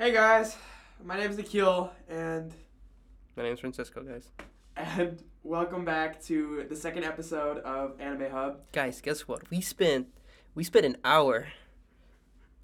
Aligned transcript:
Hey 0.00 0.12
guys, 0.12 0.56
my 1.04 1.18
name 1.18 1.30
is 1.30 1.36
Akil, 1.38 1.92
and 2.08 2.54
My 3.36 3.42
name's 3.42 3.60
Francisco, 3.60 4.02
guys. 4.02 4.30
and 4.74 5.22
welcome 5.42 5.84
back 5.84 6.22
to 6.22 6.64
the 6.70 6.74
second 6.74 7.04
episode 7.04 7.58
of 7.58 8.00
Anime 8.00 8.30
Hub. 8.30 8.60
Guys, 8.72 9.02
guess 9.02 9.28
what? 9.28 9.50
We 9.50 9.60
spent 9.60 10.06
we 10.54 10.64
spent 10.64 10.86
an 10.86 10.96
hour. 11.04 11.48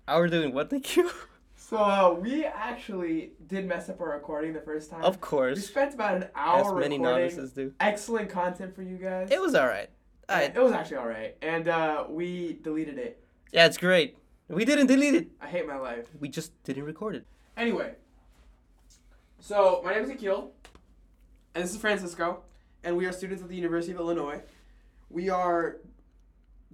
Hour 0.08 0.28
doing 0.28 0.54
what, 0.54 0.70
thank 0.70 0.96
you? 0.96 1.10
So 1.58 1.76
uh, 1.76 2.16
we 2.18 2.44
actually 2.46 3.32
did 3.46 3.66
mess 3.66 3.90
up 3.90 4.00
our 4.00 4.10
recording 4.12 4.54
the 4.54 4.60
first 4.62 4.90
time. 4.90 5.02
Of 5.02 5.20
course. 5.20 5.56
we 5.56 5.60
course. 5.62 5.68
spent 5.68 5.94
about 5.94 6.14
an 6.14 6.22
As 6.24 6.28
hour 6.34 6.78
many 6.80 6.96
recording 6.98 7.02
novices 7.02 7.52
do. 7.52 7.74
excellent 7.80 8.30
content 8.30 8.74
for 8.74 8.82
you 8.82 8.96
guys. 8.96 9.30
It 9.30 9.40
was 9.42 9.54
alright. 9.54 9.90
Alright. 10.30 10.56
It 10.56 10.62
was 10.62 10.72
actually 10.72 10.96
all 10.96 11.08
right, 11.08 11.36
and 11.42 11.68
uh, 11.68 12.04
we 12.08 12.58
deleted 12.62 12.96
it. 12.96 13.22
Yeah, 13.52 13.66
it's 13.66 13.76
great. 13.76 14.16
We 14.48 14.64
didn't 14.64 14.86
delete 14.86 15.14
it. 15.14 15.28
I 15.40 15.48
hate 15.48 15.66
my 15.66 15.76
life. 15.76 16.06
We 16.20 16.28
just 16.28 16.62
didn't 16.62 16.84
record 16.84 17.16
it. 17.16 17.26
Anyway, 17.56 17.94
so 19.40 19.80
my 19.84 19.92
name 19.94 20.04
is 20.04 20.10
Akil, 20.10 20.52
and 21.54 21.64
this 21.64 21.72
is 21.72 21.78
Francisco, 21.78 22.42
and 22.84 22.96
we 22.96 23.06
are 23.06 23.12
students 23.12 23.42
at 23.42 23.48
the 23.48 23.56
University 23.56 23.92
of 23.92 23.98
Illinois. 23.98 24.42
We 25.10 25.30
are 25.30 25.78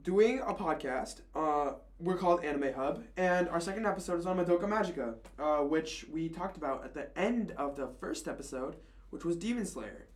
doing 0.02 0.40
a 0.40 0.52
podcast. 0.52 1.20
Uh, 1.34 1.74
we're 1.98 2.16
called 2.16 2.44
Anime 2.44 2.74
Hub, 2.74 3.04
and 3.16 3.48
our 3.48 3.60
second 3.60 3.86
episode 3.86 4.18
is 4.18 4.26
on 4.26 4.36
Madoka 4.36 4.64
Magica, 4.64 5.14
uh, 5.38 5.64
which 5.64 6.04
we 6.12 6.28
talked 6.28 6.56
about 6.56 6.84
at 6.84 6.94
the 6.94 7.16
end 7.16 7.52
of 7.56 7.76
the 7.76 7.88
first 8.00 8.28
episode, 8.28 8.76
which 9.10 9.24
was 9.24 9.36
Demon 9.36 9.64
Slayer. 9.64 10.08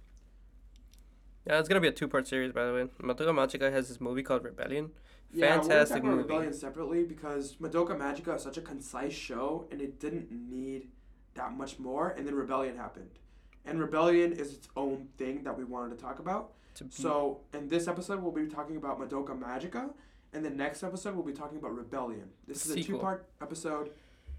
Yeah, 1.46 1.60
it's 1.60 1.68
gonna 1.68 1.80
be 1.80 1.88
a 1.88 1.93
two 1.93 2.09
part 2.09 2.27
series 2.27 2.52
by 2.52 2.66
the 2.66 2.73
way. 2.73 2.84
Madoka 3.01 3.32
Magica 3.32 3.73
has 3.73 3.88
this 3.88 4.01
movie 4.01 4.23
called 4.24 4.45
Rebellion. 4.45 4.91
Yeah, 5.33 5.61
Fantastic 5.61 5.69
we're 5.69 5.75
gonna 5.77 5.85
talk 5.87 5.98
about 5.98 6.11
movie. 6.11 6.23
Rebellion 6.23 6.53
separately 6.53 7.05
because 7.05 7.57
Madoka 7.57 7.97
Magica 7.97 8.37
is 8.37 8.43
such 8.43 8.57
a 8.57 8.62
concise 8.62 9.13
show, 9.13 9.66
and 9.71 9.80
it 9.80 10.01
didn't 10.01 10.30
need 10.30 10.88
that 11.35 11.52
much 11.52 11.79
more. 11.79 12.10
And 12.10 12.27
then 12.27 12.35
Rebellion 12.35 12.77
happened, 12.77 13.19
and 13.65 13.80
Rebellion 13.80 14.32
is 14.32 14.54
its 14.54 14.69
own 14.77 15.09
thing 15.19 15.43
that 15.45 15.57
we 15.57 15.65
wanted 15.65 15.97
to 15.97 16.02
talk 16.02 16.19
about. 16.19 16.52
To 16.77 16.87
So 16.91 17.41
in 17.52 17.69
this 17.69 17.88
episode, 17.88 18.23
we'll 18.23 18.32
be 18.32 18.47
talking 18.47 18.77
about 18.77 18.99
Madoka 19.01 19.38
Magica, 19.38 19.91
and 20.32 20.45
the 20.45 20.51
next 20.51 20.82
episode, 20.82 21.15
we'll 21.15 21.24
be 21.24 21.32
talking 21.32 21.59
about 21.59 21.74
Rebellion. 21.74 22.30
This 22.47 22.66
is 22.66 22.73
a 22.73 22.82
two-part 22.82 23.29
episode, 23.41 23.91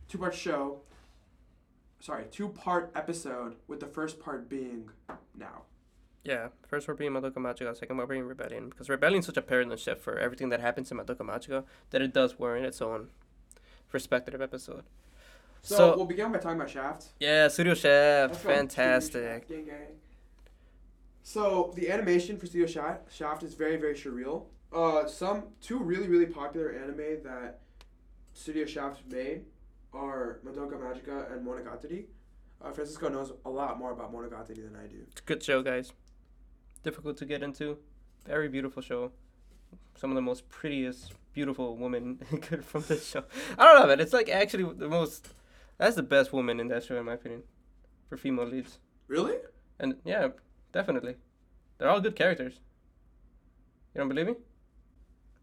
two-part 0.08 0.34
show. 0.36 0.82
Sorry, 2.00 2.26
two-part 2.32 2.92
episode 2.96 3.56
with 3.68 3.80
the 3.80 3.88
first 3.88 4.20
part 4.20 4.48
being 4.50 4.90
now. 5.36 5.64
Yeah, 6.28 6.50
first 6.68 6.86
part 6.86 6.98
being 7.00 7.12
Madoka 7.14 7.36
Magica, 7.38 7.76
second 7.76 7.96
part 7.96 8.10
being 8.10 8.24
Rebellion. 8.24 8.70
Because 8.70 8.90
Rebellion's 8.90 9.26
such 9.26 9.38
a 9.38 9.42
paradigm 9.42 9.78
shift 9.78 10.02
for 10.02 10.20
everything 10.20 10.50
that 10.50 10.60
happens 10.60 10.92
in 10.92 10.98
Madoka 10.98 11.22
Magica 11.22 11.64
that 11.92 12.02
it 12.02 12.14
does 12.14 12.38
warrant 12.38 12.66
its 12.66 12.82
own 12.82 13.08
respective 13.94 14.42
episode. 14.42 14.84
So, 15.62 15.76
So- 15.78 15.96
we'll 15.96 16.06
begin 16.06 16.32
by 16.34 16.40
talking 16.40 16.58
about 16.60 16.70
Shaft. 16.70 17.14
Yeah, 17.20 17.48
Studio 17.48 17.74
Shaft, 17.74 18.34
That's 18.34 18.44
fantastic. 18.46 19.24
Shaft, 19.24 19.48
gang, 19.50 19.66
gang. 19.66 19.88
So 21.24 21.74
the 21.76 21.90
animation 21.92 22.38
for 22.38 22.46
Studio 22.46 22.68
Shaft, 22.68 23.12
Shaft 23.14 23.44
is 23.44 23.54
very 23.54 23.78
very 23.78 23.96
surreal. 23.96 24.46
Uh, 24.74 25.08
some 25.08 25.44
two 25.62 25.80
really 25.80 26.08
really 26.08 26.26
popular 26.26 26.72
anime 26.72 27.24
that 27.24 27.60
Studio 28.34 28.66
Shaft 28.66 29.02
made 29.10 29.46
are 29.94 30.40
Madoka 30.46 30.74
Magica 30.80 31.32
and 31.32 31.46
Monogatari. 31.46 32.06
Uh, 32.62 32.72
Francisco 32.72 33.08
knows 33.10 33.32
a 33.46 33.50
lot 33.50 33.78
more 33.78 33.92
about 33.92 34.14
Monogatari 34.14 34.56
than 34.68 34.76
I 34.76 34.88
do. 34.88 34.98
It's 35.12 35.22
a 35.22 35.24
good 35.26 35.44
show, 35.44 35.62
guys. 35.62 35.92
Difficult 36.88 37.18
to 37.18 37.26
get 37.26 37.44
into. 37.44 37.78
Very 38.26 38.48
beautiful 38.48 38.82
show. 38.82 39.12
Some 39.96 40.10
of 40.10 40.16
the 40.16 40.22
most 40.22 40.48
prettiest, 40.48 41.12
beautiful 41.34 41.76
women 41.76 42.16
from 42.62 42.86
this 42.88 43.10
show. 43.10 43.26
I 43.58 43.66
don't 43.66 43.82
know, 43.82 43.88
man. 43.88 44.00
It's 44.00 44.14
like 44.14 44.30
actually 44.30 44.64
the 44.74 44.88
most. 44.88 45.28
That's 45.78 45.98
the 45.98 46.04
best 46.04 46.32
woman 46.32 46.62
in 46.62 46.70
that 46.70 46.86
show, 46.86 46.96
in 46.98 47.04
my 47.04 47.16
opinion, 47.16 47.44
for 48.08 48.16
female 48.16 48.46
leads. 48.46 48.80
Really? 49.10 49.36
And 49.82 49.96
yeah, 50.06 50.30
definitely, 50.72 51.16
they're 51.78 51.90
all 51.90 52.00
good 52.00 52.16
characters. 52.16 52.62
You 53.94 54.00
don't 54.00 54.08
believe 54.08 54.28
me? 54.28 54.36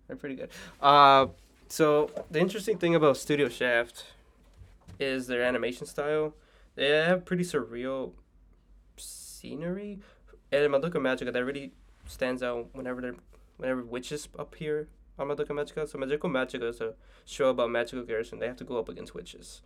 They're 0.06 0.16
pretty 0.16 0.37
good. 0.37 0.49
Uh, 0.81 1.26
so 1.69 2.11
the 2.31 2.41
interesting 2.41 2.78
thing 2.78 2.94
about 2.94 3.19
Studio 3.19 3.50
Shaft 3.50 4.06
is 4.99 5.26
their 5.26 5.43
animation 5.43 5.87
style. 5.87 6.32
They 6.75 6.88
have 6.88 7.26
pretty 7.26 7.44
surreal 7.44 8.12
scenery, 8.97 9.99
and 10.62 10.72
Madoka 10.75 10.94
Magica 10.94 11.32
that 11.32 11.44
really 11.44 11.72
stands 12.06 12.42
out 12.42 12.69
whenever 12.72 13.00
they're 13.00 13.15
whenever 13.56 13.82
witches 13.82 14.28
appear 14.38 14.88
on 15.19 15.28
Madoka 15.28 15.48
Magica. 15.50 15.88
So 15.88 15.98
Madoka 15.98 16.20
Magica 16.31 16.69
is 16.69 16.81
a 16.81 16.94
show 17.25 17.48
about 17.50 17.70
magical 17.70 18.04
girls, 18.04 18.32
and 18.32 18.41
they 18.42 18.47
have 18.47 18.56
to 18.56 18.64
go 18.64 18.78
up 18.78 18.88
against 18.88 19.14
witches. 19.14 19.62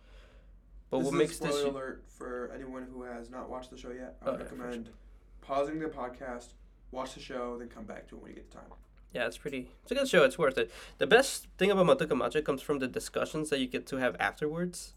But 0.89 0.99
this 0.99 1.05
what 1.05 1.13
is 1.13 1.19
makes 1.19 1.39
a 1.39 1.43
this 1.43 1.55
spoiler 1.59 1.69
alert 1.71 2.03
for 2.07 2.51
anyone 2.53 2.87
who 2.91 3.03
has 3.03 3.29
not 3.29 3.49
watched 3.49 3.69
the 3.71 3.77
show 3.77 3.91
yet? 3.91 4.17
I 4.21 4.29
Oh, 4.29 4.31
would 4.31 4.41
yeah, 4.41 4.45
for 4.47 4.55
recommend 4.55 4.89
pausing 5.41 5.79
the 5.79 5.87
podcast, 5.87 6.49
watch 6.91 7.13
the 7.13 7.19
show, 7.19 7.57
then 7.57 7.67
come 7.69 7.85
back 7.85 8.07
to 8.09 8.15
it 8.15 8.21
when 8.21 8.29
you 8.31 8.35
get 8.35 8.49
the 8.51 8.57
time. 8.57 8.67
Yeah, 9.13 9.25
it's 9.25 9.37
pretty. 9.37 9.69
It's 9.83 9.91
a 9.91 9.95
good 9.95 10.07
show. 10.07 10.23
It's 10.23 10.37
worth 10.37 10.57
it. 10.57 10.71
The 10.99 11.07
best 11.07 11.47
thing 11.57 11.71
about 11.71 11.85
Madoka 11.87 12.09
Magica 12.15 12.43
comes 12.45 12.61
from 12.61 12.77
the 12.79 12.87
discussions 12.87 13.49
that 13.49 13.59
you 13.59 13.67
get 13.67 13.87
to 13.87 13.97
have 13.97 14.15
afterwards 14.19 14.93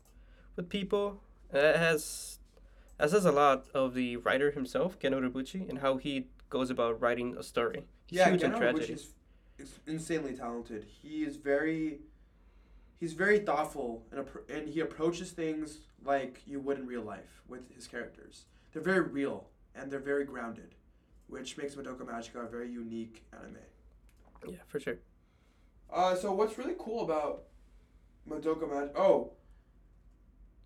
with 0.57 0.69
people. 0.69 1.21
It 1.53 1.77
has, 1.77 2.39
it 3.01 3.11
says 3.11 3.25
a 3.25 3.33
lot 3.33 3.67
of 3.75 3.95
the 3.95 4.17
writer 4.19 4.51
himself, 4.51 4.99
Gen 4.99 5.13
Urobuchi, 5.13 5.69
and 5.69 5.79
how 5.79 5.97
he 5.97 6.29
goes 6.51 6.71
about 6.71 7.01
writing 7.01 7.37
a 7.37 7.43
story. 7.43 7.87
He's 8.07 8.19
yeah, 8.19 8.31
huge 8.31 8.41
tragedy. 8.41 8.73
which 8.75 8.91
is, 8.91 9.15
is 9.59 9.81
insanely 9.87 10.35
talented. 10.35 10.85
He 10.85 11.25
is 11.25 11.37
very, 11.37 12.01
he's 13.01 13.15
very 13.15 13.39
thoughtful 13.39 14.05
and 14.13 14.27
and 14.49 14.69
he 14.69 14.81
approaches 14.81 15.31
things 15.31 15.79
like 16.05 16.43
you 16.47 16.61
would 16.61 16.79
in 16.79 16.87
real 16.87 17.03
life 17.03 17.43
with 17.49 17.75
his 17.75 17.87
characters. 17.87 18.45
They're 18.73 18.83
very 18.83 19.01
real 19.01 19.49
and 19.75 19.91
they're 19.91 19.99
very 19.99 20.25
grounded, 20.25 20.75
which 21.29 21.57
makes 21.57 21.75
Madoka 21.75 22.03
Magica 22.03 22.45
a 22.45 22.49
very 22.49 22.71
unique 22.71 23.25
anime. 23.33 23.57
Yeah, 24.47 24.57
for 24.67 24.81
sure. 24.81 24.99
Uh, 25.93 26.15
so 26.15 26.33
what's 26.33 26.59
really 26.59 26.75
cool 26.79 27.05
about 27.05 27.45
Madoka 28.29 28.69
Magica? 28.69 28.97
Oh, 28.97 29.33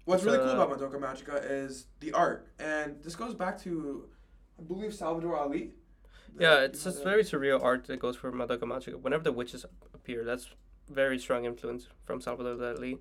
what's 0.07 0.25
really 0.25 0.39
cool 0.39 0.49
Uh, 0.49 0.65
about 0.65 0.71
Madoka 0.81 0.99
Magica 0.99 1.45
is 1.45 1.87
the 2.01 2.13
art, 2.13 2.49
and 2.59 3.03
this 3.03 3.15
goes 3.15 3.35
back 3.35 3.61
to, 3.63 4.09
I 4.59 4.63
believe 4.63 4.95
Salvador 4.95 5.37
Dali. 5.37 5.73
Yeah, 6.39 6.61
it's 6.61 6.85
just 6.85 7.05
very 7.05 7.23
surreal 7.23 7.63
art 7.63 7.85
that 7.85 7.99
goes 7.99 8.17
for 8.17 8.33
Madoka 8.33 8.63
Magica. 8.63 9.01
Whenever 9.01 9.25
the 9.25 9.33
witches 9.33 9.65
appear, 9.95 10.25
that's 10.25 10.49
very 10.89 11.19
strong 11.19 11.45
influence 11.45 11.89
from 12.05 12.21
Salvador 12.21 12.57
Dali. 12.57 12.99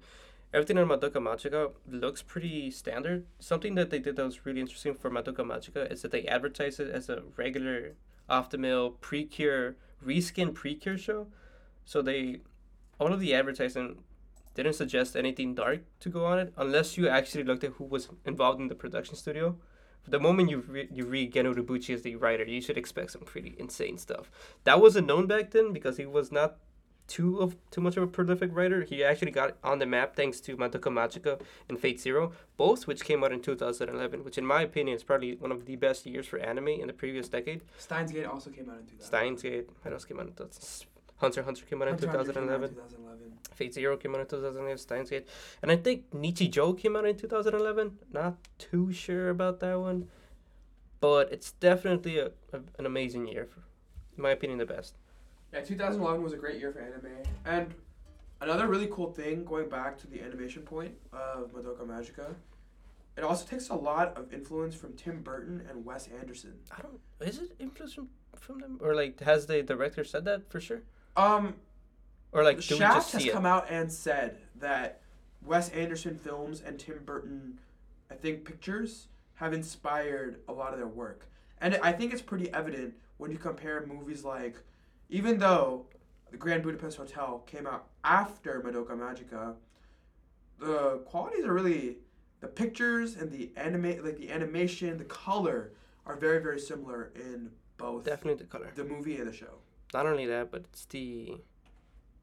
Everything 0.54 0.78
in 0.78 0.88
Madoka 0.88 1.20
Magica 1.30 1.72
looks 1.88 2.22
pretty 2.22 2.72
standard. 2.72 3.26
Something 3.40 3.76
that 3.76 3.90
they 3.90 4.00
did 4.00 4.16
that 4.16 4.24
was 4.24 4.46
really 4.46 4.62
interesting 4.62 4.94
for 4.94 5.10
Madoka 5.10 5.44
Magica 5.46 5.92
is 5.92 6.02
that 6.02 6.12
they 6.12 6.26
advertise 6.26 6.80
it 6.80 6.90
as 6.90 7.10
a 7.10 7.24
regular, 7.36 7.96
off-the-mill, 8.30 8.92
pre-cure, 9.02 9.76
reskin 10.06 10.54
pre-cure 10.54 10.98
show. 10.98 11.28
So 11.84 12.02
they, 12.02 12.42
all 13.00 13.12
of 13.12 13.20
the 13.20 13.34
advertising 13.34 13.98
didn't 14.56 14.74
suggest 14.74 15.16
anything 15.16 15.54
dark 15.54 15.82
to 16.00 16.10
go 16.10 16.26
on 16.26 16.40
it 16.40 16.54
unless 16.58 16.98
you 16.98 17.08
actually 17.08 17.44
looked 17.44 17.64
at 17.64 17.74
who 17.74 17.84
was 17.84 18.10
involved 18.26 18.60
in 18.60 18.68
the 18.68 18.76
production 18.76 19.16
studio. 19.16 19.56
The 20.08 20.20
moment 20.20 20.50
you 20.52 20.60
re- 20.68 20.88
you 20.92 21.06
read 21.06 21.34
Geno 21.34 21.54
Urobuchi 21.54 21.94
as 21.94 22.02
the 22.04 22.16
writer, 22.16 22.44
you 22.44 22.62
should 22.62 22.78
expect 22.78 23.12
some 23.12 23.22
pretty 23.22 23.56
insane 23.58 23.98
stuff. 23.98 24.30
That 24.64 24.80
wasn't 24.80 25.08
known 25.08 25.26
back 25.28 25.52
then 25.52 25.74
because 25.74 25.98
he 25.98 26.06
was 26.06 26.32
not 26.32 26.58
too 27.08 27.40
of 27.40 27.56
too 27.72 27.82
much 27.82 27.98
of 27.98 28.04
a 28.04 28.08
prolific 28.08 28.50
writer. 28.54 28.84
He 28.84 29.04
actually 29.04 29.32
got 29.32 29.58
on 29.64 29.80
the 29.80 29.86
map 29.86 30.16
thanks 30.16 30.40
to 30.42 30.56
Madoka 30.58 30.92
Magica 30.92 31.42
and 31.70 31.80
Fate 31.80 32.00
Zero, 32.00 32.34
both 32.58 32.86
which 32.88 33.04
came 33.04 33.24
out 33.24 33.32
in 33.32 33.42
2011, 33.42 34.24
which 34.24 34.38
in 34.38 34.46
my 34.46 34.62
opinion 34.62 34.96
is 34.96 35.04
probably 35.04 35.36
one 35.36 35.52
of 35.52 35.66
the 35.66 35.76
best 35.76 36.06
years 36.06 36.28
for 36.28 36.38
anime 36.40 36.68
in 36.70 36.88
the 36.88 36.94
previous 36.94 37.28
decade. 37.28 37.62
Steins 37.78 38.12
Gate 38.12 38.26
also 38.26 38.50
came 38.52 38.70
out 38.70 38.78
in 38.80 38.86
2000. 38.86 39.06
Steins 39.06 39.42
Gate, 39.42 39.70
what 39.82 39.94
else 39.94 40.06
came 40.06 40.20
out? 40.20 40.28
in 40.28 40.34
thou- 40.36 40.50
Hunter 41.18 41.44
Hunter 41.44 41.66
came 41.66 41.82
out 41.82 41.88
in 41.88 41.94
Hunter 41.94 42.08
x 42.10 42.16
Hunter 42.16 42.34
came 42.34 42.50
out 42.50 42.64
in 42.64 42.70
2011. 42.76 43.25
2011. 43.52 43.56
Fate 43.56 43.74
Zero 43.74 43.98
came 43.98 44.16
out 44.16 44.22
in 44.22 44.28
2011. 44.28 44.78
Steins 44.78 45.10
Gate, 45.10 45.28
and 45.62 45.72
I 45.72 45.76
think 45.78 46.12
Nichijou 46.12 46.78
came 46.78 46.96
out 46.96 47.06
in 47.06 47.16
2011. 47.18 48.00
Not 48.12 48.38
too 48.58 48.92
sure 48.92 49.30
about 49.30 49.60
that 49.60 49.80
one, 49.80 50.08
but 51.00 51.32
it's 51.32 51.52
definitely 51.54 52.20
a, 52.20 52.28
a 52.54 52.60
an 52.80 52.86
amazing 52.86 53.28
year. 53.28 53.46
For, 53.46 53.62
in 54.18 54.24
my 54.24 54.32
opinion, 54.32 54.60
the 54.60 54.66
best. 54.66 54.96
Yeah, 55.54 55.62
2011 55.62 56.24
was 56.24 56.34
a 56.34 56.38
great 56.38 56.60
year 56.60 56.72
for 56.72 56.80
anime. 56.80 57.12
And 57.46 57.74
another 58.42 58.68
really 58.68 58.88
cool 58.92 59.12
thing, 59.12 59.46
going 59.46 59.70
back 59.70 59.98
to 60.00 60.08
the 60.08 60.22
animation 60.22 60.64
point 60.64 60.94
of 61.14 61.54
Madoka 61.54 61.86
Magica, 61.86 62.36
it 63.18 63.24
also 63.24 63.46
takes 63.46 63.70
a 63.70 63.76
lot 63.76 64.18
of 64.18 64.34
influence 64.34 64.76
from 64.76 64.94
Tim 64.94 65.22
Burton 65.22 65.66
and 65.70 65.86
Wes 65.86 66.10
Anderson. 66.20 66.54
I 66.72 66.82
don't. 66.82 67.00
Is 67.22 67.40
it 67.40 67.56
influence 67.60 67.94
from, 67.94 68.10
from 68.38 68.60
them, 68.60 68.80
or 68.82 68.94
like 68.96 69.22
has 69.22 69.46
the 69.48 69.64
director 69.64 70.04
said 70.04 70.26
that 70.26 70.50
for 70.50 70.60
sure, 70.60 70.82
Um, 71.16 71.56
or 72.36 72.44
like 72.44 72.60
do 72.62 72.76
we 72.76 72.80
Shaft 72.80 72.96
just 72.96 73.12
has 73.14 73.22
see 73.24 73.30
it? 73.30 73.34
come 73.34 73.46
out 73.46 73.68
and 73.70 73.92
said 73.92 74.38
that 74.60 75.02
Wes 75.44 75.70
Anderson 75.70 76.18
films 76.18 76.62
and 76.66 76.80
Tim 76.80 77.00
Burton, 77.06 77.60
I 78.12 78.16
think, 78.16 78.46
pictures 78.46 79.08
have 79.36 79.54
inspired 79.54 80.40
a 80.48 80.54
lot 80.54 80.74
of 80.74 80.80
their 80.80 80.88
work. 80.88 81.28
And 81.62 81.80
I 81.82 81.92
think 81.92 82.14
it's 82.14 82.22
pretty 82.22 82.52
evident 82.54 82.94
when 83.18 83.32
you 83.32 83.38
compare 83.38 83.86
movies 83.86 84.24
like, 84.24 84.58
even 85.10 85.40
though 85.40 85.86
the 86.32 86.38
Grand 86.38 86.64
Budapest 86.64 86.98
Hotel 86.98 87.40
came 87.46 87.66
out 87.68 87.88
after 88.04 88.62
Madoka 88.62 88.92
Magica, 88.92 89.56
the 90.60 91.00
qualities 91.06 91.46
are 91.46 91.54
really 91.54 91.98
the 92.42 92.48
pictures 92.48 93.16
and 93.16 93.32
the 93.32 93.52
anime 93.56 94.04
like 94.04 94.18
the 94.18 94.32
animation, 94.32 94.98
the 94.98 95.06
color 95.06 95.72
are 96.06 96.16
very 96.16 96.40
very 96.42 96.60
similar 96.60 97.12
in 97.16 97.50
both 97.78 98.04
Definitely 98.04 98.44
the 98.44 98.50
color. 98.50 98.72
the 98.76 98.84
movie 98.84 99.18
and 99.18 99.28
the 99.28 99.34
show. 99.34 99.60
Not 99.94 100.06
only 100.06 100.26
that, 100.28 100.52
but 100.52 100.62
it's 100.72 100.86
the 100.86 101.36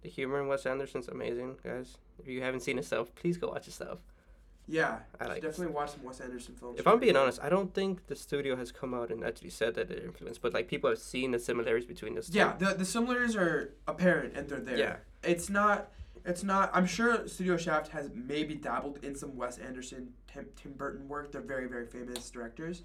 the 0.02 0.08
humor 0.08 0.40
in 0.40 0.48
Wes 0.48 0.66
Anderson's 0.66 1.08
amazing, 1.08 1.56
guys. 1.64 1.98
If 2.18 2.28
you 2.28 2.42
haven't 2.42 2.60
seen 2.60 2.76
his 2.76 2.86
stuff, 2.86 3.14
please 3.14 3.36
go 3.36 3.48
watch 3.48 3.66
his 3.66 3.74
stuff. 3.74 3.98
Yeah, 4.68 4.98
I 5.20 5.26
like 5.26 5.42
definitely 5.42 5.74
watch 5.74 5.90
some 5.90 6.04
Wes 6.04 6.20
Anderson 6.20 6.54
films. 6.54 6.78
If 6.78 6.86
I'm 6.86 7.00
being 7.00 7.16
honest, 7.16 7.40
I 7.42 7.48
don't 7.48 7.74
think 7.74 8.06
the 8.06 8.14
studio 8.14 8.54
has 8.56 8.70
come 8.70 8.94
out 8.94 9.10
and 9.10 9.24
actually 9.24 9.50
said 9.50 9.74
that 9.74 9.88
they're 9.88 10.04
influenced, 10.04 10.40
but 10.40 10.54
like 10.54 10.68
people 10.68 10.88
have 10.88 11.00
seen 11.00 11.32
the 11.32 11.38
similarities 11.38 11.86
between 11.86 12.14
the. 12.14 12.26
Yeah, 12.30 12.54
the 12.58 12.74
the 12.74 12.84
similarities 12.84 13.34
are 13.36 13.74
apparent 13.88 14.36
and 14.36 14.48
they're 14.48 14.60
there. 14.60 14.78
Yeah. 14.78 14.96
It's 15.24 15.50
not. 15.50 15.90
It's 16.24 16.44
not. 16.44 16.70
I'm 16.72 16.86
sure 16.86 17.26
Studio 17.26 17.56
Shaft 17.56 17.88
has 17.88 18.10
maybe 18.14 18.54
dabbled 18.54 19.00
in 19.02 19.16
some 19.16 19.36
Wes 19.36 19.58
Anderson, 19.58 20.12
Tim, 20.32 20.46
Tim 20.54 20.72
Burton 20.72 21.08
work. 21.08 21.32
They're 21.32 21.40
very 21.40 21.66
very 21.66 21.86
famous 21.86 22.30
directors, 22.30 22.82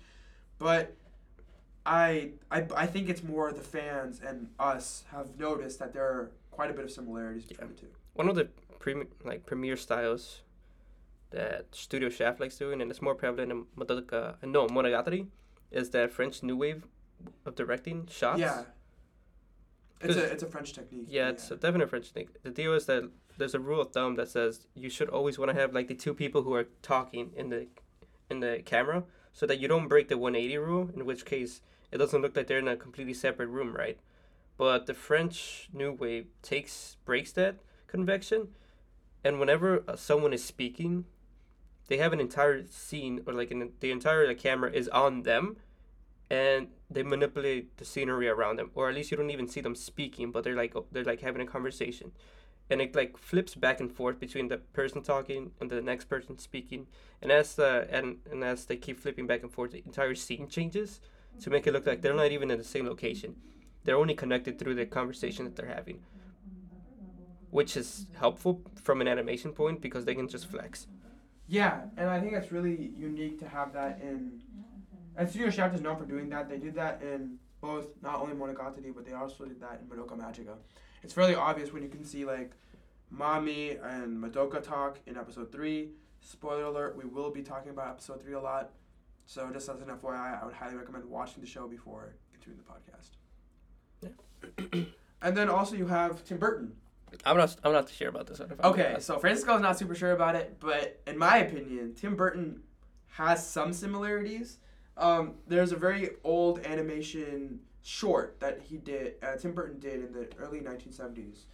but 0.58 0.96
I 1.86 2.32
I 2.52 2.66
I 2.76 2.88
think 2.88 3.08
it's 3.08 3.24
more 3.24 3.52
the 3.54 3.62
fans 3.62 4.20
and 4.20 4.50
us 4.60 5.06
have 5.12 5.40
noticed 5.40 5.78
that 5.80 5.94
there 5.94 6.04
are 6.04 6.32
quite 6.58 6.72
a 6.72 6.74
bit 6.74 6.86
of 6.86 6.92
similarities 6.92 7.46
between 7.46 7.70
the 7.70 7.76
two. 7.76 7.88
One 8.14 8.28
of 8.28 8.36
the 8.36 8.46
pre- 8.80 9.04
like 9.24 9.46
premier 9.46 9.78
styles 9.78 10.42
that 11.30 11.68
Studio 11.72 12.10
Shaft 12.10 12.40
likes 12.40 12.58
doing, 12.58 12.82
and 12.82 12.90
it's 12.90 13.02
more 13.02 13.14
prevalent 13.14 13.52
in 13.52 13.66
Madoka, 13.78 14.22
uh, 14.44 14.46
no 14.46 14.68
Monogatari, 14.68 15.28
is 15.72 15.92
that 15.92 16.12
French 16.12 16.42
new 16.42 16.58
wave 16.58 16.88
of 17.46 17.56
directing 17.56 18.08
shots. 18.08 18.40
Yeah. 18.40 18.64
It's 20.02 20.16
a 20.16 20.26
it's 20.34 20.44
a 20.44 20.48
French 20.48 20.74
technique. 20.74 21.08
Yeah, 21.10 21.30
it's 21.30 21.50
a 21.52 21.56
definite 21.56 21.90
French 21.90 22.08
technique. 22.08 22.42
The 22.44 22.50
deal 22.50 22.74
is 22.74 22.86
that 22.86 23.04
there's 23.38 23.56
a 23.56 23.60
rule 23.60 23.82
of 23.82 23.92
thumb 23.92 24.16
that 24.16 24.30
says 24.30 24.68
you 24.74 24.90
should 24.90 25.10
always 25.10 25.38
want 25.40 25.50
to 25.52 25.60
have 25.60 25.74
like 25.74 25.88
the 25.88 25.96
two 25.96 26.14
people 26.14 26.42
who 26.44 26.54
are 26.54 26.68
talking 26.82 27.32
in 27.36 27.50
the 27.50 27.68
in 28.32 28.40
the 28.40 28.62
camera, 28.66 29.04
so 29.34 29.46
that 29.46 29.60
you 29.60 29.68
don't 29.68 29.88
break 29.88 30.08
the 30.08 30.18
180 30.18 30.58
rule. 30.58 30.90
In 30.96 31.06
which 31.06 31.24
case, 31.26 31.62
it 31.92 31.98
doesn't 31.98 32.22
look 32.22 32.36
like 32.36 32.48
they're 32.48 32.66
in 32.66 32.68
a 32.68 32.76
completely 32.76 33.14
separate 33.14 33.50
room, 33.50 33.76
right? 33.76 34.00
But 34.58 34.88
the 34.88 34.94
French 34.94 35.70
New 35.72 35.92
Wave 35.92 36.28
takes 36.42 36.98
breaks 37.06 37.32
that 37.34 37.60
convection, 37.86 38.50
and 39.24 39.40
whenever 39.40 39.84
uh, 39.88 39.96
someone 39.96 40.34
is 40.34 40.44
speaking, 40.44 41.06
they 41.88 41.98
have 41.98 42.12
an 42.12 42.20
entire 42.20 42.66
scene 42.68 43.22
or 43.26 43.34
like 43.34 43.52
an, 43.52 43.72
the 43.80 43.92
entire 43.92 44.34
camera 44.34 44.72
is 44.72 44.90
on 44.90 45.24
them, 45.24 45.58
and 46.30 46.68
they 46.90 47.04
manipulate 47.04 47.78
the 47.78 47.86
scenery 47.86 48.28
around 48.28 48.58
them, 48.58 48.72
or 48.74 48.90
at 48.90 48.96
least 48.96 49.12
you 49.12 49.18
don't 49.18 49.30
even 49.30 49.48
see 49.48 49.62
them 49.62 49.76
speaking, 49.76 50.32
but 50.32 50.44
they're 50.44 50.56
like 50.56 50.76
they're 50.92 51.04
like 51.04 51.22
having 51.22 51.42
a 51.42 51.46
conversation, 51.46 52.12
and 52.70 52.82
it 52.82 52.96
like 52.96 53.18
flips 53.18 53.54
back 53.56 53.80
and 53.80 53.92
forth 53.92 54.20
between 54.20 54.48
the 54.48 54.58
person 54.58 55.02
talking 55.04 55.52
and 55.62 55.70
the 55.70 55.82
next 55.82 56.06
person 56.06 56.38
speaking, 56.40 56.88
and 57.22 57.32
as 57.32 57.56
the 57.56 57.88
and, 57.92 58.18
and 58.32 58.44
as 58.44 58.66
they 58.66 58.76
keep 58.76 59.00
flipping 59.00 59.28
back 59.28 59.44
and 59.44 59.52
forth, 59.52 59.72
the 59.72 59.84
entire 59.86 60.16
scene 60.16 60.48
changes 60.48 61.00
to 61.42 61.52
make 61.52 61.68
it 61.68 61.74
look 61.74 61.86
like 61.86 62.02
they're 62.02 62.16
not 62.16 62.32
even 62.32 62.50
in 62.50 62.58
the 62.58 62.64
same 62.64 62.88
location, 62.88 63.36
they're 63.88 63.98
only 63.98 64.14
connected 64.14 64.60
through 64.60 64.76
the 64.76 64.86
conversation 64.86 65.46
that 65.46 65.56
they're 65.56 65.74
having, 65.74 66.02
which 67.52 67.78
is 67.78 68.08
helpful 68.20 68.62
from 68.76 69.00
an 69.00 69.08
animation 69.08 69.54
point 69.54 69.80
because 69.80 70.04
they 70.04 70.14
can 70.14 70.28
just 70.28 70.46
flex. 70.46 70.88
Yeah, 71.48 71.84
and 71.96 72.10
I 72.10 72.20
think 72.20 72.34
it's 72.34 72.52
really 72.52 72.92
unique 72.98 73.40
to 73.40 73.48
have 73.48 73.72
that 73.72 74.02
in. 74.02 74.42
And 75.16 75.30
Studio 75.30 75.50
Shaft 75.50 75.74
is 75.74 75.80
known 75.80 75.96
for 75.96 76.04
doing 76.04 76.28
that. 76.32 76.50
They 76.50 76.58
did 76.58 76.76
that 76.76 77.02
in 77.02 77.38
both 77.62 77.88
not 78.04 78.20
only 78.20 78.36
Monogatari, 78.36 78.94
but 78.94 79.06
they 79.06 79.14
also 79.14 79.46
did 79.46 79.62
that 79.62 79.82
in 79.82 79.88
Madoka 79.88 80.20
Magica. 80.20 80.58
It's 81.02 81.14
fairly 81.14 81.36
obvious 81.36 81.72
when 81.72 81.82
you 81.82 81.90
can 81.90 82.04
see 82.04 82.26
like 82.26 82.52
Mami 83.12 83.82
and 83.82 84.22
Madoka 84.22 84.62
talk 84.62 85.00
in 85.08 85.16
episode 85.16 85.50
three. 85.50 85.92
Spoiler 86.20 86.64
alert: 86.64 86.98
we 86.98 87.06
will 87.06 87.32
be 87.32 87.42
talking 87.42 87.72
about 87.72 87.88
episode 87.88 88.22
three 88.22 88.34
a 88.34 88.42
lot. 88.42 88.72
So 89.28 89.50
just 89.54 89.70
as 89.70 89.80
an 89.80 89.88
FYI, 89.88 90.42
I 90.42 90.46
would 90.46 90.56
highly 90.56 90.76
recommend 90.76 91.06
watching 91.06 91.40
the 91.40 91.48
show 91.48 91.70
before 91.70 92.16
continuing 92.34 92.62
the 92.62 92.70
podcast. 92.70 93.17
and 95.22 95.38
then 95.38 95.50
also 95.50 95.76
you 95.76 95.88
have 95.88 96.24
Tim 96.24 96.38
Burton. 96.38 96.74
I'm 97.26 97.38
not 97.38 97.56
I'm 97.64 97.74
not 97.74 97.90
sure 97.90 98.10
about 98.10 98.28
this 98.28 98.40
one. 98.40 98.54
Okay, 98.64 98.98
so 99.00 99.18
Francisco's 99.18 99.62
not 99.62 99.78
super 99.78 99.96
sure 99.96 100.12
about 100.12 100.36
it, 100.36 100.58
but 100.60 101.02
in 101.08 101.18
my 101.18 101.38
opinion, 101.38 101.94
Tim 101.96 102.16
Burton 102.16 102.62
has 103.10 103.46
some 103.46 103.74
similarities. 103.74 104.58
Um, 104.98 105.36
there's 105.48 105.72
a 105.72 105.76
very 105.76 106.12
old 106.24 106.66
animation 106.66 107.60
short 107.84 108.40
that 108.40 108.60
he 108.62 108.78
did, 108.78 109.14
uh, 109.24 109.36
Tim 109.36 109.54
Burton 109.54 109.80
did 109.80 110.04
in 110.04 110.12
the 110.12 110.28
early 110.38 110.60
1970s. 110.60 111.46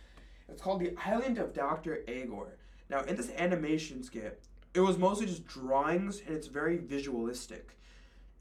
It's 0.50 0.62
called 0.62 0.80
The 0.80 0.96
Island 1.06 1.38
of 1.38 1.54
Dr. 1.54 2.04
Agor. 2.08 2.52
Now, 2.90 3.02
in 3.04 3.16
this 3.16 3.32
animation 3.38 4.04
skit, 4.04 4.42
it 4.74 4.80
was 4.80 4.98
mostly 4.98 5.26
just 5.26 5.46
drawings 5.46 6.22
and 6.26 6.36
it's 6.36 6.48
very 6.48 6.78
visualistic. 6.78 7.78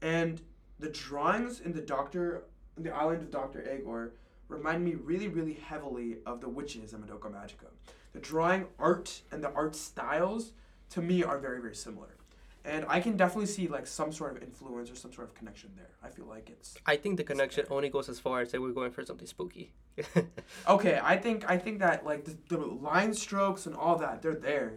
And 0.01 0.41
the 0.79 0.89
drawings 0.89 1.59
in 1.59 1.73
the 1.73 1.81
Doctor, 1.81 2.43
in 2.77 2.83
the 2.83 2.95
Island 2.95 3.21
of 3.21 3.31
Dr. 3.31 3.59
Agor 3.61 4.11
remind 4.53 4.83
me 4.83 4.95
really, 4.95 5.27
really 5.27 5.53
heavily 5.53 6.17
of 6.25 6.41
the 6.41 6.49
witches 6.49 6.93
in 6.93 7.01
Madoka 7.01 7.31
Magica. 7.31 7.69
The 8.13 8.19
drawing 8.19 8.65
art 8.79 9.21
and 9.31 9.43
the 9.43 9.51
art 9.53 9.75
styles 9.75 10.53
to 10.91 11.01
me 11.01 11.23
are 11.23 11.37
very, 11.39 11.59
very 11.59 11.75
similar. 11.75 12.15
And 12.65 12.85
I 12.87 13.01
can 13.01 13.17
definitely 13.17 13.47
see 13.47 13.67
like 13.67 13.85
some 13.85 14.13
sort 14.13 14.37
of 14.37 14.43
influence 14.43 14.89
or 14.89 14.95
some 14.95 15.11
sort 15.11 15.27
of 15.27 15.35
connection 15.35 15.71
there. 15.75 15.89
I 16.01 16.09
feel 16.09 16.25
like 16.25 16.49
it's 16.49 16.75
I 16.85 16.95
think 16.95 17.17
the 17.17 17.23
connection 17.23 17.65
only 17.69 17.89
goes 17.89 18.07
as 18.07 18.19
far 18.19 18.39
as 18.41 18.51
say 18.51 18.57
we're 18.57 18.71
going 18.71 18.91
for 18.91 19.03
something 19.03 19.27
spooky. 19.27 19.73
okay. 20.69 20.99
I 21.03 21.17
think 21.17 21.49
I 21.49 21.57
think 21.57 21.79
that 21.79 22.05
like 22.05 22.23
the, 22.23 22.37
the 22.47 22.57
line 22.57 23.13
strokes 23.13 23.65
and 23.65 23.75
all 23.75 23.97
that 23.97 24.21
they're 24.21 24.33
there. 24.35 24.75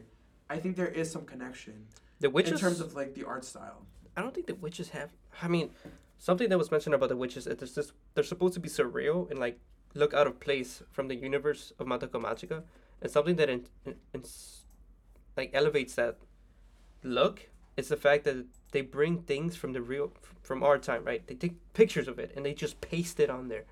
I 0.51 0.59
think 0.59 0.75
there 0.75 0.89
is 0.89 1.11
some 1.11 1.25
connection 1.25 1.87
the 2.19 2.31
witches. 2.31 2.53
in 2.55 2.59
terms 2.59 2.81
of 2.81 2.95
like 2.95 3.15
the 3.15 3.25
art 3.25 3.45
style. 3.45 3.83
I 4.17 4.23
don't 4.23 4.35
think 4.35 4.47
the 4.47 4.55
witches 4.57 4.89
have. 4.91 5.11
I 5.43 5.49
mean, 5.49 5.71
something 6.19 6.49
that 6.49 6.59
was 6.59 6.71
mentioned 6.71 6.95
about 6.95 7.09
the 7.09 7.17
witches 7.17 7.47
is 7.47 7.75
this, 7.75 7.93
they're 8.15 8.25
supposed 8.25 8.55
to 8.55 8.61
be 8.61 8.69
surreal 8.69 9.31
and 9.31 9.39
like 9.39 9.59
look 9.95 10.15
out 10.15 10.27
of 10.27 10.41
place 10.41 10.83
from 10.91 11.09
the 11.09 11.15
universe 11.15 11.73
of 11.79 11.87
Madoka 11.87 12.21
Magica, 12.21 12.63
and 13.01 13.11
something 13.11 13.37
that 13.37 13.49
in, 13.49 13.67
in, 13.85 13.95
in, 14.15 14.23
like 15.37 15.51
elevates 15.53 15.95
that 15.95 16.17
look 17.03 17.49
is 17.77 17.89
the 17.89 17.97
fact 17.97 18.25
that 18.25 18.47
they 18.73 18.81
bring 18.81 19.19
things 19.19 19.57
from 19.57 19.73
the 19.73 19.83
real 19.83 20.13
from 20.43 20.63
our 20.63 20.79
time, 20.79 21.05
right? 21.05 21.27
They 21.27 21.35
take 21.35 21.55
pictures 21.73 22.09
of 22.09 22.19
it 22.19 22.33
and 22.37 22.45
they 22.45 22.55
just 22.55 22.81
paste 22.81 23.21
it 23.21 23.31
on 23.31 23.49
there. 23.49 23.65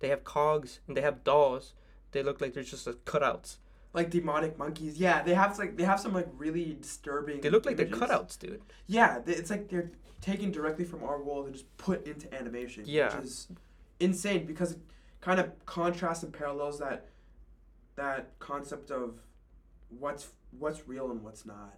They 0.00 0.08
have 0.08 0.24
cogs 0.24 0.80
and 0.86 0.96
they 0.96 1.00
have 1.00 1.24
dolls. 1.24 1.74
They 2.12 2.22
look 2.22 2.40
like 2.40 2.54
they're 2.54 2.62
just 2.62 2.86
like 2.86 3.04
cutouts. 3.04 3.58
Like 3.92 4.10
demonic 4.10 4.56
monkeys. 4.56 4.98
Yeah, 4.98 5.22
they 5.22 5.34
have 5.34 5.58
like 5.58 5.76
they 5.76 5.84
have 5.84 5.98
some 5.98 6.12
like 6.12 6.28
really 6.36 6.76
disturbing. 6.80 7.40
They 7.40 7.50
look 7.50 7.66
like 7.66 7.78
images. 7.78 7.98
they're 7.98 8.08
cutouts, 8.08 8.38
dude. 8.38 8.62
Yeah, 8.86 9.18
they, 9.18 9.32
it's 9.32 9.50
like 9.50 9.68
they're 9.68 9.90
taken 10.20 10.52
directly 10.52 10.84
from 10.84 11.02
our 11.02 11.20
world 11.22 11.46
and 11.46 11.54
just 11.54 11.76
put 11.76 12.06
into 12.06 12.32
animation. 12.34 12.84
Yeah. 12.86 13.16
Which 13.16 13.24
is 13.24 13.48
insane 13.98 14.46
because 14.46 14.72
it 14.72 14.78
kind 15.20 15.40
of 15.40 15.50
contrasts 15.66 16.22
and 16.22 16.32
parallels 16.32 16.78
that 16.78 17.08
that 17.96 18.38
concept 18.38 18.90
of 18.90 19.20
what's 19.88 20.28
what's 20.58 20.86
real 20.88 21.10
and 21.10 21.22
what's 21.22 21.44
not. 21.44 21.74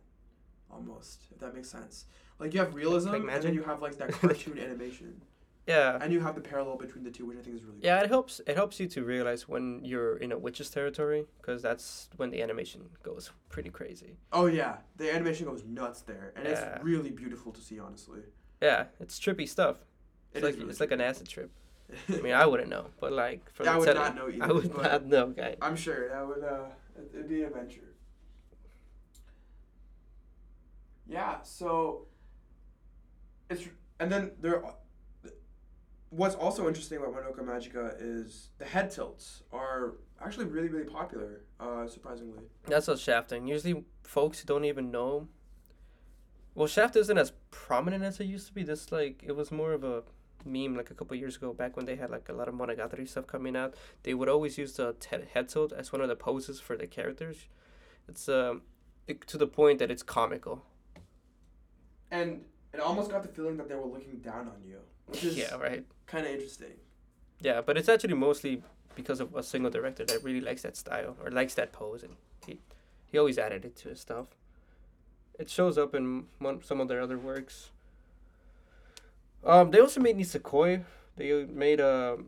Almost, 0.71 1.25
if 1.31 1.39
that 1.41 1.55
makes 1.55 1.71
sense. 1.71 2.07
Like 2.39 2.55
you 2.55 2.61
have 2.61 2.75
realism 2.75 3.11
Like 3.11 3.23
and 3.29 3.43
then 3.43 3.55
you 3.55 3.63
have 3.63 3.83
like 3.83 3.99
that 3.99 4.13
cartoon 4.21 4.59
animation. 4.59 5.23
Yeah. 5.67 5.99
And 6.01 6.13
you 6.13 6.21
have 6.21 6.35
the 6.35 6.41
parallel 6.41 6.77
between 6.77 7.05
the 7.05 7.11
two, 7.11 7.25
which 7.25 7.39
I 7.39 7.43
think 7.43 7.57
is 7.57 7.65
really 7.65 7.79
Yeah, 7.83 8.01
it 8.01 8.09
helps. 8.09 8.41
It 8.47 8.57
helps 8.57 8.81
you 8.81 8.89
to 8.89 9.05
realize 9.05 9.49
when 9.49 9.85
you're 9.85 10.17
in 10.17 10.33
a 10.33 10.39
witch's 10.39 10.71
territory, 10.71 11.27
because 11.41 11.63
that's 11.63 12.09
when 12.17 12.31
the 12.31 12.43
animation 12.43 12.91
goes 13.03 13.31
pretty 13.49 13.71
crazy. 13.71 14.17
Oh 14.33 14.47
yeah. 14.47 14.79
The 14.97 15.15
animation 15.15 15.47
goes 15.47 15.63
nuts 15.65 16.01
there. 16.03 16.33
And 16.37 16.45
Yeah. 16.45 16.53
it's 16.77 16.85
really 16.85 17.11
beautiful 17.11 17.53
to 17.53 17.61
see 17.61 17.79
honestly. 17.79 18.21
Yeah, 18.61 18.87
it's 19.01 19.19
trippy 19.19 19.49
stuff. 19.49 19.77
It 20.35 20.39
It's 20.39 20.39
is 20.39 20.43
like 20.43 20.55
really 20.57 20.71
it's 20.71 20.81
like 20.81 20.93
an 20.93 21.01
acid 21.01 21.29
trip. 21.29 21.51
I 22.09 22.21
mean, 22.21 22.33
I 22.35 22.47
wouldn't 22.51 22.69
know, 22.71 22.87
but 23.01 23.13
like 23.13 23.51
from 23.53 23.67
Yeah, 23.67 23.75
I 23.75 23.79
would 23.79 23.95
not 23.95 24.15
know 24.17 24.29
either. 24.29 24.45
I 24.49 24.53
would 24.53 24.77
not 24.77 25.07
know, 25.07 25.27
guy. 25.29 25.57
I'm 25.61 25.77
sure 25.77 26.09
that 26.09 26.27
would 26.27 26.43
uh, 26.43 26.65
it'd 27.15 27.29
be 27.29 27.43
an 27.43 27.49
adventure. 27.49 27.95
Yeah, 31.07 31.43
so 31.43 32.07
it's 33.51 33.69
and 34.01 34.11
then 34.11 34.33
there. 34.41 34.63
What's 36.15 36.35
also 36.35 36.69
interesting 36.69 36.99
about 36.99 37.15
Madoka 37.15 37.43
Magica 37.43 37.97
is 37.99 38.51
the 38.59 38.67
head 38.67 38.91
tilts 38.91 39.45
are 39.51 39.95
actually 40.21 40.45
really 40.45 40.69
really 40.69 40.85
popular. 40.85 41.41
Uh, 41.59 41.89
surprisingly. 41.89 42.43
That's 42.67 42.87
what 42.87 42.99
shafting. 42.99 43.47
Usually, 43.47 43.85
folks 44.03 44.45
don't 44.45 44.67
even 44.67 44.91
know. 44.91 45.29
Well, 46.55 46.67
shaft 46.67 46.97
isn't 46.97 47.17
as 47.17 47.33
prominent 47.51 48.05
as 48.05 48.21
it 48.21 48.25
used 48.25 48.47
to 48.49 48.53
be. 48.53 48.63
This 48.63 48.93
like 48.93 49.23
it 49.27 49.35
was 49.35 49.51
more 49.51 49.73
of 49.73 49.85
a 49.85 50.03
meme 50.45 50.77
like 50.77 50.91
a 50.91 50.95
couple 50.95 51.17
years 51.17 51.37
ago, 51.37 51.55
back 51.55 51.79
when 51.79 51.87
they 51.87 51.97
had 51.97 52.11
like 52.11 52.29
a 52.29 52.35
lot 52.35 52.47
of 52.47 52.55
Monogatari 52.55 53.09
stuff 53.09 53.27
coming 53.27 53.57
out. 53.57 53.75
They 54.03 54.13
would 54.13 54.29
always 54.29 54.59
use 54.59 54.75
the 54.75 54.95
te- 55.01 55.29
head 55.33 55.49
tilt 55.49 55.73
as 55.73 55.93
one 55.93 56.03
of 56.03 56.09
the 56.09 56.17
poses 56.17 56.61
for 56.61 56.77
the 56.77 56.87
characters. 56.87 57.47
It's 58.07 58.29
um 58.29 58.63
it, 59.07 59.27
to 59.29 59.39
the 59.39 59.47
point 59.47 59.79
that 59.79 59.91
it's 59.91 60.03
comical. 60.03 60.63
And 62.11 62.45
it 62.75 62.81
almost 62.81 63.11
got 63.11 63.23
the 63.23 63.29
feeling 63.29 63.57
that 63.57 63.69
they 63.71 63.75
were 63.75 63.87
looking 63.87 64.19
down 64.19 64.49
on 64.49 64.63
you, 64.67 64.79
Yeah, 65.21 65.57
right. 65.57 65.85
kind 66.07 66.27
of 66.27 66.33
interesting. 66.33 66.75
Yeah, 67.41 67.61
but 67.61 67.77
it's 67.77 67.89
actually 67.89 68.15
mostly 68.15 68.63
because 68.95 69.21
of 69.21 69.35
a 69.35 69.43
single 69.43 69.71
director 69.71 70.05
that 70.05 70.23
really 70.23 70.41
likes 70.41 70.63
that 70.63 70.77
style 70.77 71.17
or 71.23 71.31
likes 71.31 71.55
that 71.55 71.73
pose, 71.73 72.03
and 72.03 72.17
he 72.47 72.61
he 73.07 73.19
always 73.19 73.39
added 73.39 73.65
it 73.65 73.77
to 73.77 73.89
his 73.89 74.01
stuff. 74.01 74.27
It 75.39 75.51
shows 75.51 75.77
up 75.79 75.95
in 75.95 76.27
one, 76.39 76.63
some 76.63 76.81
of 76.81 76.89
their 76.89 77.01
other 77.01 77.19
works. 77.19 77.71
Um, 79.45 79.71
they 79.71 79.81
also 79.81 80.01
made 80.01 80.17
Nisekoi. 80.17 80.85
They 81.17 81.45
made 81.45 81.81
a 81.81 82.19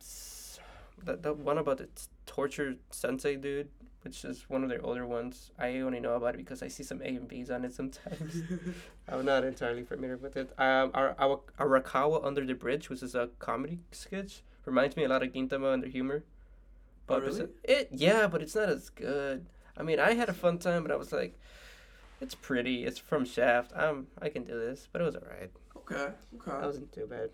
s- 0.00 0.60
that 1.04 1.22
that 1.22 1.36
one 1.38 1.58
about 1.58 1.78
the 1.78 1.86
t- 1.86 2.06
torture 2.24 2.76
sensei 2.90 3.36
dude, 3.36 3.68
which 4.06 4.24
is 4.24 4.48
one 4.48 4.62
of 4.62 4.68
their 4.68 4.80
older 4.86 5.04
ones. 5.04 5.50
I 5.58 5.78
only 5.80 5.98
know 5.98 6.14
about 6.14 6.34
it 6.34 6.38
because 6.38 6.62
I 6.62 6.68
see 6.68 6.84
some 6.84 7.00
AMVs 7.00 7.50
on 7.50 7.64
it 7.64 7.72
sometimes. 7.74 8.42
I'm 9.08 9.24
not 9.24 9.42
entirely 9.44 9.82
familiar 9.82 10.16
with 10.16 10.36
it. 10.36 10.48
Um, 10.58 10.92
our, 10.94 11.16
our 11.18 11.40
Arakawa 11.58 12.24
Under 12.24 12.44
the 12.46 12.54
Bridge, 12.54 12.88
which 12.88 13.02
is 13.02 13.16
a 13.16 13.30
comedy 13.40 13.80
sketch, 13.90 14.42
reminds 14.64 14.96
me 14.96 15.02
a 15.02 15.08
lot 15.08 15.24
of 15.24 15.32
Gintama 15.32 15.74
and 15.74 15.82
their 15.82 15.90
humor. 15.90 16.22
Oh, 17.08 17.18
really? 17.20 17.48
It 17.64 17.88
yeah, 17.90 18.28
but 18.28 18.42
it's 18.42 18.54
not 18.54 18.68
as 18.68 18.90
good. 18.90 19.46
I 19.76 19.82
mean, 19.82 19.98
I 19.98 20.14
had 20.14 20.28
a 20.28 20.32
fun 20.32 20.58
time, 20.58 20.82
but 20.84 20.92
I 20.92 20.96
was 20.96 21.10
like, 21.12 21.36
it's 22.20 22.34
pretty. 22.36 22.84
It's 22.84 22.98
from 22.98 23.24
Shaft. 23.24 23.72
Um, 23.74 24.06
I 24.22 24.28
can 24.28 24.44
do 24.44 24.56
this, 24.58 24.88
but 24.92 25.02
it 25.02 25.04
was 25.04 25.16
alright. 25.16 25.50
okay. 25.78 25.94
That 25.96 26.16
Okay. 26.48 26.66
wasn't 26.66 26.92
too 26.92 27.06
bad. 27.06 27.30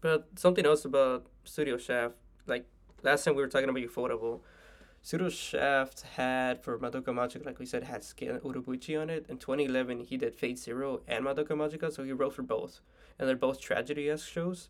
But 0.00 0.26
something 0.36 0.66
else 0.66 0.84
about 0.84 1.26
Studio 1.44 1.76
Shaft, 1.76 2.16
like 2.46 2.66
last 3.02 3.24
time 3.24 3.34
we 3.36 3.42
were 3.42 3.48
talking 3.48 3.68
about 3.68 3.82
Ufotable, 3.82 4.40
Studio 5.02 5.28
Shaft 5.30 6.02
had 6.16 6.62
for 6.62 6.78
Madoka 6.78 7.06
Magica, 7.06 7.46
like 7.46 7.58
we 7.58 7.66
said, 7.66 7.84
had 7.84 8.02
Skin 8.04 8.38
Urobuchi 8.40 9.00
on 9.00 9.08
it. 9.08 9.26
In 9.28 9.38
2011, 9.38 10.00
he 10.00 10.16
did 10.16 10.34
Fate 10.34 10.58
Zero 10.58 11.00
and 11.08 11.24
Madoka 11.24 11.52
Magica, 11.52 11.92
so 11.92 12.04
he 12.04 12.12
wrote 12.12 12.34
for 12.34 12.42
both, 12.42 12.80
and 13.18 13.28
they're 13.28 13.36
both 13.36 13.60
tragedy 13.60 14.10
esque 14.10 14.28
shows. 14.28 14.68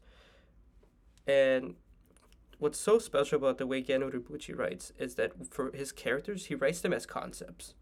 And 1.26 1.74
what's 2.58 2.78
so 2.78 2.98
special 2.98 3.36
about 3.38 3.58
the 3.58 3.66
way 3.66 3.82
Gen 3.82 4.02
Urobuchi 4.02 4.56
writes 4.56 4.92
is 4.98 5.16
that 5.16 5.32
for 5.52 5.72
his 5.72 5.92
characters, 5.92 6.46
he 6.46 6.54
writes 6.54 6.80
them 6.80 6.92
as 6.92 7.04
concepts. 7.06 7.74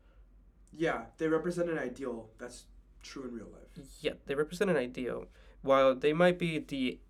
Yeah, 0.72 1.06
they 1.18 1.28
represent 1.28 1.70
an 1.70 1.78
ideal 1.78 2.30
that's 2.38 2.64
true 3.02 3.24
in 3.24 3.34
real 3.34 3.48
life. 3.52 3.86
Yeah, 4.00 4.14
they 4.26 4.34
represent 4.34 4.70
an 4.70 4.76
ideal. 4.76 5.26
While 5.62 5.94
they 5.94 6.12
might 6.12 6.38
be 6.38 6.58
the 6.58 7.00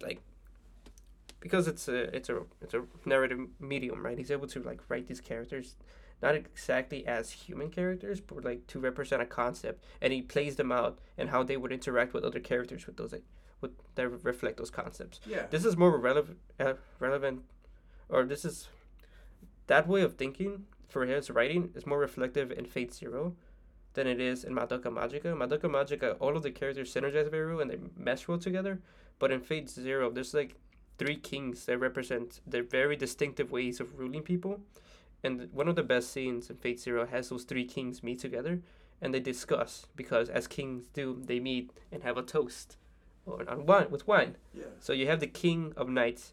like 0.00 0.20
because 1.40 1.68
it's 1.68 1.88
a 1.88 2.14
it's 2.14 2.28
a 2.28 2.42
it's 2.60 2.74
a 2.74 2.84
narrative 3.04 3.40
medium, 3.60 4.04
right? 4.04 4.18
He's 4.18 4.30
able 4.30 4.48
to 4.48 4.62
like 4.62 4.80
write 4.88 5.06
these 5.06 5.20
characters 5.20 5.76
not 6.20 6.34
exactly 6.34 7.06
as 7.06 7.30
human 7.30 7.70
characters, 7.70 8.20
but 8.20 8.44
like 8.44 8.66
to 8.66 8.80
represent 8.80 9.22
a 9.22 9.26
concept, 9.26 9.84
and 10.00 10.12
he 10.12 10.22
plays 10.22 10.56
them 10.56 10.72
out 10.72 10.98
and 11.16 11.30
how 11.30 11.42
they 11.42 11.56
would 11.56 11.72
interact 11.72 12.12
with 12.12 12.24
other 12.24 12.40
characters 12.40 12.86
with 12.86 12.96
those 12.96 13.12
like 13.12 13.24
with 13.60 13.72
that 13.94 14.08
reflect 14.24 14.56
those 14.56 14.70
concepts. 14.70 15.20
Yeah. 15.26 15.46
This 15.50 15.64
is 15.64 15.76
more 15.76 15.96
relevant, 15.96 16.38
uh, 16.58 16.74
relevant, 16.98 17.42
or 18.08 18.24
this 18.24 18.44
is 18.44 18.68
that 19.66 19.86
way 19.86 20.02
of 20.02 20.14
thinking 20.16 20.64
for 20.88 21.06
his 21.06 21.30
writing 21.30 21.70
is 21.74 21.86
more 21.86 21.98
reflective 21.98 22.50
in 22.50 22.64
Fate 22.64 22.94
Zero 22.94 23.34
than 23.94 24.06
it 24.06 24.20
is 24.20 24.44
in 24.44 24.54
Madoka 24.54 24.84
Magica. 24.84 25.34
Madoka 25.36 25.64
Magica, 25.64 26.16
all 26.20 26.36
of 26.36 26.42
the 26.42 26.50
characters 26.50 26.92
synergize 26.92 27.30
very 27.30 27.52
well 27.52 27.60
and 27.60 27.70
they 27.70 27.78
mesh 27.96 28.26
well 28.26 28.38
together. 28.38 28.80
But 29.18 29.32
in 29.32 29.40
Fate 29.40 29.68
Zero, 29.68 30.10
there's 30.10 30.32
like 30.32 30.54
three 30.98 31.16
kings 31.16 31.64
that 31.66 31.78
represent 31.78 32.40
their 32.46 32.62
very 32.62 32.96
distinctive 32.96 33.50
ways 33.50 33.80
of 33.80 33.98
ruling 33.98 34.22
people. 34.22 34.60
And 35.22 35.48
one 35.52 35.68
of 35.68 35.76
the 35.76 35.82
best 35.82 36.12
scenes 36.12 36.50
in 36.50 36.56
Fate 36.56 36.80
Zero 36.80 37.06
has 37.06 37.28
those 37.28 37.44
three 37.44 37.64
kings 37.64 38.02
meet 38.02 38.18
together 38.18 38.60
and 39.00 39.14
they 39.14 39.20
discuss 39.20 39.86
because 39.96 40.28
as 40.28 40.46
kings 40.46 40.88
do, 40.92 41.20
they 41.24 41.40
meet 41.40 41.70
and 41.92 42.02
have 42.02 42.16
a 42.16 42.22
toast 42.22 42.76
or 43.26 43.48
on 43.48 43.66
wine 43.66 43.90
with 43.90 44.06
wine. 44.06 44.36
Yeah. 44.54 44.64
So 44.80 44.92
you 44.92 45.06
have 45.06 45.20
the 45.20 45.26
king 45.26 45.72
of 45.76 45.88
knights, 45.88 46.32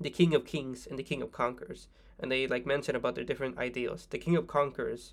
the 0.00 0.10
king 0.10 0.34
of 0.34 0.44
kings, 0.44 0.86
and 0.86 0.98
the 0.98 1.02
king 1.02 1.22
of 1.22 1.32
conquerors, 1.32 1.88
and 2.18 2.30
they 2.30 2.46
like 2.46 2.66
mention 2.66 2.94
about 2.94 3.14
their 3.14 3.24
different 3.24 3.58
ideals. 3.58 4.06
The 4.10 4.18
king 4.18 4.36
of 4.36 4.46
conquerors 4.46 5.12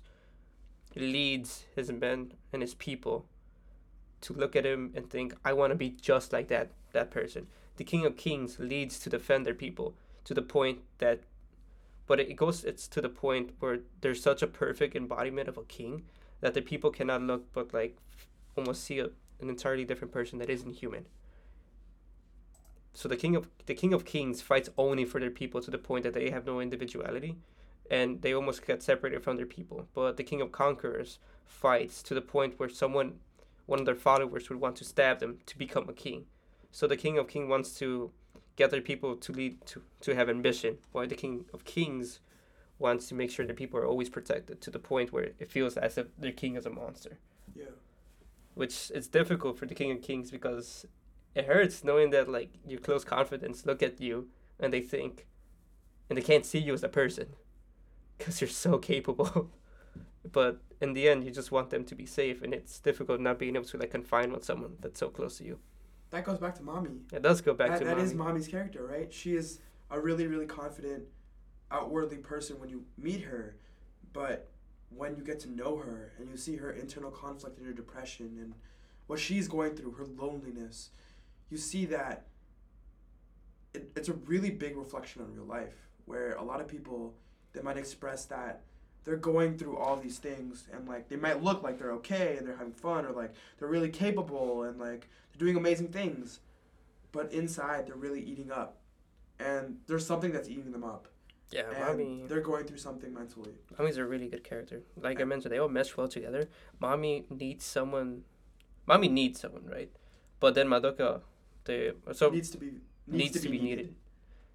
leads 0.94 1.64
his 1.74 1.90
men 1.90 2.34
and 2.52 2.62
his 2.62 2.74
people 2.74 3.26
to 4.22 4.32
look 4.32 4.56
at 4.56 4.64
him 4.66 4.92
and 4.94 5.10
think, 5.10 5.34
"I 5.44 5.52
want 5.52 5.70
to 5.72 5.76
be 5.76 5.90
just 5.90 6.32
like 6.32 6.48
that 6.48 6.70
that 6.92 7.10
person." 7.10 7.48
The 7.76 7.84
king 7.84 8.06
of 8.06 8.16
kings 8.16 8.58
leads 8.58 8.98
to 9.00 9.10
defend 9.10 9.46
their 9.46 9.54
people 9.54 9.94
to 10.24 10.34
the 10.34 10.42
point 10.42 10.80
that, 10.98 11.20
but 12.06 12.20
it 12.20 12.36
goes 12.36 12.64
it's 12.64 12.88
to 12.88 13.00
the 13.00 13.08
point 13.08 13.50
where 13.60 13.80
there's 14.00 14.22
such 14.22 14.42
a 14.42 14.46
perfect 14.46 14.96
embodiment 14.96 15.48
of 15.48 15.56
a 15.56 15.64
king 15.64 16.04
that 16.40 16.54
the 16.54 16.62
people 16.62 16.90
cannot 16.90 17.22
look 17.22 17.52
but 17.52 17.72
like 17.72 17.96
almost 18.56 18.84
see 18.84 18.98
a, 18.98 19.10
an 19.40 19.48
entirely 19.48 19.84
different 19.84 20.12
person 20.12 20.38
that 20.38 20.50
isn't 20.50 20.76
human. 20.76 21.06
So 22.94 23.08
the 23.08 23.16
king 23.16 23.36
of 23.36 23.48
the 23.66 23.74
king 23.74 23.92
of 23.92 24.06
kings 24.06 24.40
fights 24.40 24.70
only 24.78 25.04
for 25.04 25.20
their 25.20 25.30
people 25.30 25.60
to 25.60 25.70
the 25.70 25.78
point 25.78 26.04
that 26.04 26.14
they 26.14 26.30
have 26.30 26.46
no 26.46 26.60
individuality, 26.60 27.36
and 27.90 28.22
they 28.22 28.32
almost 28.32 28.66
get 28.66 28.82
separated 28.82 29.22
from 29.22 29.36
their 29.36 29.44
people. 29.44 29.86
But 29.92 30.16
the 30.16 30.24
king 30.24 30.40
of 30.40 30.50
conquerors 30.50 31.18
fights 31.44 32.02
to 32.04 32.14
the 32.14 32.22
point 32.22 32.58
where 32.58 32.70
someone, 32.70 33.18
one 33.66 33.80
of 33.80 33.84
their 33.84 33.94
followers, 33.94 34.48
would 34.48 34.60
want 34.60 34.76
to 34.76 34.84
stab 34.84 35.20
them 35.20 35.40
to 35.44 35.58
become 35.58 35.90
a 35.90 35.92
king. 35.92 36.24
So 36.76 36.86
the 36.86 36.96
king 36.98 37.16
of 37.16 37.26
king 37.26 37.48
wants 37.48 37.78
to 37.78 38.10
get 38.56 38.70
their 38.70 38.82
people 38.82 39.16
to 39.16 39.32
lead 39.32 39.64
to 39.70 39.80
to 40.02 40.14
have 40.14 40.28
ambition, 40.28 40.76
while 40.92 41.06
the 41.06 41.14
king 41.14 41.46
of 41.54 41.64
kings 41.64 42.20
wants 42.78 43.08
to 43.08 43.14
make 43.14 43.30
sure 43.30 43.46
that 43.46 43.56
people 43.56 43.80
are 43.80 43.86
always 43.86 44.10
protected 44.10 44.60
to 44.60 44.70
the 44.70 44.78
point 44.78 45.10
where 45.10 45.28
it 45.38 45.50
feels 45.50 45.78
as 45.78 45.96
if 45.96 46.06
their 46.18 46.32
king 46.42 46.54
is 46.54 46.66
a 46.66 46.70
monster 46.70 47.18
Yeah. 47.54 47.76
which 48.54 48.90
is 48.90 49.08
difficult 49.08 49.58
for 49.58 49.64
the 49.66 49.74
King 49.74 49.90
of 49.92 50.02
Kings 50.02 50.30
because 50.30 50.84
it 51.34 51.46
hurts 51.46 51.82
knowing 51.82 52.10
that 52.10 52.28
like 52.28 52.50
your 52.72 52.80
close 52.86 53.04
confidants 53.04 53.64
look 53.64 53.82
at 53.82 53.98
you 53.98 54.28
and 54.60 54.70
they 54.70 54.82
think, 54.82 55.26
and 56.08 56.18
they 56.18 56.26
can't 56.30 56.44
see 56.44 56.58
you 56.66 56.74
as 56.74 56.84
a 56.84 56.88
person, 57.00 57.28
because 58.18 58.40
you're 58.42 58.60
so 58.66 58.76
capable. 58.76 59.50
but 60.38 60.54
in 60.82 60.92
the 60.92 61.08
end, 61.08 61.24
you 61.24 61.30
just 61.30 61.52
want 61.52 61.70
them 61.70 61.84
to 61.86 61.94
be 61.94 62.06
safe, 62.06 62.42
and 62.42 62.52
it's 62.52 62.78
difficult 62.80 63.18
not 63.20 63.38
being 63.38 63.56
able 63.56 63.70
to 63.72 63.78
like 63.78 63.92
confine 63.98 64.30
with 64.32 64.44
someone 64.44 64.76
that's 64.82 65.00
so 65.00 65.08
close 65.08 65.38
to 65.38 65.44
you. 65.44 65.58
That 66.10 66.24
goes 66.24 66.38
back 66.38 66.54
to 66.56 66.62
Mami. 66.62 67.00
It 67.12 67.22
does 67.22 67.40
go 67.40 67.52
back 67.54 67.70
that, 67.70 67.78
to 67.80 67.84
that 67.84 67.98
is 67.98 68.14
Mami. 68.14 68.34
Mami's 68.34 68.48
character, 68.48 68.86
right? 68.86 69.12
She 69.12 69.34
is 69.34 69.60
a 69.90 70.00
really, 70.00 70.26
really 70.26 70.46
confident, 70.46 71.04
outwardly 71.70 72.18
person 72.18 72.58
when 72.58 72.68
you 72.68 72.84
meet 72.96 73.22
her, 73.22 73.56
but 74.12 74.48
when 74.90 75.16
you 75.16 75.22
get 75.22 75.40
to 75.40 75.50
know 75.50 75.76
her 75.76 76.12
and 76.18 76.28
you 76.28 76.36
see 76.36 76.56
her 76.56 76.70
internal 76.70 77.10
conflict 77.10 77.58
and 77.58 77.66
her 77.66 77.72
depression 77.72 78.38
and 78.40 78.54
what 79.06 79.18
she's 79.18 79.48
going 79.48 79.74
through, 79.74 79.92
her 79.92 80.06
loneliness, 80.06 80.90
you 81.50 81.56
see 81.56 81.84
that 81.86 82.26
it, 83.74 83.90
it's 83.96 84.08
a 84.08 84.14
really 84.14 84.50
big 84.50 84.76
reflection 84.76 85.22
on 85.22 85.32
real 85.32 85.44
life 85.44 85.74
where 86.06 86.32
a 86.32 86.42
lot 86.42 86.60
of 86.60 86.68
people 86.68 87.14
they 87.52 87.62
might 87.62 87.76
express 87.76 88.24
that 88.26 88.62
they're 89.06 89.16
going 89.16 89.56
through 89.56 89.76
all 89.78 89.96
these 89.96 90.18
things 90.18 90.64
and 90.72 90.86
like 90.86 91.08
they 91.08 91.16
might 91.16 91.42
look 91.42 91.62
like 91.62 91.78
they're 91.78 91.92
okay 91.92 92.36
and 92.36 92.46
they're 92.46 92.56
having 92.56 92.72
fun 92.74 93.06
or 93.06 93.12
like 93.12 93.32
they're 93.58 93.68
really 93.68 93.88
capable 93.88 94.64
and 94.64 94.78
like 94.78 95.08
they're 95.32 95.38
doing 95.46 95.56
amazing 95.56 95.88
things 95.88 96.40
but 97.12 97.32
inside 97.32 97.86
they're 97.86 97.94
really 97.94 98.20
eating 98.20 98.50
up 98.50 98.76
and 99.38 99.78
there's 99.86 100.04
something 100.04 100.32
that's 100.32 100.48
eating 100.48 100.72
them 100.72 100.82
up 100.84 101.06
Yeah, 101.50 101.62
and 101.70 102.00
Mami. 102.00 102.28
they're 102.28 102.40
going 102.40 102.64
through 102.64 102.78
something 102.78 103.14
mentally 103.14 103.54
Mami's 103.78 103.96
a 103.96 104.04
really 104.04 104.28
good 104.28 104.42
character. 104.44 104.82
Like 105.00 105.20
I 105.20 105.24
mentioned, 105.24 105.52
they 105.52 105.58
all 105.58 105.68
mesh 105.68 105.96
well 105.96 106.08
together. 106.08 106.48
Mami 106.82 107.30
needs 107.30 107.64
someone. 107.64 108.22
Mami 108.88 109.08
needs 109.10 109.40
someone, 109.40 109.66
right? 109.66 109.90
But 110.40 110.54
then 110.56 110.66
Madoka, 110.68 111.20
they 111.64 111.92
so 112.12 112.30
needs 112.30 112.50
to 112.50 112.58
be 112.58 112.70
needs 113.06 113.40
to 113.40 113.48
be 113.48 113.58
needed. 113.60 113.86
Needs 113.86 113.98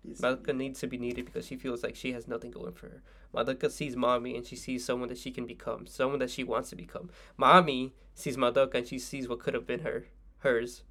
Madoka 0.07 0.55
needs 0.55 0.79
to 0.79 0.87
be 0.87 0.97
needed 0.97 1.25
because 1.25 1.45
she 1.45 1.55
feels 1.55 1.83
like 1.83 1.95
she 1.95 2.11
has 2.13 2.27
nothing 2.27 2.51
going 2.51 2.73
for 2.73 2.87
her. 2.87 3.01
Madoka 3.33 3.69
sees 3.71 3.95
Mami 3.95 4.35
and 4.35 4.45
she 4.45 4.55
sees 4.55 4.83
someone 4.83 5.09
that 5.09 5.17
she 5.17 5.31
can 5.31 5.45
become, 5.45 5.85
someone 5.87 6.19
that 6.19 6.29
she 6.31 6.43
wants 6.43 6.69
to 6.71 6.75
become. 6.75 7.09
Mami 7.39 7.91
sees 8.15 8.35
Madoka 8.37 8.75
and 8.75 8.87
she 8.87 8.99
sees 8.99 9.27
what 9.27 9.39
could 9.39 9.53
have 9.53 9.67
been 9.67 9.81
her, 9.81 10.07
hers, 10.39 10.83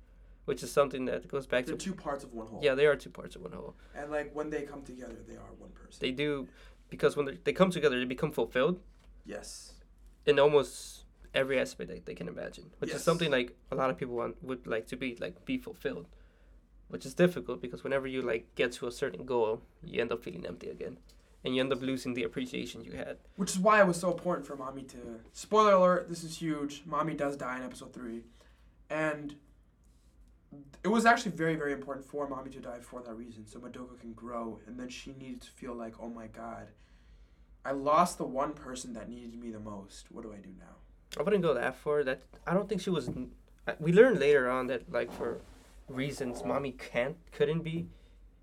which 0.45 0.63
is 0.63 0.71
something 0.73 1.05
that 1.07 1.27
goes 1.29 1.47
back 1.47 1.67
they're 1.67 1.77
to 1.77 1.85
two 1.85 1.95
parts 1.95 2.25
of 2.25 2.33
one 2.33 2.47
whole. 2.47 2.61
Yeah, 2.63 2.75
they 2.75 2.87
are 2.87 2.97
two 2.97 3.11
parts 3.11 3.37
of 3.37 3.43
one 3.43 3.53
whole. 3.53 3.75
and 3.95 4.11
like 4.11 4.35
when 4.35 4.51
they 4.51 4.63
come 4.63 4.83
together 4.83 5.17
they 5.29 5.35
are 5.35 5.53
one 5.59 5.71
person. 5.71 5.99
They 6.01 6.13
do 6.13 6.49
because 6.89 7.17
when 7.17 7.27
they- 7.27 7.39
they 7.45 7.53
come 7.53 7.71
together, 7.71 7.99
they 7.99 8.05
become 8.05 8.33
fulfilled. 8.33 8.81
Yes. 9.25 9.75
In 10.27 10.39
almost 10.39 11.05
every 11.35 11.61
aspect 11.61 11.91
that 11.91 12.07
they 12.07 12.15
can 12.15 12.27
imagine, 12.29 12.71
which 12.79 12.91
is 12.91 13.03
something 13.05 13.31
like 13.31 13.57
a 13.71 13.75
lot 13.75 13.91
of 13.91 13.97
people 13.99 14.15
want 14.17 14.43
would 14.43 14.67
like 14.67 14.87
to 14.89 14.97
be 14.97 15.17
like 15.21 15.45
be 15.45 15.59
fulfilled, 15.59 16.07
which 16.91 17.07
is 17.07 17.15
difficult 17.15 17.61
because 17.63 17.83
whenever 17.85 18.07
you 18.07 18.21
like 18.21 18.45
get 18.55 18.73
to 18.73 18.87
a 18.87 18.93
certain 18.93 19.25
goal, 19.25 19.63
you 19.83 20.01
end 20.01 20.13
up 20.13 20.23
feeling 20.23 20.45
empty 20.47 20.69
again, 20.69 20.99
and 21.45 21.55
you 21.55 21.61
end 21.61 21.73
up 21.73 21.81
losing 21.81 22.13
the 22.15 22.25
appreciation 22.25 22.85
you 22.85 22.93
had. 22.93 23.17
which 23.37 23.51
is 23.51 23.59
why 23.59 23.81
it 23.81 23.87
was 23.87 23.99
so 24.05 24.11
important 24.13 24.47
for 24.47 24.57
Mami 24.57 24.87
to 24.89 24.99
spoiler 25.33 25.73
alert 25.73 26.09
this 26.09 26.23
is 26.23 26.33
huge 26.39 26.83
Mami 26.87 27.17
does 27.17 27.37
die 27.37 27.57
in 27.59 27.63
episode 27.65 27.93
3 27.95 28.23
and 28.91 29.37
it 30.83 30.89
was 30.89 31.07
actually 31.07 31.31
very 31.45 31.57
very 31.57 31.73
important 31.73 32.05
for 32.07 32.29
Mami 32.29 32.51
to 32.53 32.61
die 32.61 32.81
for 32.81 33.01
that 33.03 33.15
reason 33.15 33.47
so 33.47 33.59
madoka 33.59 33.99
can 34.01 34.13
grow 34.13 34.59
and 34.67 34.79
then 34.79 34.89
she 34.89 35.11
needed 35.19 35.41
to 35.41 35.51
feel 35.51 35.75
like 35.75 35.95
oh 36.05 36.09
my 36.21 36.27
god 36.27 36.67
i 37.65 37.71
lost 37.71 38.19
the 38.19 38.25
one 38.43 38.53
person 38.53 38.93
that 38.95 39.09
needed 39.09 39.35
me 39.43 39.51
the 39.51 39.61
most 39.61 40.03
what 40.11 40.23
do 40.25 40.33
i 40.33 40.41
do 40.49 40.53
now 40.59 40.77
I 41.19 41.23
wouldn't 41.25 41.43
go 41.43 41.55
that 41.55 41.75
far. 41.75 42.05
That 42.05 42.23
I 42.47 42.55
don't 42.55 42.69
think 42.69 42.81
she 42.81 42.91
was. 42.91 43.11
We 43.81 43.93
learned 43.93 44.21
later 44.21 44.49
on 44.49 44.69
that 44.69 44.83
like 44.93 45.11
for 45.13 45.41
reasons, 45.91 46.43
Mami 46.43 46.79
can't 46.79 47.17
couldn't 47.33 47.63
be 47.63 47.89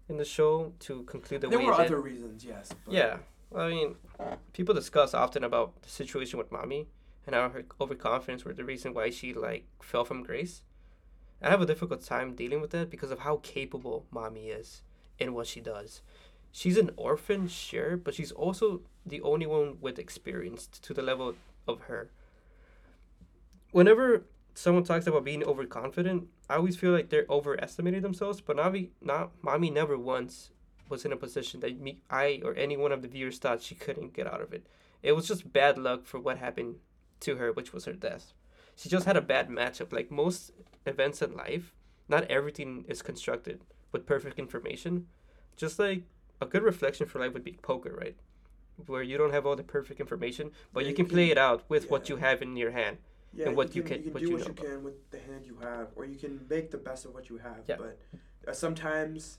in 0.10 0.18
the 0.18 0.26
show 0.26 0.74
to 0.80 1.04
conclude 1.04 1.42
the 1.42 1.50
there 1.50 1.60
way 1.60 1.66
were 1.66 1.74
other 1.74 2.00
reasons 2.00 2.46
yes 2.46 2.70
Yeah, 2.90 3.18
I 3.56 3.70
mean, 3.70 3.96
people 4.54 4.74
discuss 4.74 5.14
often 5.14 5.44
about 5.44 5.82
the 5.82 5.90
situation 5.90 6.38
with 6.38 6.52
Mami 6.52 6.88
and 7.26 7.36
how 7.36 7.50
her 7.50 7.66
overconfidence 7.80 8.46
were 8.46 8.54
the 8.54 8.64
reason 8.64 8.94
why 8.94 9.10
she 9.10 9.34
like 9.34 9.66
fell 9.82 10.06
from 10.06 10.24
grace. 10.24 10.64
I 11.42 11.50
have 11.50 11.62
a 11.62 11.66
difficult 11.66 12.04
time 12.04 12.36
dealing 12.36 12.62
with 12.62 12.72
that 12.72 12.90
because 12.90 13.12
of 13.12 13.20
how 13.20 13.38
capable 13.38 14.06
Mami 14.14 14.58
is 14.58 14.82
in 15.20 15.34
what 15.34 15.48
she 15.48 15.60
does. 15.60 16.02
She's 16.52 16.78
an 16.78 16.92
orphan, 16.96 17.48
sure, 17.48 17.98
but 17.98 18.16
she's 18.16 18.32
also 18.32 18.82
the 19.06 19.22
only 19.22 19.46
one 19.46 19.78
with 19.80 20.00
experience 20.00 20.68
to 20.82 20.94
the 20.94 21.04
level 21.04 21.36
of 21.68 21.82
her. 21.82 22.10
Whenever 23.72 24.24
someone 24.58 24.84
talks 24.84 25.06
about 25.06 25.24
being 25.24 25.44
overconfident, 25.44 26.28
I 26.50 26.56
always 26.56 26.76
feel 26.76 26.92
like 26.92 27.10
they're 27.10 27.28
overestimating 27.30 28.02
themselves. 28.02 28.42
But 28.42 28.58
Navi, 28.58 28.90
not 29.02 29.40
Mami, 29.44 29.72
never 29.72 29.98
once 29.98 30.50
was 30.90 31.06
in 31.06 31.12
a 31.12 31.18
position 31.18 31.60
that 31.60 31.80
me, 31.80 32.02
I, 32.10 32.42
or 32.44 32.56
any 32.56 32.76
one 32.78 32.92
of 32.92 33.02
the 33.02 33.08
viewers 33.08 33.38
thought 33.38 33.62
she 33.62 33.76
couldn't 33.76 34.14
get 34.14 34.26
out 34.26 34.42
of 34.42 34.54
it. 34.54 34.66
It 35.04 35.12
was 35.12 35.28
just 35.28 35.52
bad 35.54 35.78
luck 35.78 36.06
for 36.06 36.20
what 36.20 36.38
happened 36.40 36.78
to 37.22 37.36
her, 37.36 37.52
which 37.52 37.72
was 37.72 37.86
her 37.86 37.94
death. 37.94 38.34
She 38.76 38.90
just 38.90 39.06
had 39.06 39.18
a 39.18 39.22
bad 39.22 39.50
matchup. 39.50 39.94
Like 39.94 40.10
most 40.10 40.52
events 40.86 41.22
in 41.22 41.36
life, 41.36 41.74
not 42.08 42.24
everything 42.32 42.86
is 42.88 43.02
constructed 43.02 43.62
with 43.92 44.06
perfect 44.08 44.40
information. 44.40 45.08
Just 45.56 45.78
like 45.78 46.04
a 46.42 46.46
good 46.46 46.64
reflection 46.64 47.06
for 47.08 47.20
life 47.20 47.34
would 47.34 47.44
be 47.44 47.58
poker, 47.62 47.96
right? 48.00 48.16
Where 48.88 49.04
you 49.04 49.18
don't 49.18 49.34
have 49.34 49.46
all 49.46 49.56
the 49.56 49.64
perfect 49.64 50.00
information, 50.00 50.52
but 50.74 50.82
Yeah, 50.82 50.86
you 50.86 50.90
you 50.92 50.96
can 50.96 51.06
can- 51.06 51.14
play 51.14 51.30
it 51.32 51.38
out 51.38 51.64
with 51.70 51.90
what 51.92 52.10
you 52.10 52.16
have 52.18 52.42
in 52.42 52.56
your 52.58 52.72
hand. 52.72 52.98
Yeah, 53.34 53.48
and 53.50 53.58
what 53.58 53.76
you 53.76 53.84
can- 53.84 53.98
you 53.98 54.04
can 54.06 54.14
what 54.14 54.20
do 54.22 54.26
you 54.28 54.32
what 54.34 54.40
know 54.42 54.46
you 54.48 54.52
about. 54.52 54.66
can 54.66 54.84
with 54.84 55.12
the 55.12 55.20
hand 55.20 55.46
you 55.46 55.58
have, 55.62 55.90
or 55.96 56.06
you 56.06 56.16
can 56.18 56.46
make 56.50 56.72
the 56.72 56.78
best 56.78 57.06
of 57.06 57.14
what 57.14 57.30
you 57.30 57.38
have. 57.38 57.62
Yeah. 57.68 57.76
But 57.78 58.00
uh, 58.48 58.54
sometimes 58.54 59.38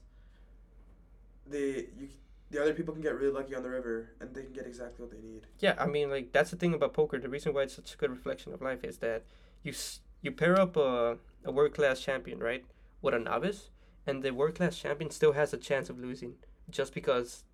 the 1.46 1.88
you 1.98 2.08
the 2.50 2.62
other 2.62 2.72
people 2.72 2.94
can 2.94 3.02
get 3.02 3.14
really 3.14 3.30
lucky 3.32 3.54
on 3.54 3.62
the 3.62 3.68
river, 3.68 4.10
and 4.20 4.34
they 4.34 4.42
can 4.42 4.52
get 4.54 4.66
exactly 4.66 5.04
what 5.04 5.10
they 5.10 5.20
need. 5.20 5.46
Yeah, 5.58 5.74
I 5.78 5.86
mean, 5.86 6.08
like 6.10 6.32
that's 6.32 6.50
the 6.50 6.56
thing 6.56 6.72
about 6.74 6.94
poker. 6.94 7.18
The 7.18 7.28
reason 7.28 7.52
why 7.52 7.62
it's 7.62 7.74
such 7.74 7.92
a 7.94 7.96
good 7.98 8.10
reflection 8.10 8.54
of 8.54 8.62
life 8.62 8.82
is 8.84 8.98
that 8.98 9.24
you 9.62 9.72
s- 9.72 10.00
you 10.22 10.32
pair 10.32 10.58
up 10.58 10.76
a, 10.76 11.18
a 11.44 11.52
world 11.52 11.74
class 11.74 12.00
champion, 12.00 12.38
right, 12.38 12.64
with 13.02 13.12
a 13.14 13.18
novice, 13.18 13.70
and 14.06 14.22
the 14.22 14.30
world 14.32 14.54
class 14.54 14.78
champion 14.78 15.10
still 15.10 15.32
has 15.32 15.52
a 15.52 15.58
chance 15.58 15.90
of 15.90 15.98
losing 15.98 16.36
just 16.70 16.94
because 16.94 17.44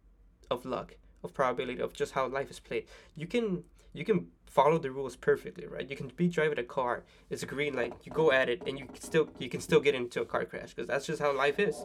of 0.50 0.64
luck, 0.64 0.96
of 1.24 1.34
probability, 1.34 1.80
of 1.80 1.92
just 1.92 2.12
how 2.12 2.26
life 2.26 2.50
is 2.50 2.60
played. 2.60 2.84
You 3.16 3.26
can 3.26 3.64
you 3.92 4.04
can 4.04 4.28
follow 4.46 4.78
the 4.78 4.90
rules 4.90 5.16
perfectly, 5.16 5.66
right? 5.66 5.88
You 5.88 5.96
can 5.96 6.12
be 6.16 6.28
driving 6.28 6.58
a 6.58 6.64
car. 6.64 7.04
It's 7.30 7.42
a 7.42 7.46
green 7.46 7.74
light. 7.74 7.94
You 8.04 8.12
go 8.12 8.30
at 8.30 8.48
it, 8.48 8.62
and 8.66 8.78
you 8.78 8.86
can 8.86 9.00
still 9.00 9.28
you 9.38 9.48
can 9.48 9.60
still 9.60 9.80
get 9.80 9.94
into 9.94 10.20
a 10.20 10.24
car 10.24 10.44
crash 10.44 10.74
because 10.74 10.86
that's 10.86 11.06
just 11.06 11.20
how 11.20 11.36
life 11.36 11.58
is. 11.58 11.76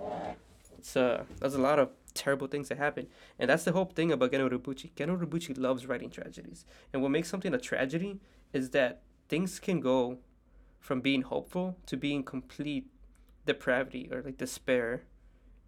It's 0.78 0.96
uh, 0.96 1.24
there's 1.40 1.56
a 1.56 1.62
lot 1.62 1.80
of 1.80 1.90
terrible 2.14 2.48
things 2.48 2.70
that 2.70 2.78
happen. 2.78 3.08
And 3.38 3.50
that's 3.50 3.64
the 3.64 3.72
whole 3.72 3.86
thing 3.86 4.12
about 4.12 4.32
Geno 4.32 4.50
Urobuchi. 4.50 4.92
Geno 4.96 5.18
Urobuchi 5.18 5.58
loves 5.58 5.88
writing 5.88 6.10
tragedies. 6.10 6.66
And 6.94 7.02
what 7.02 7.12
makes 7.12 7.30
something 7.30 7.54
a 7.54 7.58
tragedy 7.58 8.20
is 8.54 8.72
that 8.72 9.02
things 9.28 9.60
can 9.60 9.80
go 9.80 10.20
from 10.80 11.02
being 11.02 11.24
hopeful 11.24 11.78
to 11.86 11.98
being 11.98 12.24
complete 12.24 12.88
depravity 13.46 14.10
or 14.12 14.22
like 14.22 14.38
despair 14.38 15.04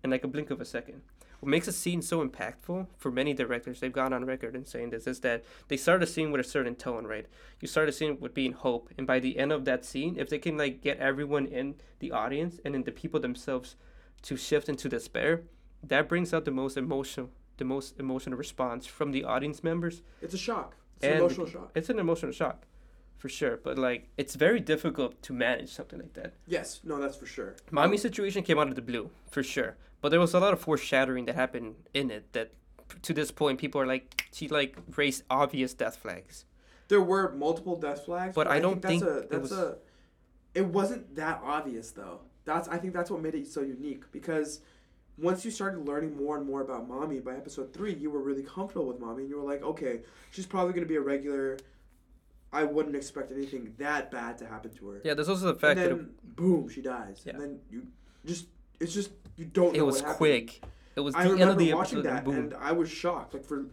in 0.04 0.10
like 0.10 0.24
a 0.24 0.28
blink 0.28 0.50
of 0.50 0.62
a 0.62 0.66
second. 0.66 1.02
What 1.42 1.50
makes 1.50 1.68
a 1.68 1.72
scene 1.72 2.04
so 2.04 2.26
impactful 2.26 2.86
for 2.98 3.12
many 3.12 3.34
directors, 3.34 3.80
they've 3.80 3.92
gone 3.92 4.14
on 4.14 4.26
record 4.26 4.56
in 4.56 4.64
saying 4.64 4.92
this, 4.92 5.08
is 5.08 5.22
that 5.22 5.44
they 5.70 5.76
start 5.76 6.04
a 6.04 6.08
scene 6.08 6.32
with 6.32 6.40
a 6.40 6.44
certain 6.48 6.76
tone, 6.76 7.06
right? 7.08 7.26
You 7.60 7.68
start 7.68 7.90
a 7.90 7.92
scene 7.92 8.20
with 8.20 8.36
being 8.36 8.54
hope, 8.54 8.90
and 8.96 9.08
by 9.08 9.20
the 9.20 9.40
end 9.40 9.52
of 9.52 9.66
that 9.66 9.84
scene, 9.84 10.18
if 10.20 10.30
they 10.30 10.38
can 10.38 10.56
like 10.56 10.82
get 10.82 11.00
everyone 11.00 11.48
in 11.48 11.76
the 11.98 12.12
audience 12.12 12.60
and 12.64 12.76
in 12.76 12.84
the 12.84 12.92
people 12.92 13.20
themselves 13.20 13.76
to 14.22 14.38
shift 14.38 14.70
into 14.70 14.88
despair, 14.88 15.42
that 15.82 16.08
brings 16.08 16.32
out 16.32 16.46
the 16.46 16.52
most 16.52 16.78
emotional 16.78 17.32
the 17.58 17.66
most 17.66 18.00
emotional 18.00 18.38
response 18.38 18.86
from 18.88 19.12
the 19.12 19.24
audience 19.24 19.64
members 19.64 20.02
It's 20.22 20.34
a 20.34 20.38
shock. 20.38 20.76
It's 20.98 21.04
And 21.06 21.14
an 21.16 21.20
emotional 21.22 21.48
shock. 21.48 21.72
it's 21.76 21.90
an 21.90 22.00
emotional 22.00 22.32
shock 22.32 22.66
for 23.22 23.30
sure 23.30 23.56
but 23.66 23.78
like 23.78 24.02
it's 24.22 24.36
very 24.46 24.60
difficult 24.74 25.12
to 25.22 25.32
manage 25.32 25.70
something 25.80 26.00
like 26.00 26.14
that 26.14 26.32
Yes, 26.48 26.68
no, 26.84 27.00
that's 27.00 27.16
for 27.22 27.28
sure. 27.36 27.52
Mami's 27.72 28.02
situation 28.02 28.42
came 28.48 28.58
out 28.62 28.68
of 28.72 28.76
the 28.76 28.82
blue 28.92 29.06
for 29.30 29.44
sure 29.44 29.72
but 30.02 30.10
there 30.10 30.20
was 30.20 30.34
a 30.34 30.40
lot 30.46 30.54
of 30.54 30.60
foreshadowing 30.60 31.26
that 31.28 31.36
happened 31.36 31.76
in 31.94 32.10
it 32.10 32.24
that 32.34 32.48
to 33.04 33.14
this 33.14 33.30
point 33.32 33.60
people 33.60 33.80
are 33.80 33.86
like 33.86 34.06
she 34.34 34.48
like 34.48 34.76
raised 35.02 35.22
obvious 35.30 35.72
death 35.84 35.98
flags 36.04 36.36
There 36.88 37.06
were 37.14 37.26
multiple 37.46 37.76
death 37.88 38.02
flags, 38.08 38.34
But 38.40 38.48
I 38.56 38.60
don't 38.60 38.82
think 38.82 39.02
think 39.02 39.04
that's 39.04 39.16
a 39.16 39.18
it 39.24 39.30
that's 39.32 39.50
was- 39.52 39.52
a. 39.52 39.78
It 40.62 40.66
wasn't 40.80 41.04
that 41.22 41.38
obvious 41.58 41.88
though. 42.00 42.18
That's 42.50 42.68
I 42.76 42.78
think 42.82 42.92
that's 42.98 43.10
what 43.14 43.22
made 43.28 43.36
it 43.42 43.48
so 43.58 43.62
unique 43.78 44.04
because 44.18 44.50
once 45.18 45.40
you 45.46 45.52
started 45.60 45.80
learning 45.92 46.14
more 46.24 46.36
and 46.40 46.46
more 46.52 46.62
about 46.68 46.82
Mami 46.90 47.20
by 47.24 47.34
episode 47.42 47.68
three, 47.76 47.94
you 48.04 48.10
were 48.16 48.24
really 48.30 48.44
comfortable 48.56 48.88
with 48.92 49.00
Mami 49.06 49.20
and 49.24 49.30
you 49.32 49.38
were 49.40 49.50
like, 49.54 49.62
okay, 49.72 49.96
she's 50.34 50.48
probably 50.54 50.74
gonna 50.76 50.94
be 50.96 51.00
a 51.04 51.06
regular. 51.16 51.46
I 52.54 52.64
wouldn't 52.64 52.96
expect 52.96 53.32
anything 53.32 53.74
that 53.78 54.12
bad 54.12 54.38
to 54.40 54.46
happen 54.46 54.72
to 54.76 54.90
her. 54.90 55.02
yeah 55.04 55.14
there's 55.14 55.30
also 55.30 55.46
the 55.46 55.52
and 55.52 55.60
fact 55.60 55.80
then 55.80 55.90
that 55.90 56.36
boom, 56.36 56.70
she 56.70 56.82
dies. 56.82 57.22
Yeah. 57.26 57.34
And 57.34 57.42
then 57.42 57.60
you 57.70 57.88
just 58.26 58.48
it's 58.80 58.94
just 58.94 59.12
you 59.38 59.46
don't. 59.46 59.76
it 59.76 59.80
know 59.80 59.86
was 59.86 60.02
happened. 60.02 60.18
quick 60.18 60.62
it 60.96 61.00
was 61.00 61.14
the 61.14 61.20
I 61.20 61.24
end 61.24 61.32
remember 61.34 61.54
of 61.54 61.58
the 61.60 61.74
watching 61.74 62.00
episode 62.00 62.10
that 62.12 62.16
and 62.18 62.26
boom 62.26 62.36
and 62.36 62.54
I 62.56 62.72
was 62.74 62.90
shocked. 62.90 63.34
Like 63.34 63.46
for 63.46 63.66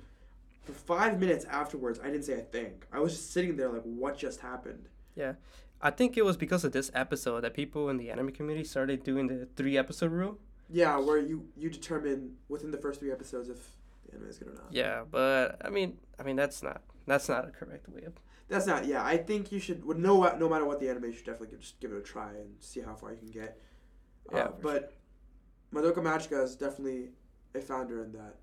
for 0.64 0.72
five 0.72 1.18
minutes 1.18 1.44
afterwards, 1.46 1.98
I 2.02 2.06
didn't 2.10 2.24
say 2.24 2.34
a 2.34 2.42
thing. 2.42 2.82
I 2.92 3.00
was 3.00 3.14
just 3.14 3.32
sitting 3.32 3.56
there 3.56 3.70
like, 3.70 3.82
what 3.82 4.18
just 4.18 4.40
happened? 4.40 4.88
Yeah. 5.16 5.32
I 5.80 5.90
think 5.90 6.16
it 6.18 6.24
was 6.24 6.36
because 6.36 6.64
of 6.64 6.72
this 6.72 6.90
episode 6.92 7.42
that 7.42 7.54
people 7.54 7.88
in 7.88 7.96
the 7.96 8.10
anime 8.10 8.32
community 8.32 8.64
started 8.66 9.02
doing 9.02 9.28
the 9.28 9.46
three 9.56 9.78
episode 9.78 10.10
rule. 10.12 10.38
Yeah, 10.70 10.98
where 10.98 11.18
you 11.18 11.46
you 11.56 11.70
determine 11.70 12.36
within 12.48 12.70
the 12.70 12.78
first 12.78 13.00
three 13.00 13.10
episodes 13.12 13.48
if 13.48 13.70
the 14.04 14.16
anime 14.16 14.28
is 14.28 14.38
good 14.38 14.48
or 14.48 14.54
not. 14.54 14.66
Yeah, 14.70 15.04
but 15.10 15.56
I 15.64 15.70
mean, 15.70 15.96
I 16.18 16.22
mean 16.24 16.36
that's 16.36 16.62
not 16.62 16.82
that's 17.06 17.28
not 17.28 17.48
a 17.48 17.50
correct 17.50 17.88
way 17.88 18.02
of. 18.02 18.14
That's 18.48 18.66
not. 18.66 18.86
Yeah, 18.86 19.04
I 19.04 19.16
think 19.18 19.52
you 19.52 19.58
should. 19.58 19.84
Well, 19.84 19.98
no, 19.98 20.22
no 20.36 20.48
matter 20.48 20.64
what 20.64 20.80
the 20.80 20.88
anime, 20.88 21.04
you 21.04 21.12
should 21.12 21.26
definitely 21.26 21.48
give, 21.48 21.60
just 21.60 21.80
give 21.80 21.92
it 21.92 21.98
a 21.98 22.00
try 22.00 22.30
and 22.30 22.54
see 22.60 22.80
how 22.80 22.94
far 22.94 23.12
you 23.12 23.18
can 23.18 23.28
get. 23.28 23.60
Yeah, 24.32 24.38
Uh, 24.38 24.46
for 24.52 24.62
but 24.62 24.94
Madoka 25.72 25.98
Magica 25.98 26.42
is 26.42 26.56
definitely 26.56 27.10
a 27.54 27.60
founder 27.60 28.02
in 28.02 28.12
that. 28.12 28.36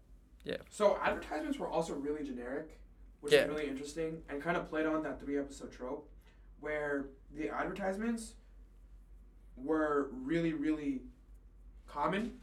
Yeah. 0.43 0.57
So 0.69 0.97
advertisements 1.01 1.57
were 1.57 1.67
also 1.67 1.95
really 1.95 2.23
generic, 2.23 2.77
which 3.21 3.33
Yeah. 3.33 3.43
is 3.43 3.49
really 3.49 3.67
interesting 3.67 4.21
and 4.29 4.41
kind 4.41 4.57
of 4.57 4.69
played 4.69 4.85
on 4.85 5.01
that 5.03 5.19
three 5.19 5.39
episode 5.39 5.71
trope, 5.71 6.07
where 6.59 7.07
the 7.35 7.49
advertisements 7.49 8.35
were 9.57 10.09
really 10.11 10.53
really 10.53 11.01
common. 11.87 12.39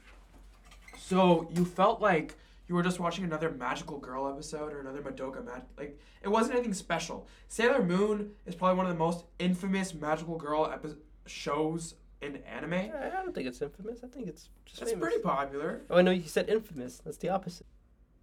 So 0.98 1.48
you 1.54 1.64
felt 1.64 2.00
like 2.00 2.34
you 2.72 2.76
were 2.76 2.82
just 2.82 2.98
watching 2.98 3.22
another 3.24 3.50
magical 3.50 3.98
girl 3.98 4.26
episode 4.26 4.72
or 4.72 4.80
another 4.80 5.02
Madoka 5.02 5.44
mag 5.44 5.60
like 5.76 6.00
it 6.22 6.28
wasn't 6.28 6.54
anything 6.54 6.72
special. 6.72 7.28
Sailor 7.48 7.82
Moon 7.82 8.30
is 8.46 8.54
probably 8.54 8.78
one 8.78 8.86
of 8.86 8.92
the 8.92 8.98
most 8.98 9.26
infamous 9.38 9.92
magical 9.92 10.36
girl 10.38 10.70
epi- 10.72 10.96
shows 11.26 11.96
in 12.22 12.36
anime. 12.56 12.72
I 12.72 13.10
don't 13.10 13.34
think 13.34 13.46
it's 13.46 13.60
infamous. 13.60 13.98
I 14.02 14.06
think 14.06 14.26
it's 14.26 14.48
just 14.64 14.80
It's 14.80 14.92
famous. 14.92 15.02
pretty 15.06 15.22
popular. 15.22 15.82
Oh, 15.90 15.98
I 15.98 16.02
know 16.02 16.12
you 16.12 16.22
said 16.22 16.48
infamous. 16.48 17.02
That's 17.04 17.18
the 17.18 17.28
opposite. 17.28 17.66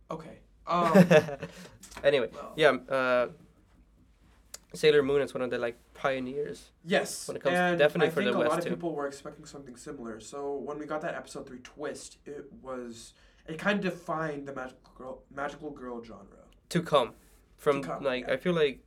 Okay. 0.09 0.39
Um, 0.69 1.03
anyway, 2.03 2.29
well, 2.33 2.53
yeah. 2.55 2.71
Uh, 2.97 3.27
Sailor 4.75 5.01
Moon 5.01 5.21
is 5.21 5.33
one 5.33 5.41
of 5.41 5.49
the 5.49 5.57
like 5.57 5.77
pioneers. 5.95 6.69
Yes, 6.85 7.27
When 7.27 7.37
it 7.37 7.43
comes- 7.43 7.55
and 7.55 7.79
definitely 7.79 8.07
I 8.07 8.09
for 8.11 8.21
think 8.21 8.33
the 8.33 8.37
a 8.37 8.47
lot 8.47 8.57
of 8.59 8.63
too. 8.65 8.69
people 8.71 8.93
were 8.93 9.07
expecting 9.07 9.45
something 9.45 9.75
similar. 9.75 10.19
So 10.19 10.55
when 10.57 10.77
we 10.77 10.85
got 10.85 11.01
that 11.01 11.15
episode 11.15 11.47
three 11.47 11.59
twist, 11.63 12.17
it 12.25 12.45
was 12.61 13.13
it 13.49 13.57
kind 13.57 13.83
of 13.83 13.91
defined 13.91 14.47
the 14.47 14.53
magical 14.53 14.91
girl 14.95 15.23
magical 15.33 15.71
girl 15.71 16.03
genre. 16.03 16.43
to 16.69 16.81
come 16.81 17.13
from 17.57 17.81
To 17.81 17.87
come, 17.87 18.03
like 18.03 18.27
yeah. 18.27 18.33
I 18.33 18.37
feel 18.37 18.53
like 18.53 18.83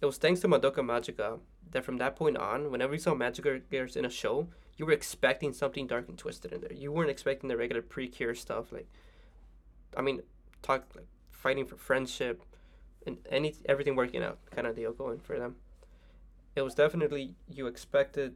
it 0.00 0.06
was 0.06 0.18
thanks 0.18 0.40
to 0.40 0.48
Madoka 0.48 0.76
Magica 0.76 1.38
that 1.70 1.84
from 1.84 1.98
that 1.98 2.16
point 2.16 2.36
on, 2.36 2.70
whenever 2.70 2.94
you 2.94 2.98
saw 2.98 3.14
Magica 3.14 3.62
girls 3.70 3.96
in 3.96 4.04
a 4.04 4.10
show, 4.10 4.48
you 4.76 4.86
were 4.86 4.92
expecting 4.92 5.52
something 5.52 5.86
dark 5.86 6.08
and 6.08 6.16
twisted 6.16 6.52
in 6.52 6.60
there. 6.60 6.72
You 6.72 6.92
weren't 6.92 7.10
expecting 7.10 7.48
the 7.48 7.56
regular 7.56 7.82
precure 7.82 8.34
stuff 8.34 8.72
like, 8.72 8.88
I 9.96 10.02
mean, 10.02 10.22
talk 10.62 10.84
like 10.94 11.06
fighting 11.30 11.66
for 11.66 11.76
friendship 11.76 12.42
and 13.06 13.18
any 13.30 13.54
everything 13.66 13.96
working 13.96 14.22
out 14.22 14.38
kind 14.50 14.66
of 14.66 14.74
deal 14.76 14.92
going 14.92 15.20
for 15.20 15.38
them. 15.38 15.56
It 16.56 16.62
was 16.62 16.74
definitely 16.74 17.34
you 17.48 17.66
expected 17.66 18.34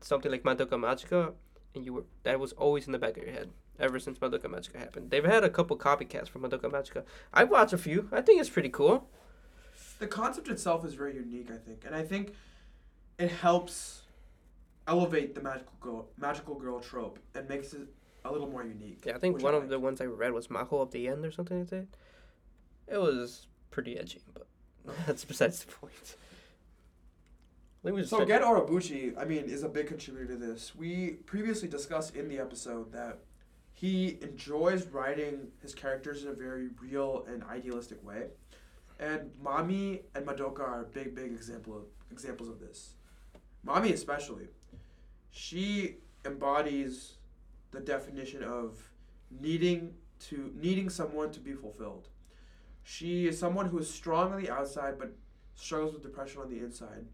something 0.00 0.30
like 0.30 0.42
Madoka 0.42 0.76
Magica, 0.86 1.34
and 1.74 1.84
you 1.84 1.92
were 1.92 2.04
that 2.24 2.40
was 2.40 2.52
always 2.52 2.86
in 2.86 2.92
the 2.92 2.98
back 2.98 3.16
of 3.16 3.22
your 3.22 3.32
head 3.32 3.50
ever 3.80 3.98
since 3.98 4.18
Madoka 4.18 4.44
Magica 4.44 4.76
happened. 4.76 5.10
They've 5.10 5.24
had 5.24 5.44
a 5.44 5.50
couple 5.50 5.76
copycats 5.76 6.28
from 6.28 6.42
Madoka 6.42 6.70
Magica. 6.70 7.04
I've 7.32 7.50
watched 7.50 7.72
a 7.72 7.78
few. 7.78 8.08
I 8.12 8.20
think 8.20 8.40
it's 8.40 8.50
pretty 8.50 8.68
cool. 8.68 9.08
The 9.98 10.06
concept 10.06 10.48
itself 10.48 10.84
is 10.84 10.94
very 10.94 11.14
unique, 11.14 11.50
I 11.50 11.56
think, 11.56 11.84
and 11.84 11.94
I 11.94 12.02
think 12.02 12.34
it 13.18 13.30
helps 13.30 14.02
elevate 14.86 15.34
the 15.34 15.42
magical 15.42 15.72
girl 15.80 16.08
magical 16.16 16.54
girl 16.54 16.80
trope 16.80 17.18
and 17.34 17.48
makes 17.48 17.74
it 17.74 17.86
a 18.24 18.32
little 18.32 18.48
more 18.48 18.64
unique. 18.64 19.02
Yeah, 19.04 19.14
I 19.14 19.18
think 19.18 19.42
one 19.42 19.54
I 19.54 19.58
of 19.58 19.68
the 19.68 19.78
ones 19.78 20.00
I 20.00 20.04
read 20.04 20.32
was 20.32 20.48
Maho 20.48 20.80
of 20.80 20.90
the 20.90 21.08
End 21.08 21.24
or 21.24 21.30
something 21.30 21.60
like 21.60 21.70
that. 21.70 21.86
It 22.88 22.98
was 22.98 23.46
pretty 23.70 23.98
edgy, 23.98 24.20
but 24.34 24.46
that's 25.06 25.24
besides 25.24 25.64
the 25.64 25.72
point. 25.72 26.16
Let 27.82 27.94
me 27.94 28.00
just 28.02 28.10
So 28.10 28.24
Gen 28.24 28.42
Urobuchi, 28.42 29.14
I 29.18 29.24
mean, 29.24 29.44
is 29.44 29.62
a 29.62 29.68
big 29.68 29.86
contributor 29.86 30.34
to 30.34 30.36
this. 30.36 30.74
We 30.74 31.12
previously 31.26 31.68
discussed 31.68 32.14
in 32.14 32.28
the 32.28 32.38
episode 32.38 32.92
that 32.92 33.20
he 33.80 34.18
enjoys 34.20 34.86
writing 34.88 35.48
his 35.62 35.74
characters 35.74 36.22
in 36.22 36.28
a 36.28 36.34
very 36.34 36.68
real 36.82 37.24
and 37.26 37.42
idealistic 37.44 38.04
way. 38.04 38.26
And 38.98 39.30
Mami 39.42 40.02
and 40.14 40.26
Madoka 40.26 40.60
are 40.60 40.84
big, 40.92 41.14
big 41.14 41.32
example 41.32 41.74
of, 41.78 41.84
examples 42.10 42.50
of 42.50 42.60
this. 42.60 42.96
Mami 43.66 43.94
especially, 43.94 44.48
she 45.30 45.96
embodies 46.26 47.14
the 47.70 47.80
definition 47.80 48.42
of 48.42 48.76
needing 49.40 49.94
to 50.28 50.52
needing 50.54 50.90
someone 50.90 51.30
to 51.30 51.40
be 51.40 51.54
fulfilled. 51.54 52.08
She 52.82 53.28
is 53.28 53.38
someone 53.38 53.66
who 53.66 53.78
is 53.78 53.88
strong 53.88 54.34
on 54.34 54.42
the 54.42 54.50
outside 54.50 54.98
but 54.98 55.14
struggles 55.54 55.94
with 55.94 56.02
depression 56.02 56.42
on 56.42 56.50
the 56.50 56.58
inside. 56.58 57.06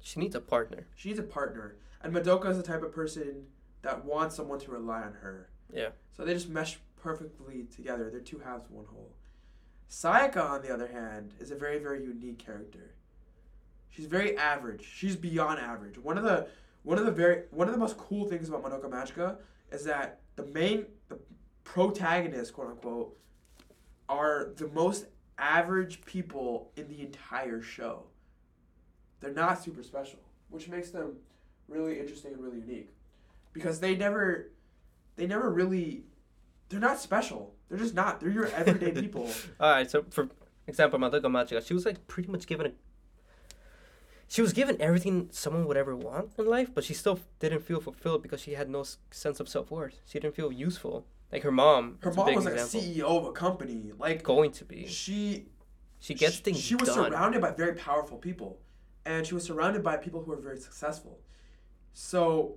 She 0.00 0.18
needs 0.18 0.34
a 0.34 0.40
partner. 0.40 0.88
She 0.96 1.10
needs 1.10 1.20
a 1.20 1.22
partner, 1.22 1.76
and 2.02 2.12
Madoka 2.12 2.50
is 2.50 2.56
the 2.56 2.64
type 2.64 2.82
of 2.82 2.92
person 2.92 3.46
that 3.82 4.04
wants 4.04 4.34
someone 4.34 4.58
to 4.58 4.72
rely 4.72 5.02
on 5.02 5.12
her. 5.12 5.50
Yeah. 5.72 5.90
So 6.16 6.24
they 6.24 6.34
just 6.34 6.48
mesh 6.48 6.78
perfectly 7.02 7.64
together. 7.74 8.10
They're 8.10 8.20
two 8.20 8.38
halves 8.38 8.64
one 8.70 8.86
whole. 8.86 9.12
Sayaka, 9.90 10.42
on 10.42 10.62
the 10.62 10.72
other 10.72 10.88
hand, 10.88 11.34
is 11.40 11.50
a 11.50 11.54
very, 11.54 11.78
very 11.78 12.02
unique 12.02 12.38
character. 12.38 12.94
She's 13.90 14.06
very 14.06 14.36
average. 14.36 14.84
She's 14.84 15.16
beyond 15.16 15.60
average. 15.60 15.98
One 15.98 16.18
of 16.18 16.24
the 16.24 16.48
one 16.82 16.98
of 16.98 17.06
the 17.06 17.12
very 17.12 17.44
one 17.50 17.68
of 17.68 17.74
the 17.74 17.80
most 17.80 17.96
cool 17.96 18.26
things 18.26 18.48
about 18.48 18.62
Madoka 18.62 18.88
Magica 18.88 19.36
is 19.72 19.84
that 19.84 20.20
the 20.36 20.44
main 20.44 20.86
the 21.08 21.18
protagonists, 21.64 22.50
quote 22.50 22.68
unquote, 22.68 23.16
are 24.08 24.52
the 24.56 24.68
most 24.68 25.06
average 25.38 26.04
people 26.04 26.70
in 26.76 26.88
the 26.88 27.00
entire 27.00 27.60
show. 27.62 28.04
They're 29.20 29.32
not 29.32 29.62
super 29.62 29.82
special, 29.82 30.20
which 30.50 30.68
makes 30.68 30.90
them 30.90 31.16
really 31.68 31.98
interesting 31.98 32.32
and 32.34 32.42
really 32.42 32.58
unique. 32.58 32.90
Because 33.52 33.80
they 33.80 33.96
never 33.96 34.50
they 35.18 35.26
never 35.26 35.50
really 35.50 36.04
they're 36.70 36.80
not 36.80 36.98
special. 36.98 37.54
They're 37.68 37.78
just 37.78 37.94
not. 37.94 38.20
They're 38.20 38.30
your 38.30 38.46
everyday 38.48 38.92
people. 39.02 39.28
All 39.60 39.70
right. 39.70 39.90
So 39.90 40.04
for 40.10 40.28
example, 40.66 40.98
Madoka 40.98 41.22
Magica, 41.24 41.66
she 41.66 41.74
was 41.74 41.84
like 41.84 42.06
pretty 42.06 42.30
much 42.30 42.46
given 42.46 42.66
a. 42.66 42.72
She 44.30 44.42
was 44.42 44.52
given 44.52 44.76
everything 44.80 45.28
someone 45.32 45.66
would 45.66 45.76
ever 45.78 45.96
want 45.96 46.32
in 46.38 46.46
life, 46.46 46.70
but 46.74 46.84
she 46.84 46.92
still 46.92 47.18
didn't 47.40 47.60
feel 47.60 47.80
fulfilled 47.80 48.22
because 48.22 48.40
she 48.42 48.52
had 48.54 48.68
no 48.68 48.84
sense 49.10 49.40
of 49.40 49.48
self 49.48 49.70
worth. 49.70 50.00
She 50.06 50.18
didn't 50.20 50.34
feel 50.34 50.52
useful. 50.52 51.06
Like 51.32 51.42
her 51.42 51.52
mom. 51.52 51.98
Her 52.00 52.12
mom 52.12 52.34
was 52.34 52.44
like 52.44 52.54
example. 52.54 52.80
a 52.80 52.94
CEO 52.94 53.18
of 53.20 53.24
a 53.26 53.32
company. 53.32 53.92
Like 53.98 54.22
Going 54.22 54.50
to 54.52 54.64
be. 54.64 54.86
she 54.86 55.46
She 56.00 56.14
gets 56.14 56.36
sh- 56.36 56.40
things 56.40 56.60
She 56.60 56.74
was 56.74 56.88
done. 56.90 57.10
surrounded 57.10 57.40
by 57.40 57.50
very 57.52 57.74
powerful 57.74 58.18
people, 58.18 58.58
and 59.06 59.26
she 59.26 59.34
was 59.34 59.44
surrounded 59.44 59.82
by 59.82 59.96
people 59.96 60.22
who 60.22 60.30
were 60.30 60.36
very 60.40 60.58
successful. 60.58 61.18
So, 61.94 62.56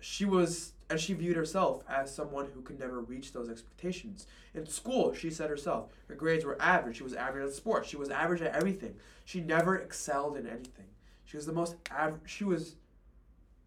she 0.00 0.24
was, 0.24 0.71
and 0.92 1.00
she 1.00 1.14
viewed 1.14 1.36
herself 1.36 1.82
as 1.88 2.14
someone 2.14 2.46
who 2.54 2.60
could 2.60 2.78
never 2.78 3.00
reach 3.00 3.32
those 3.32 3.48
expectations. 3.48 4.26
In 4.52 4.66
school, 4.66 5.14
she 5.14 5.30
said 5.30 5.48
herself, 5.48 5.88
her 6.06 6.14
grades 6.14 6.44
were 6.44 6.60
average. 6.60 6.98
She 6.98 7.02
was 7.02 7.14
average 7.14 7.46
at 7.48 7.54
sports. 7.54 7.88
She 7.88 7.96
was 7.96 8.10
average 8.10 8.42
at 8.42 8.54
everything. 8.54 8.94
She 9.24 9.40
never 9.40 9.76
excelled 9.78 10.36
in 10.36 10.46
anything. 10.46 10.90
She 11.24 11.38
was 11.38 11.46
the 11.46 11.52
most 11.54 11.76
average. 11.90 12.20
She 12.26 12.44
was 12.44 12.76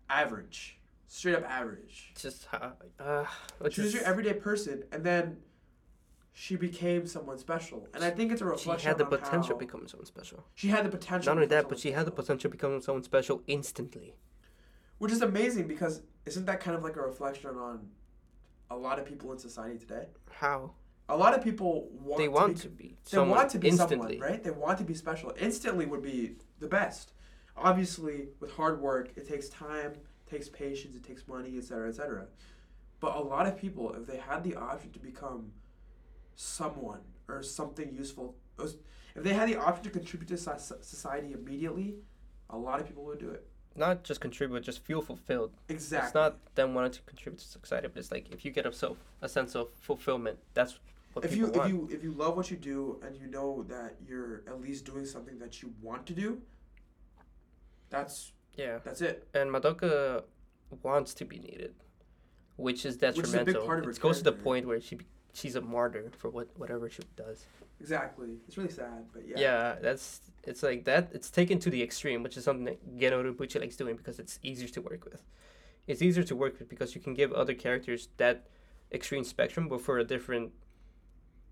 average, 0.07 0.77
straight 1.07 1.33
up 1.35 1.49
average. 1.49 2.13
Just 2.15 2.45
how. 2.45 2.73
Uh, 2.99 3.25
She 3.71 3.81
was 3.81 3.91
your 3.95 4.03
everyday 4.03 4.33
person, 4.33 4.83
and 4.91 5.03
then 5.03 5.37
she 6.31 6.55
became 6.55 7.07
someone 7.07 7.39
special. 7.39 7.87
And 7.95 8.03
I 8.03 8.11
think 8.11 8.31
it's 8.31 8.41
a 8.41 8.45
reflection. 8.45 8.81
She 8.83 8.87
had 8.87 8.99
the 8.99 9.05
potential 9.05 9.53
of 9.53 9.59
becoming 9.59 9.87
someone 9.87 10.05
special. 10.05 10.45
She 10.53 10.67
had 10.67 10.85
the 10.85 10.89
potential. 10.89 11.31
Not 11.31 11.37
only 11.37 11.47
that, 11.47 11.69
but 11.69 11.79
she 11.79 11.91
had 11.91 12.05
the 12.05 12.11
potential 12.11 12.51
to 12.51 12.55
become 12.55 12.79
someone 12.83 13.01
special 13.01 13.41
instantly. 13.47 14.13
Which 14.99 15.11
is 15.11 15.23
amazing 15.23 15.67
because 15.67 16.03
isn't 16.25 16.45
that 16.45 16.59
kind 16.59 16.75
of 16.75 16.83
like 16.83 16.95
a 16.95 17.01
reflection 17.01 17.51
on 17.51 17.87
a 18.69 18.75
lot 18.75 18.99
of 18.99 19.05
people 19.05 19.31
in 19.31 19.37
society 19.37 19.77
today? 19.77 20.07
How? 20.31 20.71
A 21.07 21.15
lot 21.15 21.35
of 21.35 21.43
people 21.43 21.87
want 21.91 22.17
they 22.17 22.25
to 22.25 22.31
want 22.31 22.55
be, 22.55 22.61
to 22.61 22.69
be. 22.69 22.97
they 23.11 23.19
want 23.19 23.49
to 23.51 23.59
be 23.59 23.67
instantly. 23.67 24.13
someone, 24.17 24.31
right? 24.31 24.43
They 24.43 24.51
want 24.51 24.79
to 24.79 24.83
be 24.83 24.95
special. 24.95 25.33
Instantly 25.39 25.85
would 25.85 26.01
be 26.01 26.37
the 26.59 26.67
best. 26.67 27.13
Obviously, 27.55 28.29
with 28.39 28.51
hard 28.51 28.81
work, 28.81 29.11
it 29.15 29.27
takes 29.27 29.47
time, 29.49 29.91
it 29.91 30.29
takes 30.29 30.49
patience, 30.49 30.95
it 30.95 31.03
takes 31.03 31.27
money, 31.27 31.57
etc., 31.57 31.89
etc. 31.89 32.25
But 32.99 33.15
a 33.15 33.19
lot 33.19 33.45
of 33.45 33.55
people, 33.55 33.93
if 33.93 34.07
they 34.07 34.17
had 34.17 34.43
the 34.43 34.55
option 34.55 34.91
to 34.93 34.99
become 34.99 35.51
someone 36.35 37.01
or 37.27 37.43
something 37.43 37.93
useful, 37.93 38.35
if 38.59 38.73
they 39.23 39.33
had 39.33 39.47
the 39.47 39.57
option 39.57 39.83
to 39.83 39.89
contribute 39.91 40.27
to 40.29 40.37
society 40.37 41.33
immediately, 41.33 41.95
a 42.49 42.57
lot 42.57 42.81
of 42.81 42.87
people 42.87 43.03
would 43.05 43.19
do 43.19 43.29
it. 43.29 43.47
Not 43.75 44.03
just 44.03 44.21
contribute, 44.21 44.63
just 44.63 44.83
feel 44.85 45.01
fulfilled. 45.01 45.51
Exactly. 45.67 46.05
It's 46.07 46.15
not 46.15 46.37
them 46.55 46.73
wanting 46.73 46.91
to 46.93 47.01
contribute 47.01 47.39
to 47.39 47.45
society, 47.45 47.87
but 47.87 47.97
it's 47.99 48.11
like 48.11 48.31
if 48.31 48.45
you 48.45 48.51
get 48.51 48.65
a 48.65 48.71
self 48.71 48.97
a 49.21 49.27
sense 49.27 49.53
of 49.55 49.67
fulfillment, 49.81 50.39
that's 50.53 50.79
what 51.13 51.25
if 51.25 51.35
you 51.35 51.47
if 51.47 51.67
you 51.67 51.89
if 51.91 52.03
you 52.03 52.11
love 52.11 52.37
what 52.37 52.49
you 52.49 52.57
do 52.57 52.99
and 53.05 53.15
you 53.17 53.27
know 53.27 53.63
that 53.67 53.95
you're 54.07 54.43
at 54.47 54.61
least 54.61 54.85
doing 54.85 55.05
something 55.05 55.37
that 55.39 55.61
you 55.61 55.73
want 55.81 56.05
to 56.07 56.13
do, 56.13 56.41
that's 57.89 58.31
yeah, 58.55 58.79
that's 58.83 59.01
it. 59.01 59.27
and 59.33 59.49
Madoka 59.51 60.23
wants 60.83 61.13
to 61.15 61.25
be 61.25 61.37
needed, 61.39 61.73
which 62.55 62.85
is 62.85 62.95
Which 62.95 63.17
is 63.19 63.31
detrimental. 63.33 63.61
of 63.63 63.67
her 63.67 63.89
it 63.89 63.99
goes 63.99 64.19
to 64.19 64.23
the 64.23 64.31
point 64.31 64.65
where 64.67 64.79
she 64.79 64.95
be- 64.95 65.05
she's 65.33 65.55
a 65.55 65.61
martyr 65.61 66.11
for 66.17 66.29
what 66.29 66.47
whatever 66.57 66.89
she 66.89 67.03
does. 67.17 67.45
Exactly. 67.79 68.29
It's 68.47 68.57
really 68.57 68.71
sad, 68.71 69.05
but 69.13 69.27
yeah. 69.27 69.39
Yeah. 69.39 69.75
that's 69.81 70.21
it's 70.43 70.63
like 70.63 70.85
that. 70.85 71.09
It's 71.13 71.29
taken 71.29 71.59
to 71.59 71.69
the 71.69 71.81
extreme, 71.83 72.23
which 72.23 72.37
is 72.37 72.43
something 72.43 72.65
that 72.65 72.97
Geno 72.99 73.21
Urobuchi 73.23 73.59
likes 73.59 73.75
doing 73.75 73.95
because 73.95 74.19
it's 74.19 74.39
easier 74.43 74.67
to 74.69 74.81
work 74.81 75.03
with. 75.05 75.23
It's 75.87 76.01
easier 76.01 76.23
to 76.23 76.35
work 76.35 76.57
with 76.59 76.69
because 76.69 76.95
you 76.95 77.01
can 77.01 77.13
give 77.13 77.31
other 77.33 77.53
characters 77.53 78.09
that 78.17 78.47
extreme 78.91 79.23
spectrum, 79.23 79.67
but 79.67 79.81
for 79.81 79.97
a 79.99 80.03
different 80.03 80.51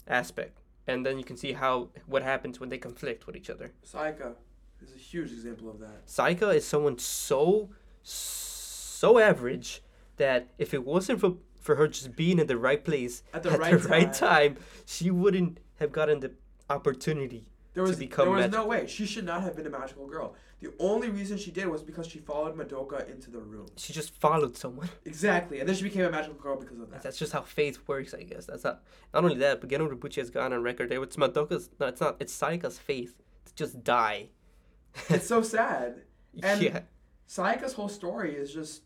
aspect, 0.07 0.59
and 0.87 1.05
then 1.05 1.17
you 1.17 1.23
can 1.23 1.37
see 1.37 1.53
how 1.53 1.89
what 2.07 2.23
happens 2.23 2.59
when 2.59 2.69
they 2.69 2.77
conflict 2.77 3.27
with 3.27 3.35
each 3.35 3.49
other. 3.49 3.71
Sayaka 3.85 4.33
is 4.81 4.93
a 4.95 4.97
huge 4.97 5.31
example 5.31 5.69
of 5.69 5.79
that. 5.79 6.07
Sayaka 6.07 6.55
is 6.55 6.65
someone 6.65 6.97
so 6.97 7.69
so 8.01 9.19
average 9.19 9.81
that 10.17 10.47
if 10.57 10.73
it 10.73 10.85
wasn't 10.85 11.19
for 11.19 11.35
for 11.59 11.75
her 11.75 11.87
just 11.87 12.15
being 12.15 12.39
in 12.39 12.47
the 12.47 12.57
right 12.57 12.83
place 12.83 13.23
At 13.33 13.43
the 13.43 13.51
at 13.51 13.59
right 13.59 13.81
the 13.81 13.87
right 13.87 14.13
time. 14.13 14.55
time, 14.55 14.57
she 14.85 15.09
wouldn't 15.11 15.59
have 15.83 15.91
gotten 15.91 16.19
the 16.19 16.31
opportunity. 16.69 17.45
There 17.73 17.83
was 17.83 17.97
become 17.97 18.25
there 18.25 18.35
was 18.35 18.41
magical. 18.45 18.63
no 18.63 18.67
way 18.67 18.87
she 18.87 19.05
should 19.05 19.25
not 19.25 19.41
have 19.41 19.55
been 19.55 19.65
a 19.65 19.69
magical 19.69 20.05
girl. 20.07 20.35
The 20.59 20.71
only 20.79 21.09
reason 21.09 21.37
she 21.37 21.51
did 21.51 21.67
was 21.67 21.81
because 21.81 22.07
she 22.07 22.19
followed 22.19 22.55
Madoka 22.55 23.09
into 23.09 23.31
the 23.31 23.39
room. 23.39 23.67
She 23.77 23.91
just 23.93 24.11
followed 24.19 24.55
someone. 24.55 24.89
Exactly, 25.05 25.59
and 25.59 25.67
then 25.67 25.75
she 25.75 25.83
became 25.83 26.05
a 26.05 26.11
magical 26.11 26.35
girl 26.35 26.55
because 26.55 26.79
of 26.79 26.89
that. 26.91 27.01
That's 27.01 27.17
just 27.17 27.33
how 27.33 27.41
faith 27.41 27.79
works, 27.87 28.13
I 28.13 28.23
guess. 28.23 28.45
That's 28.45 28.63
not 28.63 28.83
not 29.13 29.23
only 29.23 29.37
that, 29.37 29.59
but 29.59 29.69
Geno 29.69 29.89
Urobuchi 29.89 30.17
has 30.17 30.29
gone 30.29 30.53
on 30.53 30.61
record. 30.63 30.91
It's 30.91 31.17
Madoka's. 31.17 31.69
No, 31.79 31.87
it's 31.87 32.01
not. 32.01 32.17
It's 32.19 32.35
Sayaka's 32.41 32.77
faith 32.77 33.15
to 33.45 33.55
just 33.55 33.83
die. 33.83 34.29
it's 35.09 35.27
so 35.27 35.41
sad. 35.41 36.03
And- 36.41 36.61
yeah, 36.61 36.81
Sayaka's 37.27 37.73
whole 37.73 37.89
story 37.89 38.35
is 38.35 38.53
just 38.53 38.83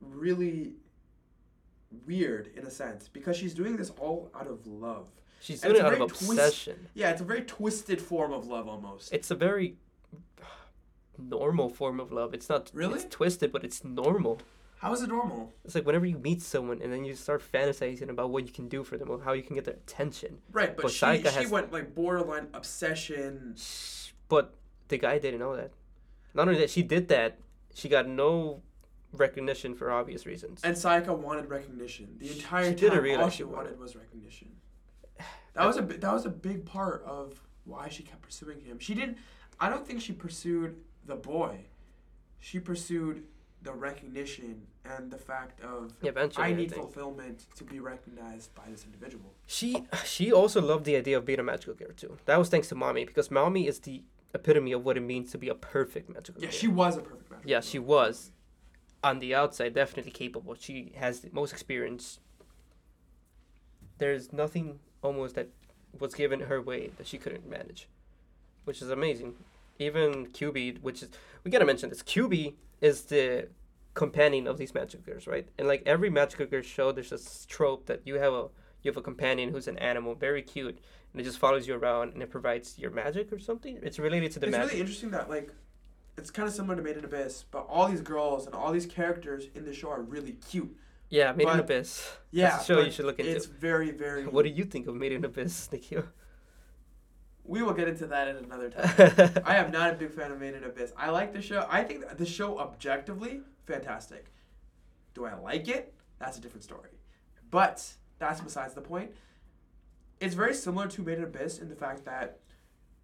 really 0.00 0.74
weird 2.06 2.50
in 2.56 2.66
a 2.66 2.70
sense 2.70 3.08
because 3.08 3.36
she's 3.36 3.54
doing 3.54 3.76
this 3.76 3.90
all 3.98 4.30
out 4.34 4.46
of 4.46 4.66
love. 4.66 5.08
she's 5.40 5.60
doing 5.60 5.76
it 5.76 5.80
out 5.82 5.92
of 5.92 5.98
very 5.98 6.08
twist- 6.08 6.22
obsession. 6.32 6.88
Yeah, 6.94 7.10
it's 7.10 7.20
a 7.20 7.24
very 7.24 7.42
twisted 7.42 8.00
form 8.00 8.32
of 8.32 8.46
love 8.46 8.68
almost. 8.68 9.12
It's 9.12 9.30
a 9.30 9.34
very 9.34 9.76
normal 11.18 11.68
form 11.68 12.00
of 12.00 12.12
love. 12.12 12.34
It's 12.34 12.48
not 12.48 12.70
Really? 12.74 12.94
It's 13.00 13.06
twisted, 13.14 13.52
but 13.52 13.64
it's 13.64 13.84
normal. 13.84 14.40
How 14.78 14.92
is 14.92 15.02
it 15.02 15.08
normal? 15.08 15.52
It's 15.64 15.74
like 15.74 15.86
whenever 15.86 16.04
you 16.04 16.18
meet 16.18 16.42
someone 16.42 16.82
and 16.82 16.92
then 16.92 17.04
you 17.04 17.14
start 17.14 17.42
fantasizing 17.42 18.10
about 18.10 18.30
what 18.30 18.46
you 18.46 18.52
can 18.52 18.68
do 18.68 18.84
for 18.84 18.98
them 18.98 19.10
or 19.10 19.20
how 19.22 19.32
you 19.32 19.42
can 19.42 19.54
get 19.56 19.64
their 19.64 19.74
attention. 19.74 20.38
Right, 20.52 20.76
but, 20.76 20.82
But 20.82 20.92
she, 20.92 20.98
she 21.22 21.28
has- 21.28 21.50
went 21.50 21.72
like 21.72 21.94
borderline 21.94 22.48
obsession. 22.52 23.56
But 24.28 24.54
the 24.88 24.98
guy 24.98 25.18
didn't 25.18 25.40
know 25.40 25.56
that. 25.56 25.70
Not 26.34 26.48
only 26.48 26.60
that, 26.60 26.68
she 26.70 26.82
did 26.82 27.08
that. 27.08 27.38
She 27.74 27.88
got 27.88 28.06
no 28.06 28.62
recognition 29.20 29.74
for 29.74 29.90
obvious 29.90 30.26
reasons. 30.26 30.60
And 30.64 30.76
Sayaka 30.76 31.16
wanted 31.16 31.48
recognition. 31.48 32.16
The 32.18 32.30
entire 32.32 32.64
she 32.76 32.88
time, 32.88 33.02
didn't 33.02 33.20
all 33.20 33.30
she 33.30 33.44
wanted 33.44 33.78
was 33.78 33.96
recognition. 33.96 34.48
That 35.54 35.66
was 35.66 35.78
a 35.78 35.82
that 35.82 36.12
was 36.12 36.26
a 36.26 36.30
big 36.30 36.64
part 36.66 37.02
of 37.06 37.40
why 37.64 37.88
she 37.88 38.02
kept 38.02 38.22
pursuing 38.22 38.60
him. 38.60 38.78
She 38.78 38.94
didn't. 38.94 39.18
I 39.58 39.70
don't 39.70 39.86
think 39.86 40.00
she 40.02 40.12
pursued 40.12 40.76
the 41.06 41.16
boy. 41.16 41.66
She 42.38 42.60
pursued 42.60 43.24
the 43.62 43.72
recognition 43.72 44.62
and 44.84 45.10
the 45.10 45.16
fact 45.16 45.60
of 45.62 45.94
Eventually, 46.02 46.44
I 46.44 46.48
I 46.48 46.52
need 46.52 46.70
think. 46.70 46.82
fulfillment 46.82 47.46
to 47.56 47.64
be 47.64 47.80
recognized 47.80 48.54
by 48.54 48.64
this 48.70 48.84
individual. 48.84 49.32
She 49.46 49.86
she 50.04 50.30
also 50.32 50.60
loved 50.60 50.84
the 50.84 50.94
idea 50.96 51.16
of 51.16 51.24
being 51.24 51.40
a 51.40 51.42
magical 51.42 51.74
girl 51.74 51.90
too. 51.96 52.18
That 52.26 52.38
was 52.38 52.48
thanks 52.48 52.68
to 52.68 52.74
Mami 52.74 53.06
because 53.06 53.28
Mami 53.30 53.66
is 53.66 53.80
the 53.80 54.02
epitome 54.34 54.72
of 54.72 54.84
what 54.84 54.96
it 54.96 55.00
means 55.00 55.32
to 55.32 55.38
be 55.38 55.48
a 55.48 55.54
perfect 55.54 56.10
magical 56.10 56.40
girl. 56.40 56.50
Yeah, 56.50 56.56
she 56.56 56.68
was 56.68 56.96
a 56.98 57.00
perfect 57.00 57.30
match. 57.30 57.40
Yeah, 57.44 57.60
she 57.60 57.78
was. 57.78 58.30
On 59.04 59.18
the 59.18 59.34
outside, 59.34 59.74
definitely 59.74 60.10
capable. 60.10 60.54
She 60.58 60.92
has 60.96 61.20
the 61.20 61.30
most 61.32 61.52
experience. 61.52 62.18
There's 63.98 64.32
nothing 64.32 64.80
almost 65.02 65.34
that 65.36 65.48
was 65.98 66.14
given 66.14 66.40
her 66.40 66.60
way 66.60 66.90
that 66.98 67.06
she 67.06 67.18
couldn't 67.18 67.48
manage, 67.48 67.88
which 68.64 68.82
is 68.82 68.90
amazing. 68.90 69.34
Even 69.78 70.26
QB, 70.26 70.82
which 70.82 71.02
is 71.02 71.10
we 71.44 71.50
gotta 71.50 71.64
mention 71.64 71.88
this. 71.90 72.02
QB 72.02 72.54
is 72.80 73.02
the 73.02 73.48
companion 73.94 74.46
of 74.46 74.58
these 74.58 74.74
magic 74.74 75.04
girls, 75.04 75.26
right? 75.26 75.48
And 75.58 75.68
like 75.68 75.82
every 75.86 76.10
magic 76.10 76.50
girl 76.50 76.62
show, 76.62 76.92
there's 76.92 77.10
this 77.10 77.46
trope 77.46 77.86
that 77.86 78.02
you 78.04 78.16
have 78.16 78.32
a 78.32 78.48
you 78.82 78.90
have 78.90 78.96
a 78.96 79.02
companion 79.02 79.50
who's 79.50 79.68
an 79.68 79.78
animal, 79.78 80.14
very 80.14 80.42
cute, 80.42 80.78
and 81.12 81.20
it 81.20 81.24
just 81.24 81.38
follows 81.38 81.66
you 81.66 81.74
around 81.74 82.12
and 82.12 82.22
it 82.22 82.30
provides 82.30 82.78
your 82.78 82.90
magic 82.90 83.32
or 83.32 83.38
something. 83.38 83.78
It's 83.82 83.98
related 83.98 84.32
to 84.32 84.38
the 84.38 84.46
it's 84.46 84.56
magic. 84.56 84.70
really 84.70 84.80
interesting 84.80 85.10
that 85.10 85.28
like 85.28 85.50
it's 86.16 86.30
kind 86.30 86.48
of 86.48 86.54
similar 86.54 86.76
to 86.76 86.82
Made 86.82 86.96
in 86.96 87.04
Abyss, 87.04 87.44
but 87.50 87.66
all 87.68 87.88
these 87.88 88.00
girls 88.00 88.46
and 88.46 88.54
all 88.54 88.72
these 88.72 88.86
characters 88.86 89.48
in 89.54 89.64
the 89.64 89.72
show 89.72 89.90
are 89.90 90.02
really 90.02 90.32
cute. 90.32 90.74
yeah, 91.10 91.32
Made 91.32 91.48
in 91.48 91.60
Abyss. 91.60 92.10
Yeah, 92.30 92.50
That's 92.50 92.62
a 92.62 92.66
show 92.66 92.80
you 92.80 92.90
should 92.90 93.06
look 93.06 93.18
into. 93.18 93.30
It's 93.30 93.46
very, 93.46 93.90
very. 93.90 94.26
What 94.26 94.44
do 94.44 94.50
you 94.50 94.64
think 94.64 94.86
of 94.86 94.94
Made 94.94 95.12
in 95.12 95.24
Abyss, 95.24 95.70
Nikhil? 95.72 96.04
We 97.44 97.62
will 97.62 97.74
get 97.74 97.86
into 97.86 98.06
that 98.08 98.26
at 98.28 98.36
another 98.36 98.70
time. 98.70 99.42
I 99.46 99.56
am 99.56 99.70
not 99.70 99.92
a 99.92 99.94
big 99.94 100.10
fan 100.10 100.32
of 100.32 100.40
Made 100.40 100.54
in 100.54 100.64
Abyss. 100.64 100.92
I 100.96 101.10
like 101.10 101.32
the 101.32 101.40
show. 101.40 101.66
I 101.70 101.84
think 101.84 102.04
the 102.16 102.26
show 102.26 102.58
objectively 102.58 103.42
fantastic. 103.66 104.32
Do 105.14 105.26
I 105.26 105.34
like 105.34 105.68
it? 105.68 105.94
That's 106.18 106.38
a 106.38 106.40
different 106.40 106.64
story. 106.64 106.90
But 107.50 107.84
that's 108.18 108.40
besides 108.40 108.74
the 108.74 108.80
point. 108.80 109.12
It's 110.20 110.34
very 110.34 110.54
similar 110.54 110.88
to 110.88 111.02
Made 111.02 111.18
in 111.18 111.24
Abyss 111.24 111.58
in 111.58 111.68
the 111.68 111.74
fact 111.74 112.04
that 112.06 112.40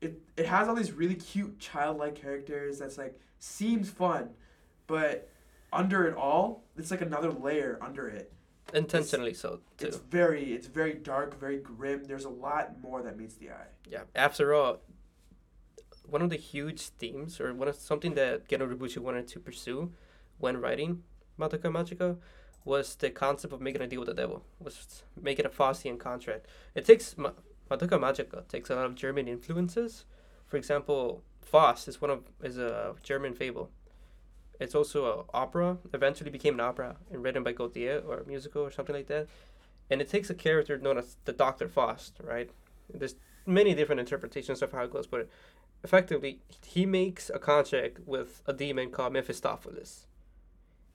it 0.02 0.20
it 0.36 0.46
has 0.46 0.68
all 0.68 0.74
these 0.74 0.92
really 0.92 1.14
cute 1.14 1.58
childlike 1.58 2.14
characters 2.14 2.78
that's 2.78 2.98
like 2.98 3.18
seems 3.38 3.88
fun, 3.88 4.30
but 4.86 5.28
under 5.72 6.06
it 6.06 6.14
all, 6.14 6.64
it's 6.76 6.90
like 6.90 7.00
another 7.00 7.30
layer 7.30 7.78
under 7.80 8.08
it. 8.08 8.32
Intentionally 8.74 9.34
so 9.34 9.60
too. 9.78 9.86
It's 9.86 9.96
very 9.96 10.52
it's 10.52 10.66
very 10.66 10.94
dark, 10.94 11.38
very 11.38 11.58
grim. 11.58 12.04
There's 12.04 12.24
a 12.24 12.30
lot 12.30 12.80
more 12.82 13.02
that 13.02 13.16
meets 13.16 13.34
the 13.34 13.50
eye. 13.50 13.70
Yeah. 13.88 14.02
After 14.14 14.52
all, 14.54 14.80
one 16.04 16.22
of 16.22 16.30
the 16.30 16.36
huge 16.36 16.88
themes, 16.88 17.40
or 17.40 17.54
one 17.54 17.68
of 17.68 17.76
something 17.76 18.14
that 18.14 18.48
Geno 18.48 18.66
Urobuchi 18.66 18.98
wanted 18.98 19.28
to 19.28 19.40
pursue 19.40 19.92
when 20.38 20.60
writing 20.60 21.02
Madoka 21.38 21.70
Magica, 21.70 22.18
was 22.64 22.96
the 22.96 23.10
concept 23.10 23.52
of 23.52 23.60
making 23.60 23.82
a 23.82 23.86
deal 23.86 24.00
with 24.00 24.08
the 24.08 24.14
devil, 24.14 24.44
was 24.60 25.04
making 25.20 25.46
a 25.46 25.48
Faustian 25.48 25.98
contract. 25.98 26.46
It 26.74 26.84
takes 26.84 27.14
Madoka 27.72 27.98
Magica 27.98 28.46
takes 28.48 28.68
a 28.68 28.74
lot 28.74 28.84
of 28.84 28.94
German 28.94 29.26
influences. 29.28 30.04
For 30.46 30.58
example, 30.58 31.22
Faust 31.40 31.88
is 31.88 32.00
one 32.00 32.10
of 32.10 32.24
is 32.42 32.58
a 32.58 32.94
German 33.02 33.34
fable. 33.34 33.70
It's 34.60 34.74
also 34.74 35.20
an 35.20 35.24
opera. 35.32 35.78
Eventually 35.92 36.30
became 36.30 36.54
an 36.54 36.60
opera 36.60 36.96
and 37.10 37.22
written 37.22 37.42
by 37.42 37.52
Gautier 37.52 38.02
or 38.06 38.18
a 38.18 38.26
musical 38.26 38.62
or 38.62 38.70
something 38.70 38.94
like 38.94 39.06
that. 39.06 39.26
And 39.90 40.00
it 40.00 40.10
takes 40.10 40.28
a 40.30 40.34
character 40.34 40.78
known 40.78 40.98
as 40.98 41.16
the 41.24 41.32
Doctor 41.32 41.68
Faust, 41.68 42.18
right? 42.22 42.50
There's 42.92 43.16
many 43.46 43.74
different 43.74 44.00
interpretations 44.00 44.62
of 44.62 44.72
how 44.72 44.84
it 44.84 44.92
goes, 44.92 45.06
but 45.06 45.28
effectively, 45.82 46.40
he 46.64 46.86
makes 46.86 47.30
a 47.30 47.38
contract 47.38 47.98
with 48.06 48.42
a 48.46 48.52
demon 48.52 48.90
called 48.90 49.14
Mephistopheles. 49.14 50.06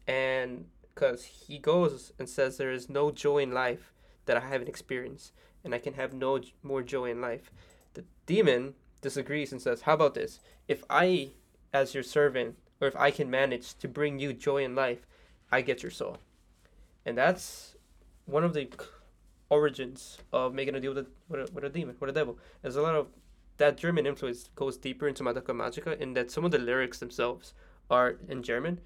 And 0.07 0.67
because 0.93 1.25
he 1.25 1.57
goes 1.57 2.13
and 2.17 2.29
says 2.29 2.57
there 2.57 2.71
is 2.71 2.89
no 2.89 3.11
joy 3.11 3.39
in 3.39 3.51
life 3.51 3.93
that 4.25 4.37
I 4.37 4.41
haven't 4.41 4.69
experienced, 4.69 5.33
and 5.67 5.75
I 5.75 5.79
can 5.79 5.95
have 5.95 6.13
no 6.13 6.39
more 6.63 6.81
joy 6.81 7.11
in 7.11 7.19
life. 7.19 7.51
The 7.93 8.05
demon 8.25 8.73
disagrees 9.01 9.51
and 9.51 9.61
says, 9.61 9.81
How 9.81 9.93
about 9.93 10.13
this? 10.13 10.39
If 10.67 10.83
I, 10.89 11.31
as 11.73 11.93
your 11.93 12.03
servant, 12.03 12.55
or 12.79 12.87
if 12.87 12.95
I 12.95 13.11
can 13.11 13.29
manage 13.29 13.77
to 13.79 13.87
bring 13.87 14.17
you 14.17 14.31
joy 14.31 14.63
in 14.63 14.75
life, 14.75 15.05
I 15.51 15.61
get 15.61 15.83
your 15.83 15.91
soul. 15.91 16.19
And 17.05 17.17
that's 17.17 17.75
one 18.25 18.45
of 18.45 18.53
the 18.53 18.69
origins 19.49 20.19
of 20.31 20.53
making 20.53 20.75
a 20.75 20.79
deal 20.79 20.93
with 20.93 21.05
a, 21.05 21.07
with 21.27 21.49
a, 21.49 21.53
with 21.53 21.63
a 21.65 21.69
demon, 21.69 21.97
with 21.99 22.09
a 22.09 22.13
devil. 22.13 22.39
There's 22.61 22.77
a 22.77 22.81
lot 22.81 22.95
of 22.95 23.07
that 23.57 23.77
German 23.77 24.05
influence 24.05 24.49
goes 24.55 24.77
deeper 24.77 25.07
into 25.07 25.23
Madoka 25.23 25.53
Magica 25.53 25.99
in 25.99 26.13
that 26.13 26.31
some 26.31 26.45
of 26.45 26.51
the 26.51 26.59
lyrics 26.59 26.99
themselves 26.99 27.53
are 27.89 28.17
in 28.29 28.43
German, 28.43 28.79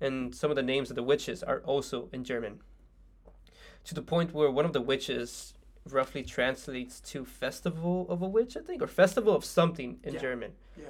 and 0.00 0.34
some 0.34 0.50
of 0.50 0.56
the 0.56 0.62
names 0.62 0.88
of 0.88 0.96
the 0.96 1.02
witches 1.02 1.42
are 1.42 1.60
also 1.60 2.08
in 2.12 2.24
German. 2.24 2.60
To 3.84 3.94
the 3.94 4.02
point 4.02 4.32
where 4.32 4.50
one 4.50 4.64
of 4.64 4.72
the 4.72 4.80
witches 4.80 5.53
roughly 5.90 6.22
translates 6.22 7.00
to 7.00 7.24
festival 7.24 8.06
of 8.08 8.22
a 8.22 8.26
witch, 8.28 8.56
I 8.56 8.60
think, 8.60 8.82
or 8.82 8.86
festival 8.86 9.34
of 9.34 9.44
something 9.44 9.98
in 10.02 10.14
Yeah. 10.14 10.20
German. 10.20 10.52
Yeah. 10.76 10.84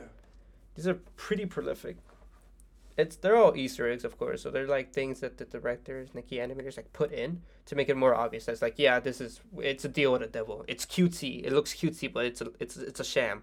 These 0.74 0.87
are 0.88 0.94
pretty 1.16 1.46
prolific. 1.46 1.96
It's 2.96 3.16
they're 3.16 3.37
all 3.37 3.57
Easter 3.57 3.90
eggs, 3.90 4.04
of 4.04 4.18
course. 4.18 4.42
So 4.42 4.50
they're 4.50 4.68
like 4.68 4.92
things 4.92 5.20
that 5.20 5.38
the 5.38 5.44
directors 5.44 6.11
and 6.11 6.16
the 6.18 6.22
key 6.22 6.37
animators 6.37 6.76
like 6.76 6.92
put 6.92 7.11
in 7.12 7.42
to 7.66 7.74
make 7.74 7.88
it 7.88 7.96
more 7.96 8.14
obvious. 8.14 8.44
That's 8.44 8.62
like, 8.62 8.74
yeah, 8.78 9.00
this 9.00 9.20
is 9.20 9.40
it's 9.59 9.85
a 9.85 9.88
deal 9.88 10.12
with 10.12 10.20
the 10.20 10.28
devil. 10.28 10.64
It's 10.68 10.87
cutesy. 10.87 11.44
It 11.44 11.52
looks 11.52 11.74
cutesy, 11.74 12.12
but 12.12 12.24
it's 12.26 12.40
a 12.40 12.48
it's 12.61 12.76
it's 12.76 13.00
a 13.00 13.04
sham. 13.04 13.42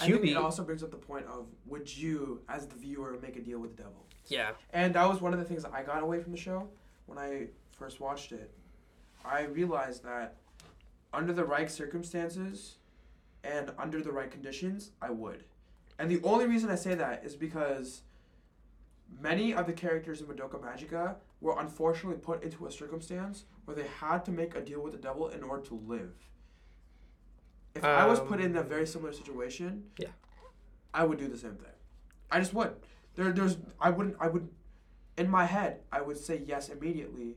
I 0.00 0.06
think 0.10 0.26
it 0.26 0.36
also 0.36 0.62
brings 0.62 0.82
up 0.84 0.90
the 0.92 0.96
point 0.96 1.26
of 1.26 1.46
would 1.66 1.96
you, 1.96 2.40
as 2.48 2.66
the 2.66 2.76
viewer, 2.76 3.18
make 3.20 3.36
a 3.36 3.40
deal 3.40 3.58
with 3.58 3.76
the 3.76 3.82
devil? 3.82 4.04
yeah, 4.28 4.50
And 4.72 4.94
that 4.94 5.08
was 5.08 5.20
one 5.22 5.32
of 5.32 5.38
the 5.40 5.44
things 5.44 5.62
that 5.62 5.72
I 5.72 5.82
got 5.82 6.02
away 6.02 6.20
from 6.20 6.32
the 6.32 6.38
show 6.38 6.68
when 7.06 7.18
I 7.18 7.46
first 7.72 7.98
watched 7.98 8.30
it. 8.32 8.50
I 9.24 9.44
realized 9.46 10.04
that 10.04 10.36
under 11.12 11.32
the 11.32 11.44
right 11.44 11.70
circumstances 11.70 12.76
and 13.44 13.72
under 13.78 14.02
the 14.02 14.12
right 14.12 14.30
conditions, 14.30 14.90
I 15.00 15.10
would. 15.10 15.44
And 15.98 16.10
the 16.10 16.20
only 16.22 16.46
reason 16.46 16.70
I 16.70 16.76
say 16.76 16.94
that 16.94 17.24
is 17.24 17.34
because 17.34 18.02
many 19.20 19.54
of 19.54 19.66
the 19.66 19.72
characters 19.72 20.20
in 20.20 20.26
Madoka 20.26 20.60
Magica 20.60 21.16
were 21.40 21.58
unfortunately 21.58 22.18
put 22.20 22.42
into 22.42 22.66
a 22.66 22.70
circumstance 22.70 23.44
where 23.64 23.76
they 23.76 23.86
had 24.00 24.24
to 24.26 24.30
make 24.30 24.54
a 24.54 24.60
deal 24.60 24.80
with 24.80 24.92
the 24.92 24.98
devil 24.98 25.28
in 25.28 25.42
order 25.42 25.62
to 25.66 25.74
live. 25.86 26.14
If 27.74 27.84
I 27.84 28.06
was 28.06 28.18
put 28.18 28.40
in 28.40 28.56
a 28.56 28.60
um, 28.60 28.68
very 28.68 28.86
similar 28.86 29.12
situation, 29.12 29.84
Yeah. 29.98 30.08
I 30.92 31.04
would 31.04 31.18
do 31.18 31.28
the 31.28 31.36
same 31.36 31.54
thing. 31.56 31.70
I 32.30 32.40
just 32.40 32.54
would. 32.54 32.74
There, 33.14 33.30
there's, 33.32 33.56
I 33.80 33.90
wouldn't, 33.90 34.16
I 34.18 34.28
would, 34.28 34.48
in 35.16 35.28
my 35.30 35.44
head, 35.44 35.80
I 35.92 36.00
would 36.00 36.16
say 36.16 36.42
yes 36.44 36.68
immediately. 36.70 37.36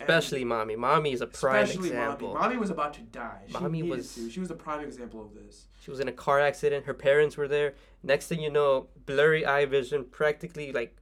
Especially 0.00 0.44
Mami. 0.44 0.76
Mami 0.76 1.12
is 1.12 1.20
a 1.20 1.26
prime 1.26 1.64
Especially 1.64 1.88
example. 1.88 2.34
Mami. 2.34 2.54
Mami 2.54 2.58
was 2.58 2.70
about 2.70 2.94
to 2.94 3.00
die. 3.02 3.42
She 3.48 3.54
Mami 3.54 3.88
was- 3.88 4.14
to. 4.14 4.30
She 4.30 4.40
was 4.40 4.50
a 4.50 4.54
prime 4.54 4.80
example 4.80 5.20
of 5.20 5.34
this. 5.34 5.66
She 5.82 5.90
was 5.90 6.00
in 6.00 6.08
a 6.08 6.12
car 6.12 6.40
accident. 6.40 6.86
Her 6.86 6.94
parents 6.94 7.36
were 7.36 7.48
there. 7.48 7.74
Next 8.02 8.28
thing 8.28 8.40
you 8.40 8.50
know, 8.50 8.88
blurry 9.06 9.44
eye 9.44 9.66
vision, 9.66 10.04
practically 10.04 10.72
like, 10.72 10.96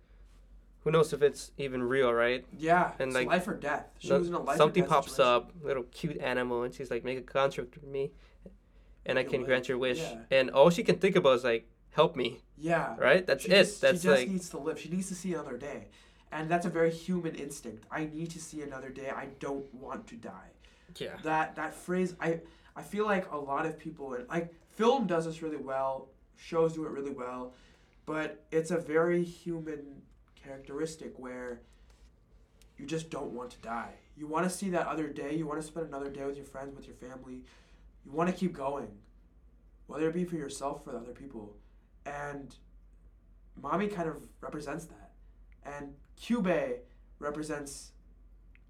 who 0.83 0.90
knows 0.90 1.12
if 1.12 1.22
it's 1.22 1.53
even 1.59 1.83
real, 1.83 2.12
right? 2.12 2.44
Yeah, 2.59 2.92
And, 2.98 3.09
it's 3.09 3.14
like, 3.14 3.29
life 3.29 3.46
or 3.46 3.55
death. 3.55 3.87
She 3.98 4.09
No- 4.09 4.18
was 4.18 4.29
in 4.29 4.35
a 4.35 4.40
life 4.40 4.57
something 4.57 4.83
or 4.83 4.87
death 4.87 4.94
pops 4.94 5.11
situation. 5.12 5.33
up, 5.35 5.53
little 5.62 5.83
cute 5.85 6.18
animal, 6.18 6.62
and 6.62 6.74
she's 6.74 6.90
like, 6.90 7.05
make 7.05 7.18
a 7.18 7.22
contract 7.22 7.74
with 7.74 7.85
me, 7.87 8.12
and 9.07 9.18
I 9.18 9.22
Make 9.22 9.29
a 9.29 9.31
can 9.31 9.44
grant 9.44 9.68
your 9.68 9.76
wish. 9.79 9.98
Yeah. 10.00 10.20
And 10.31 10.50
all 10.50 10.70
she 10.70 10.83
can 10.83 10.96
think 10.98 11.16
about 11.16 11.35
is 11.37 11.44
like, 11.44 11.68
help 11.90 12.16
me, 12.16 12.40
Yeah. 12.57 12.96
right? 12.98 13.26
That's 13.26 13.44
she 13.44 13.50
it. 13.50 13.57
Just, 13.64 13.81
That's 13.83 14.00
she 14.00 14.09
just 14.09 14.20
like, 14.20 14.29
needs 14.31 14.48
to 14.50 14.59
live. 14.59 14.79
She 14.81 14.88
needs 14.88 15.09
to 15.09 15.14
see 15.14 15.35
another 15.35 15.59
day, 15.59 15.88
and 16.32 16.48
that's 16.50 16.66
a 16.66 16.70
very 16.70 16.90
human 16.90 17.34
instinct. 17.34 17.84
I 17.90 18.04
need 18.06 18.30
to 18.30 18.40
see 18.40 18.62
another 18.62 18.88
day. 18.90 19.10
I 19.10 19.28
don't 19.38 19.72
want 19.74 20.06
to 20.08 20.16
die. 20.16 20.50
yeah, 20.98 21.16
That 21.22 21.56
that 21.56 21.74
phrase, 21.74 22.14
I 22.20 22.40
I 22.76 22.82
feel 22.82 23.04
like 23.04 23.30
a 23.32 23.36
lot 23.36 23.66
of 23.66 23.78
people 23.78 24.16
like 24.28 24.52
film 24.70 25.06
does 25.06 25.24
this 25.24 25.42
really 25.42 25.56
well. 25.56 26.08
Shows 26.36 26.74
do 26.74 26.84
it 26.86 26.90
really 26.90 27.10
well, 27.10 27.52
but 28.06 28.44
it's 28.50 28.70
a 28.70 28.78
very 28.78 29.22
human 29.22 30.02
characteristic 30.42 31.18
where 31.18 31.60
you 32.78 32.86
just 32.86 33.10
don't 33.10 33.32
want 33.32 33.50
to 33.50 33.58
die. 33.58 33.92
You 34.16 34.26
want 34.26 34.48
to 34.48 34.50
see 34.50 34.70
that 34.70 34.86
other 34.86 35.08
day. 35.08 35.34
You 35.34 35.46
want 35.46 35.60
to 35.60 35.66
spend 35.66 35.86
another 35.86 36.08
day 36.10 36.24
with 36.24 36.36
your 36.36 36.46
friends, 36.46 36.74
with 36.74 36.86
your 36.86 36.96
family. 36.96 37.42
You 38.04 38.12
want 38.12 38.30
to 38.30 38.34
keep 38.34 38.54
going, 38.54 38.88
whether 39.86 40.08
it 40.08 40.14
be 40.14 40.24
for 40.24 40.36
yourself 40.36 40.86
or 40.86 40.96
other 40.96 41.12
people. 41.12 41.56
And 42.06 42.54
Mami 43.60 43.92
kind 43.94 44.08
of 44.08 44.26
represents 44.40 44.86
that, 44.86 45.10
and 45.64 45.92
QB 46.20 46.76
represents 47.18 47.92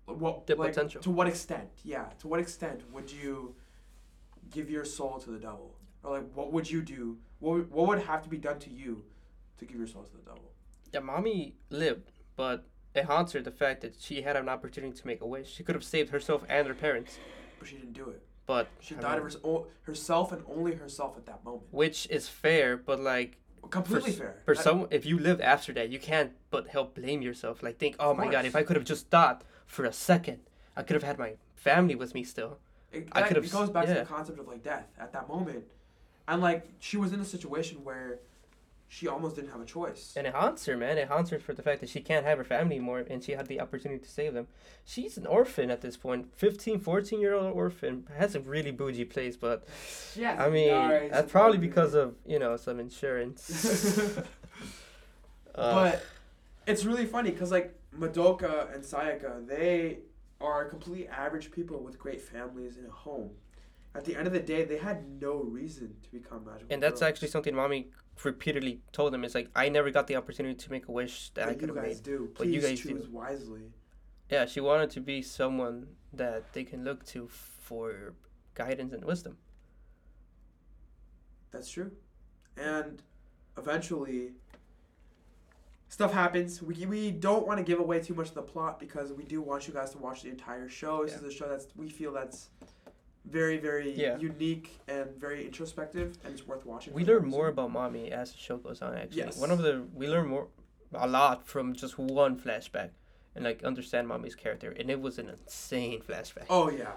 what 0.07 0.47
The 0.47 0.57
like, 0.57 0.73
potential. 0.75 1.01
To 1.03 1.11
what 1.11 1.27
extent? 1.29 1.69
Yeah. 1.85 2.07
To 2.21 2.29
what 2.29 2.41
extent 2.41 2.83
would 2.93 3.11
you 3.11 3.55
give 4.51 4.71
your 4.71 4.85
soul 4.85 5.19
to 5.21 5.31
the 5.31 5.39
devil, 5.39 5.77
or 6.03 6.19
like 6.19 6.33
what 6.35 6.53
would 6.53 6.71
you 6.71 6.83
do? 6.83 7.19
What 7.39 7.53
would- 7.55 7.71
what 7.71 7.89
would 7.89 8.01
have 8.01 8.23
to 8.25 8.29
be 8.29 8.37
done 8.39 8.59
to 8.61 8.71
you 8.71 9.05
to 9.59 9.65
give 9.65 9.77
your 9.79 9.87
soul 9.87 10.03
to 10.05 10.13
the 10.13 10.23
devil? 10.23 10.53
yeah. 10.93 11.01
Mami 11.01 11.53
lived, 11.71 12.11
but 12.37 12.65
it 12.95 13.05
haunts 13.05 13.33
her 13.33 13.41
the 13.41 13.53
fact 13.53 13.81
that 13.83 14.01
she 14.01 14.23
had 14.23 14.37
an 14.37 14.49
opportunity 14.49 14.93
to 15.01 15.07
make 15.07 15.21
a 15.21 15.27
wish. 15.27 15.49
She 15.53 15.63
could 15.63 15.77
have 15.77 15.85
saved 15.85 16.11
herself 16.11 16.45
and 16.49 16.67
her 16.67 16.75
parents, 16.75 17.19
But 17.61 17.69
she 17.69 17.77
didn't 17.77 17.93
do 17.93 18.09
it. 18.11 18.23
but 18.47 18.67
She 18.81 18.97
died 18.97 19.19
of 19.21 19.33
her, 19.45 19.65
herself 19.83 20.33
and 20.33 20.43
only 20.49 20.75
herself 20.75 21.17
at 21.17 21.27
that 21.27 21.45
moment. 21.45 21.73
which 21.73 22.09
is 22.11 22.29
fair, 22.29 22.77
but 22.77 22.99
like 22.99 23.39
Completely 23.69 24.13
for, 24.13 24.19
fair. 24.19 24.37
For 24.45 24.57
I- 24.57 24.63
some, 24.63 24.87
if 24.91 25.05
you 25.05 25.19
live 25.19 25.41
after 25.41 25.73
that, 25.75 25.91
you 25.91 25.99
can't 25.99 26.33
but 26.51 26.69
help 26.69 26.95
blame 26.95 27.23
yourself. 27.23 27.63
Like 27.63 27.79
think, 27.79 27.97
oh 27.99 28.15
my 28.15 28.29
god, 28.29 28.45
if. 28.45 28.57
I 28.57 28.63
could 28.63 28.77
have 28.77 28.85
just 28.85 29.09
thought 29.11 29.43
for 29.67 29.85
a 29.85 29.93
second, 29.93 30.41
I 30.77 30.83
could 30.83 30.95
have 30.95 31.03
had 31.03 31.19
my 31.19 31.35
family 31.55 31.95
with 31.95 32.15
me 32.15 32.25
still. 32.25 32.59
It, 32.93 33.09
I 33.13 33.23
could've 33.23 33.45
it 33.45 33.53
goes 33.53 33.71
back 33.71 33.87
to 33.87 33.95
the 33.95 34.05
concept 34.05 34.39
of 34.41 34.49
like 34.49 34.65
death 34.65 34.87
at 34.99 35.13
that 35.13 35.29
moment, 35.29 35.65
and 36.27 36.41
like 36.41 36.67
she 36.81 36.97
was 36.97 37.13
in 37.13 37.21
a 37.21 37.25
situation 37.25 37.85
where 37.85 38.19
she 38.93 39.07
almost 39.07 39.37
didn't 39.37 39.53
have 39.53 39.61
a 39.61 39.65
choice. 39.65 40.15
And 40.17 40.27
it 40.27 40.35
haunts 40.35 40.67
her, 40.67 40.77
man. 40.77 40.99
It 40.99 41.07
haunts 41.07 41.31
her 41.31 41.39
for 41.39 41.55
the 41.55 41.63
fact 41.63 41.81
that 41.81 41.89
she 41.89 42.01
can't 42.01 42.27
have 42.27 42.39
her 42.39 42.45
family 42.45 42.75
anymore 42.75 43.05
and 43.09 43.23
she 43.23 43.33
had 43.33 43.47
the 43.47 43.61
opportunity 43.61 44.03
to 44.03 44.11
save 44.11 44.35
them. 44.35 44.49
She's 44.85 45.17
an 45.17 45.27
orphan 45.27 45.71
at 45.71 45.81
this 45.81 45.97
point. 45.97 46.35
15, 46.35 46.81
14 46.81 47.21
year 47.21 47.35
old 47.35 47.55
orphan. 47.55 48.09
Has 48.19 48.35
a 48.35 48.41
really 48.41 48.73
bougie 48.73 49.05
place, 49.05 49.37
but 49.37 49.65
Yeah, 50.17 50.45
I 50.45 50.51
mean, 50.51 51.09
that's 51.09 51.31
probably 51.31 51.59
because 51.59 51.95
of, 51.95 52.17
you 52.27 52.41
know, 52.41 52.57
some 52.57 52.81
insurance. 52.81 54.19
Uh, 55.53 55.75
but 55.75 56.05
it's 56.69 56.85
really 56.85 57.05
funny 57.05 57.33
because 57.33 57.51
like 57.51 57.75
Madoka 57.99 58.73
and 58.73 58.85
Sayaka, 58.85 59.45
they 59.49 59.99
are 60.41 60.65
complete 60.67 61.09
average 61.09 61.51
people 61.51 61.83
with 61.83 61.99
great 61.99 62.21
families 62.21 62.77
and 62.77 62.87
a 62.87 62.91
home. 62.91 63.31
At 63.97 64.05
the 64.05 64.15
end 64.15 64.29
of 64.29 64.33
the 64.33 64.39
day, 64.39 64.65
they 64.65 64.79
had 64.79 65.21
no 65.21 65.43
reason 65.43 65.97
to 66.05 66.11
become 66.13 66.45
magical. 66.45 66.69
And 66.71 66.81
that's 66.81 67.01
girls. 67.01 67.03
actually 67.03 67.29
something 67.29 67.53
Mami 67.53 67.87
repeatedly 68.25 68.81
told 68.93 69.13
them. 69.13 69.25
Is 69.25 69.35
like 69.35 69.49
I 69.55 69.69
never 69.69 69.91
got 69.91 70.07
the 70.07 70.17
opportunity 70.17 70.55
to 70.55 70.71
make 70.71 70.89
a 70.89 70.93
wish 70.93 71.31
that 71.35 71.49
I 71.49 71.55
could 71.55 71.69
have 71.71 71.77
made. 71.83 72.03
do. 72.03 72.31
but 72.37 72.47
you 72.49 72.61
guys 72.61 72.81
do. 72.81 72.91
choose 72.91 73.09
wisely. 73.09 73.73
Yeah, 74.31 74.47
she 74.47 74.61
wanted 74.61 74.91
to 74.91 75.01
be 75.01 75.23
someone 75.23 75.87
that 76.13 76.53
they 76.53 76.65
can 76.65 76.85
look 76.85 77.05
to 77.07 77.29
for 77.29 78.15
guidance 78.55 78.93
and 78.93 79.05
wisdom. 79.05 79.37
That's 81.51 81.69
true. 81.69 81.91
And 82.57 83.03
eventually, 83.59 84.33
stuff 85.89 86.13
happens. 86.13 86.63
We, 86.63 86.87
we 86.87 87.11
don't 87.11 87.47
want 87.47 87.59
to 87.59 87.65
give 87.65 87.81
away 87.81 88.01
too 88.01 88.15
much 88.15 88.29
of 88.29 88.35
the 88.35 88.43
plot 88.43 88.79
because 88.79 89.13
we 89.13 89.25
do 89.25 89.41
want 89.43 89.67
you 89.67 89.75
guys 89.75 89.91
to 89.93 89.99
watch 89.99 90.23
the 90.23 90.29
entire 90.29 90.69
show. 90.69 91.05
This 91.05 91.13
Yeah. 91.13 91.19
is 91.27 91.35
a 91.35 91.37
show 91.37 91.49
that's 91.49 91.67
we 91.77 91.89
feel 91.89 92.13
that's 92.13 92.51
very 93.25 93.59
very 93.59 93.91
Yeah. 93.93 94.19
unique 94.19 94.79
and 94.89 95.11
very 95.17 95.45
introspective 95.47 96.19
and 96.25 96.33
it's 96.33 96.47
worth 96.47 96.65
watching. 96.65 96.95
We 96.95 97.05
learn 97.05 97.27
more 97.27 97.49
about 97.49 97.71
Mami 97.71 98.11
as 98.11 98.33
the 98.33 98.39
show 98.39 98.57
goes 98.57 98.81
on. 98.83 98.95
Actually, 98.95 99.19
Yes. 99.19 99.39
one 99.39 99.51
of 99.51 99.59
the 99.63 99.87
we 99.95 100.09
learn 100.09 100.29
more 100.29 100.49
a 100.93 101.07
lot 101.07 101.47
from 101.47 101.75
just 101.75 101.99
one 101.99 102.39
flashback 102.39 102.91
and 103.35 103.45
like 103.45 103.63
understand 103.63 104.09
Mami's 104.09 104.35
character, 104.35 104.71
and 104.73 104.91
it 104.91 105.01
was 105.01 105.19
an 105.19 105.29
insane 105.29 106.01
flashback. 106.03 106.47
Oh 106.49 106.71
yeah, 106.71 106.93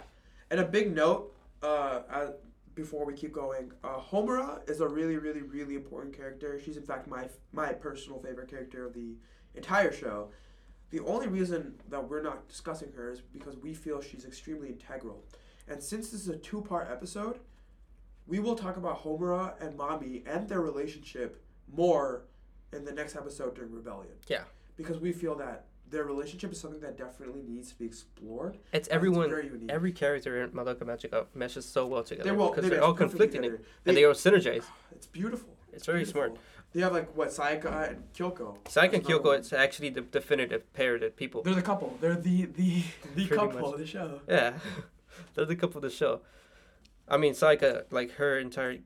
and 0.50 0.60
a 0.60 0.66
big 0.66 0.96
note. 0.96 1.36
Uh, 1.62 2.02
uh, 2.10 2.32
before 2.76 3.06
we 3.06 3.14
keep 3.14 3.32
going, 3.32 3.72
uh, 3.84 4.00
Homura 4.00 4.68
is 4.70 4.82
a 4.82 4.88
really, 4.88 5.18
really, 5.18 5.44
really 5.44 5.76
important 5.76 6.14
character. 6.18 6.60
She's 6.60 6.76
in 6.76 6.84
fact 6.84 7.08
my 7.08 7.30
my 7.52 7.72
personal 7.74 8.20
favorite 8.20 8.50
character 8.50 8.86
of 8.86 8.94
the 8.94 9.16
entire 9.56 9.92
show. 9.92 10.30
The 10.90 11.00
only 11.02 11.28
reason 11.28 11.76
that 11.90 12.08
we're 12.10 12.22
not 12.22 12.48
discussing 12.48 12.92
her 12.94 13.12
is 13.12 13.22
because 13.22 13.58
we 13.58 13.74
feel 13.74 14.02
she's 14.02 14.26
extremely 14.26 14.70
integral. 14.70 15.24
And 15.68 15.82
since 15.82 16.10
this 16.10 16.22
is 16.22 16.30
a 16.30 16.38
two 16.38 16.62
part 16.62 16.90
episode, 16.92 17.40
we 18.28 18.40
will 18.40 18.56
talk 18.56 18.78
about 18.78 19.04
Homura 19.04 19.54
and 19.62 19.78
Mami 19.78 20.24
and 20.26 20.48
their 20.48 20.62
relationship 20.62 21.42
more 21.74 22.26
in 22.72 22.86
the 22.86 22.92
next 22.92 23.16
episode 23.16 23.56
during 23.56 23.72
Rebellion. 23.72 24.14
Yeah. 24.28 24.44
Because 24.78 25.00
we 25.00 25.12
feel 25.12 25.36
that 25.36 25.66
their 25.90 26.04
relationship 26.06 26.52
is 26.52 26.60
something 26.60 26.80
that 26.82 26.98
definitely 26.98 27.44
needs 27.44 27.70
to 27.72 27.76
be 27.78 27.86
explored. 27.86 28.56
It's 28.72 28.88
It's 28.88 28.90
everyone, 28.90 29.30
very 29.30 29.46
unique. 29.48 29.70
every 29.72 29.92
character 29.92 30.42
in 30.44 30.50
Madoka 30.52 30.80
Magica 30.84 31.14
uh, 31.14 31.24
meshes 31.36 31.66
so 31.66 31.86
well 31.86 32.04
together 32.04 32.30
They 32.30 32.36
will. 32.36 32.50
because 32.50 32.64
They 32.64 32.70
they're 32.70 32.84
all 32.84 32.94
conflicting 32.96 33.44
together. 33.44 33.62
and 33.86 33.96
they 33.96 34.04
all 34.06 34.14
synergize. 34.14 34.64
It's 34.96 35.08
beautiful. 35.08 35.50
It's 35.74 35.86
very 35.86 36.00
Beautiful. 36.00 36.22
smart. 36.30 36.38
They 36.72 36.82
have 36.82 36.94
like 36.94 37.16
what 37.16 37.28
Sayaka 37.30 37.90
and 37.90 38.04
Kyoko. 38.16 38.58
Sayaka 38.66 38.94
and 38.94 39.04
Kyoko, 39.04 39.38
it's 39.38 39.52
actually 39.54 39.90
the 39.90 40.02
definitive 40.02 40.72
pair 40.74 40.98
that 41.00 41.16
people. 41.18 41.44
They're 41.44 41.54
the 41.54 41.62
couple. 41.62 41.98
They're 42.02 42.16
the 42.16 42.46
the 42.46 42.84
the 43.16 43.28
couple 43.28 43.60
much. 43.62 43.74
of 43.74 43.80
the 43.80 43.86
show. 43.86 44.22
Yeah, 44.28 44.54
they're 45.34 45.46
the 45.46 45.56
couple 45.56 45.78
of 45.78 45.84
the 45.84 45.90
show. 45.90 46.22
I 47.08 47.18
mean, 47.18 47.34
Sayaka, 47.34 47.86
like 47.92 48.12
her 48.14 48.38
entire 48.40 48.78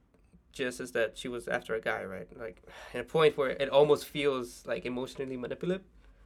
gist 0.51 0.79
is 0.79 0.91
that 0.93 1.17
she 1.17 1.27
was 1.27 1.47
after 1.47 1.75
a 1.75 1.81
guy, 1.81 2.03
right? 2.03 2.27
Like, 2.37 2.63
at 2.93 3.01
a 3.01 3.03
point 3.03 3.37
where 3.37 3.49
it 3.51 3.69
almost 3.69 4.05
feels 4.05 4.63
like 4.65 4.85
emotionally 4.85 5.37
manipulative 5.37 5.83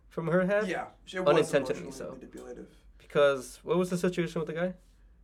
from 0.10 0.28
her 0.28 0.46
hand. 0.46 0.68
Yeah, 0.68 0.86
she 1.06 1.20
was 1.20 1.28
Unintentionally 1.28 1.92
so. 1.92 2.12
manipulative. 2.12 2.68
Because 2.98 3.60
what 3.64 3.78
was 3.78 3.90
the 3.90 3.98
situation 3.98 4.40
with 4.40 4.48
the 4.48 4.54
guy? 4.54 4.74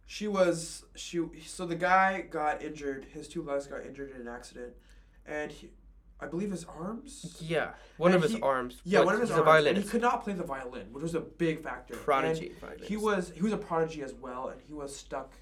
She 0.05 0.27
was 0.27 0.85
she. 0.95 1.21
So 1.45 1.65
the 1.65 1.75
guy 1.75 2.21
got 2.21 2.61
injured. 2.61 3.07
His 3.13 3.27
two 3.27 3.43
legs 3.43 3.67
got 3.67 3.85
injured 3.85 4.11
in 4.15 4.21
an 4.21 4.27
accident, 4.27 4.73
and 5.25 5.51
he, 5.51 5.69
I 6.19 6.25
believe 6.25 6.49
his 6.51 6.65
arms. 6.65 7.37
Yeah, 7.39 7.71
one 7.97 8.13
And 8.13 8.23
of 8.23 8.29
his 8.29 8.41
arms. 8.41 8.81
Yeah, 8.83 9.01
one 9.01 9.13
of 9.15 9.21
his 9.21 9.29
he's 9.29 9.37
arms. 9.37 9.65
a 9.65 9.69
and 9.69 9.77
he 9.77 9.83
could 9.83 10.01
not 10.01 10.23
play 10.23 10.33
the 10.33 10.43
violin, 10.43 10.87
which 10.91 11.03
was 11.03 11.13
a 11.15 11.19
big 11.19 11.61
factor. 11.61 11.95
Prodigy 11.95 12.53
He 12.83 12.97
was 12.97 13.31
he 13.35 13.41
was 13.41 13.53
a 13.53 13.57
prodigy 13.57 14.01
as 14.01 14.13
well, 14.13 14.49
and 14.49 14.59
he 14.61 14.73
was 14.73 14.95
stuck 14.95 15.33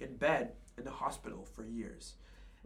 in 0.00 0.16
bed 0.16 0.52
in 0.76 0.84
the 0.84 0.90
hospital 0.90 1.44
for 1.54 1.64
years. 1.64 2.14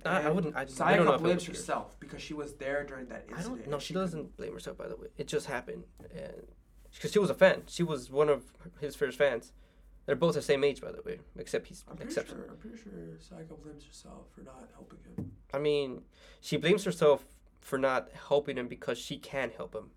I- 0.07 0.22
I 0.24 0.30
wouldn't- 0.30 0.54
I- 0.57 0.62
I 0.62 0.64
Sayaka 0.66 0.96
don't 0.96 1.04
know 1.07 1.14
if 1.14 1.20
it 1.20 1.24
blames 1.24 1.44
herself 1.46 1.98
because 2.00 2.20
she 2.20 2.35
was 2.35 2.54
there 2.54 2.85
during 2.85 3.07
that 3.09 3.24
I 3.28 3.37
incident. 3.37 3.62
don't. 3.62 3.70
No, 3.70 3.78
she 3.78 3.94
couldn't- 3.94 4.07
doesn't 4.07 4.37
blame 4.37 4.52
herself. 4.52 4.76
By 4.76 4.88
the 4.88 4.96
way, 4.96 5.09
it 5.16 5.28
just 5.28 5.46
happened, 5.46 5.85
and 6.14 6.46
because 6.94 7.12
she 7.12 7.18
was 7.18 7.30
a 7.30 7.35
fan, 7.35 7.62
she 7.66 7.83
was 7.83 8.11
one 8.11 8.28
of 8.28 8.52
his 8.80 8.96
first 8.96 9.16
fans. 9.18 9.52
They're 10.06 10.16
both 10.16 10.34
the 10.34 10.42
same 10.42 10.64
age, 10.64 10.80
by 10.82 10.92
the 10.92 11.00
way, 11.02 11.20
except 11.38 11.66
he's 11.68 11.84
I'm 11.90 11.96
pretty 11.96 12.12
sure. 12.12 12.24
I'm 12.50 12.56
pretty 12.56 12.76
sure 12.76 12.92
Sayaka 12.92 13.62
blames 13.62 13.84
herself 13.86 14.26
for 14.34 14.42
not 14.42 14.68
helping 14.74 14.98
him. 15.16 15.32
I 15.52 15.58
mean, 15.58 16.02
she 16.40 16.56
blames 16.58 16.84
herself 16.84 17.24
for 17.60 17.78
not 17.78 18.08
helping 18.28 18.58
him 18.58 18.68
because 18.68 18.98
she 18.98 19.16
can 19.16 19.50
help 19.56 19.74
him. 19.74 19.90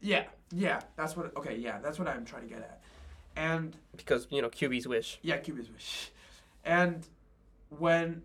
Yeah, 0.00 0.24
yeah. 0.52 0.80
That's 0.96 1.16
what. 1.16 1.36
Okay, 1.36 1.56
yeah. 1.56 1.78
That's 1.80 1.98
what 1.98 2.08
I'm 2.08 2.24
trying 2.24 2.42
to 2.42 2.48
get 2.48 2.58
at. 2.58 2.80
And 3.36 3.76
Because 3.96 4.26
you 4.30 4.42
know 4.42 4.48
QB's 4.48 4.88
wish. 4.88 5.18
yeah, 5.22 5.38
QB's 5.38 5.70
wish. 5.70 6.10
And 6.64 7.06
when 7.68 8.22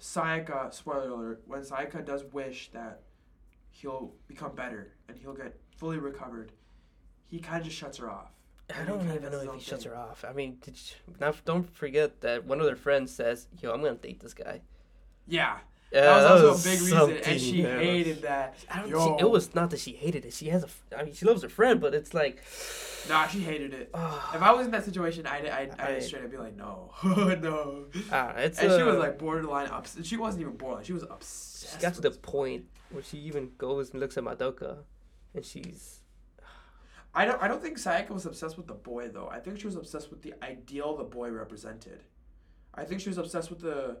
Sayaka, 0.00 0.72
spoiler 0.74 1.08
alert, 1.10 1.42
when 1.46 1.62
Sayaka 1.62 2.04
does 2.04 2.24
wish 2.32 2.70
that 2.72 3.02
he'll 3.70 4.12
become 4.26 4.54
better 4.54 4.92
and 5.08 5.16
he'll 5.18 5.34
get 5.34 5.56
fully 5.76 5.98
recovered, 5.98 6.52
he 7.28 7.38
kind 7.38 7.60
of 7.60 7.64
just 7.64 7.76
shuts 7.78 7.98
her 7.98 8.10
off. 8.10 8.32
I 8.76 8.84
don't 8.84 9.00
even 9.08 9.22
know 9.22 9.30
his 9.30 9.42
if 9.48 9.54
he 9.54 9.60
shuts 9.60 9.84
her 9.84 9.96
off. 9.96 10.24
I 10.28 10.32
mean, 10.32 10.58
did 10.60 10.76
you, 10.76 11.14
now 11.20 11.32
don't 11.44 11.68
forget 11.74 12.20
that 12.20 12.44
one 12.44 12.60
of 12.60 12.66
their 12.66 12.76
friends 12.76 13.14
says, 13.14 13.46
"Yo, 13.62 13.70
I'm 13.72 13.82
gonna 13.82 13.94
date 13.96 14.20
this 14.20 14.34
guy." 14.34 14.60
Yeah, 15.26 15.58
Yeah, 15.92 16.02
that 16.02 16.32
was 16.32 16.42
also 16.54 16.70
a 16.70 16.72
big 16.74 16.80
reason, 16.82 17.16
and 17.32 17.40
she 17.40 17.62
hated 17.62 18.22
that. 18.22 18.56
I 18.70 18.80
don't. 18.80 18.88
Yo. 18.90 19.16
She, 19.18 19.24
it 19.24 19.30
was 19.30 19.54
not 19.54 19.70
that 19.70 19.80
she 19.80 19.92
hated 19.92 20.24
it. 20.26 20.32
She 20.34 20.48
has 20.48 20.64
a. 20.64 20.68
I 20.98 21.02
mean, 21.04 21.14
she 21.14 21.24
loves 21.24 21.42
her 21.42 21.48
friend, 21.48 21.80
but 21.80 21.94
it's 21.94 22.12
like. 22.14 22.42
Nah, 23.08 23.26
she 23.26 23.40
hated 23.40 23.72
it. 23.72 23.90
ah, 23.94 24.34
If 24.34 24.42
I 24.42 24.52
was 24.52 24.66
in 24.66 24.72
that 24.72 24.84
situation, 24.84 25.26
I'd, 25.26 25.46
I'd, 25.46 25.70
I'd 25.78 25.94
I- 25.96 25.98
straight 26.00 26.24
up 26.24 26.30
be 26.30 26.36
like, 26.36 26.56
no, 26.56 26.90
no. 27.04 27.86
ah, 28.12 28.32
it's. 28.36 28.58
And 28.58 28.70
she 28.72 28.82
was 28.82 28.96
uh, 28.96 28.98
like 28.98 29.18
borderline 29.18 29.68
upset. 29.68 30.04
She 30.04 30.18
wasn't 30.18 30.42
even 30.42 30.56
borderline. 30.58 30.84
She 30.84 30.92
was 30.92 31.04
obsessed. 31.04 31.74
She 31.76 31.80
got 31.80 31.94
to 31.94 32.02
the 32.02 32.10
point 32.10 32.66
where 32.90 33.02
she 33.02 33.16
even 33.18 33.52
goes 33.56 33.90
and 33.92 34.00
looks 34.00 34.18
at 34.18 34.24
Madoka, 34.24 34.78
and 35.34 35.42
she's. 35.44 35.97
I 37.18 37.24
don't. 37.24 37.42
I 37.42 37.48
don't 37.48 37.60
think 37.60 37.78
Sayaka 37.78 38.10
was 38.10 38.26
obsessed 38.26 38.56
with 38.56 38.68
the 38.68 38.74
boy 38.74 39.08
though. 39.08 39.28
I 39.28 39.40
think 39.40 39.58
she 39.58 39.66
was 39.66 39.74
obsessed 39.74 40.08
with 40.08 40.22
the 40.22 40.34
ideal 40.40 40.96
the 40.96 41.02
boy 41.02 41.30
represented. 41.30 42.04
I 42.76 42.84
think 42.84 43.00
she 43.00 43.08
was 43.08 43.18
obsessed 43.18 43.50
with 43.50 43.58
the, 43.58 43.96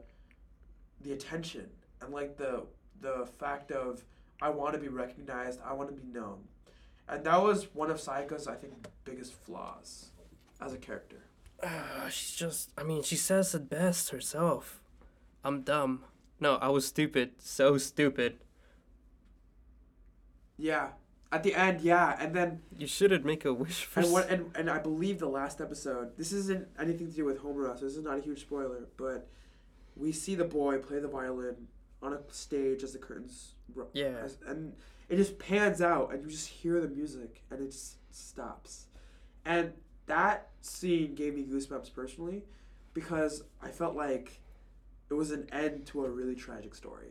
the 1.00 1.10
attention 1.14 1.68
and 2.00 2.14
like 2.14 2.36
the 2.36 2.62
the 3.00 3.26
fact 3.40 3.72
of 3.72 4.04
I 4.40 4.50
want 4.50 4.74
to 4.74 4.78
be 4.78 4.86
recognized. 4.86 5.58
I 5.64 5.72
want 5.72 5.88
to 5.88 6.00
be 6.00 6.06
known, 6.06 6.44
and 7.08 7.24
that 7.24 7.42
was 7.42 7.74
one 7.74 7.90
of 7.90 7.96
Sayaka's 7.96 8.46
I 8.46 8.54
think 8.54 8.74
biggest 9.04 9.32
flaws, 9.32 10.10
as 10.60 10.72
a 10.72 10.78
character. 10.78 11.24
Uh, 11.60 12.08
she's 12.08 12.36
just. 12.36 12.70
I 12.78 12.84
mean, 12.84 13.02
she 13.02 13.16
says 13.16 13.52
it 13.52 13.68
best 13.68 14.10
herself. 14.10 14.80
I'm 15.42 15.62
dumb. 15.62 16.04
No, 16.38 16.54
I 16.58 16.68
was 16.68 16.86
stupid. 16.86 17.32
So 17.40 17.78
stupid. 17.78 18.38
Yeah. 20.56 20.90
At 21.30 21.42
the 21.42 21.54
end, 21.54 21.82
yeah, 21.82 22.16
and 22.18 22.34
then 22.34 22.62
You 22.78 22.86
shouldn't 22.86 23.24
make 23.24 23.44
a 23.44 23.52
wish 23.52 23.84
for. 23.84 24.00
and 24.00 24.12
what 24.12 24.30
and, 24.30 24.50
and 24.56 24.70
I 24.70 24.78
believe 24.78 25.18
the 25.18 25.28
last 25.28 25.60
episode. 25.60 26.16
This 26.16 26.32
isn't 26.32 26.66
anything 26.78 27.08
to 27.10 27.12
do 27.14 27.24
with 27.26 27.42
Homura, 27.42 27.78
so 27.78 27.84
this 27.84 27.96
is 27.96 28.02
not 28.04 28.16
a 28.18 28.20
huge 28.22 28.40
spoiler. 28.40 28.88
But 28.96 29.28
we 29.94 30.10
see 30.12 30.34
the 30.34 30.44
boy 30.44 30.78
play 30.78 31.00
the 31.00 31.08
violin 31.08 31.68
on 32.02 32.14
a 32.14 32.20
stage 32.30 32.82
as 32.82 32.92
the 32.92 32.98
curtains, 32.98 33.54
ro- 33.74 33.88
Yeah. 33.92 34.14
as, 34.24 34.38
and 34.46 34.72
it 35.10 35.16
just 35.16 35.38
pans 35.38 35.82
out, 35.82 36.12
and 36.14 36.22
you 36.24 36.30
just 36.30 36.48
hear 36.48 36.80
the 36.80 36.88
music, 36.88 37.42
and 37.50 37.60
it 37.60 37.72
just 37.72 37.96
stops. 38.14 38.86
And 39.44 39.72
that 40.06 40.48
scene 40.62 41.14
gave 41.14 41.34
me 41.34 41.44
goosebumps 41.44 41.92
personally, 41.92 42.44
because 42.94 43.42
I 43.60 43.68
felt 43.68 43.94
like 43.96 44.40
it 45.10 45.14
was 45.14 45.30
an 45.32 45.46
end 45.52 45.86
to 45.88 46.04
a 46.04 46.10
really 46.10 46.34
tragic 46.36 46.74
story. 46.74 47.08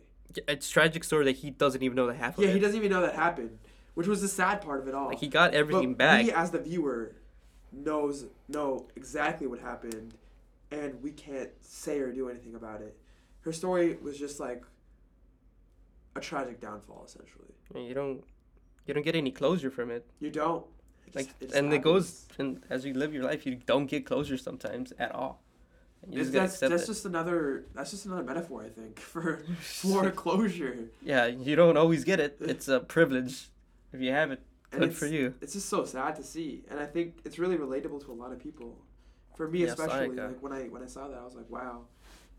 It's 0.47 0.69
tragic 0.69 1.03
story 1.03 1.25
that 1.25 1.36
he 1.38 1.51
doesn't 1.51 1.84
even 1.84 1.95
know 1.95 2.08
that 2.08 2.15
happened. 2.15 2.47
Yeah, 2.47 2.53
he 2.53 2.60
doesn't 2.60 2.77
even 2.77 2.89
know 2.91 3.01
that 3.01 3.15
happened, 3.15 3.58
which 3.97 4.07
was 4.13 4.21
the 4.21 4.27
sad 4.27 4.62
part 4.62 4.79
of 4.81 4.88
it 4.88 4.93
all. 4.93 5.07
Like 5.07 5.19
he 5.19 5.27
got 5.27 5.53
everything 5.62 5.91
but 5.93 5.98
back. 5.98 6.23
we 6.25 6.31
as 6.31 6.52
the 6.52 6.60
viewer 6.60 7.15
knows 7.71 8.25
know 8.48 8.69
exactly 8.95 9.48
what 9.52 9.60
happened 9.71 10.13
and 10.71 11.02
we 11.06 11.12
can't 11.12 11.50
say 11.62 11.95
or 12.00 12.12
do 12.19 12.29
anything 12.29 12.56
about 12.62 12.79
it 12.87 12.93
her 13.45 13.52
story 13.62 13.98
was 14.08 14.15
just 14.25 14.39
like 14.48 14.62
a 16.15 16.19
tragic 16.19 16.60
downfall 16.62 17.04
essentially 17.10 17.52
you 17.87 17.93
don't. 17.93 18.23
You 18.85 18.93
don't 18.93 19.04
get 19.04 19.15
any 19.17 19.31
closure 19.31 19.69
from 19.77 19.91
it. 19.91 20.04
you 20.25 20.29
don't 20.31 20.63
It 21.08 21.15
Like, 21.15 21.25
just- 21.27 21.39
just 21.41 21.54
and 21.56 21.73
it 21.73 21.81
goes. 21.89 22.25
And 22.39 22.50
as 22.69 22.85
you 22.85 22.93
live 22.93 23.12
your 23.13 23.25
life, 23.31 23.45
you 23.45 23.56
don't 23.71 23.87
get 23.87 24.06
closure 24.06 24.37
sometimes 24.37 24.93
at 25.06 25.12
all. 25.19 25.41
Just 26.10 26.31
that's, 26.31 26.60
that's 26.60 26.83
it. 26.83 26.87
just 26.93 27.06
another 27.06 27.65
that's 27.75 27.91
just 27.91 28.06
another 28.06 28.23
metaphor 28.31 28.60
i 28.63 28.69
think 28.69 28.93
for 29.13 29.29
for 29.60 30.10
closure 30.12 30.75
Yeah, 31.13 31.25
you 31.25 31.56
don't 31.62 31.75
always 31.83 32.04
get 32.12 32.19
it. 32.25 32.33
It's 32.54 32.67
a 32.69 32.79
privilege. 32.79 33.50
If 33.94 34.02
you 34.02 34.12
have 34.12 34.31
it, 34.31 34.42
and 34.71 34.81
good 34.81 34.90
it's, 34.90 35.00
for 35.00 35.06
you. 35.08 35.33
it's 35.42 35.54
just 35.54 35.69
so 35.69 35.85
sad 35.85 36.15
to 36.15 36.23
see 36.23 36.63
and 36.69 36.79
i 36.79 36.85
think 36.85 37.19
it's 37.23 37.40
really 37.40 37.58
relatable 37.58 38.04
to 38.06 38.12
a 38.12 38.13
lot 38.13 38.31
of 38.33 38.40
people 38.40 38.77
for 39.35 39.48
me 39.48 39.62
Yes, 39.62 39.79
especially 39.79 40.15
like 40.15 40.42
when 40.44 40.52
i 40.52 40.63
when 40.63 40.83
i 40.83 40.85
saw 40.85 41.08
that 41.08 41.17
i 41.17 41.23
was 41.23 41.35
like 41.35 41.50
wow 41.50 41.81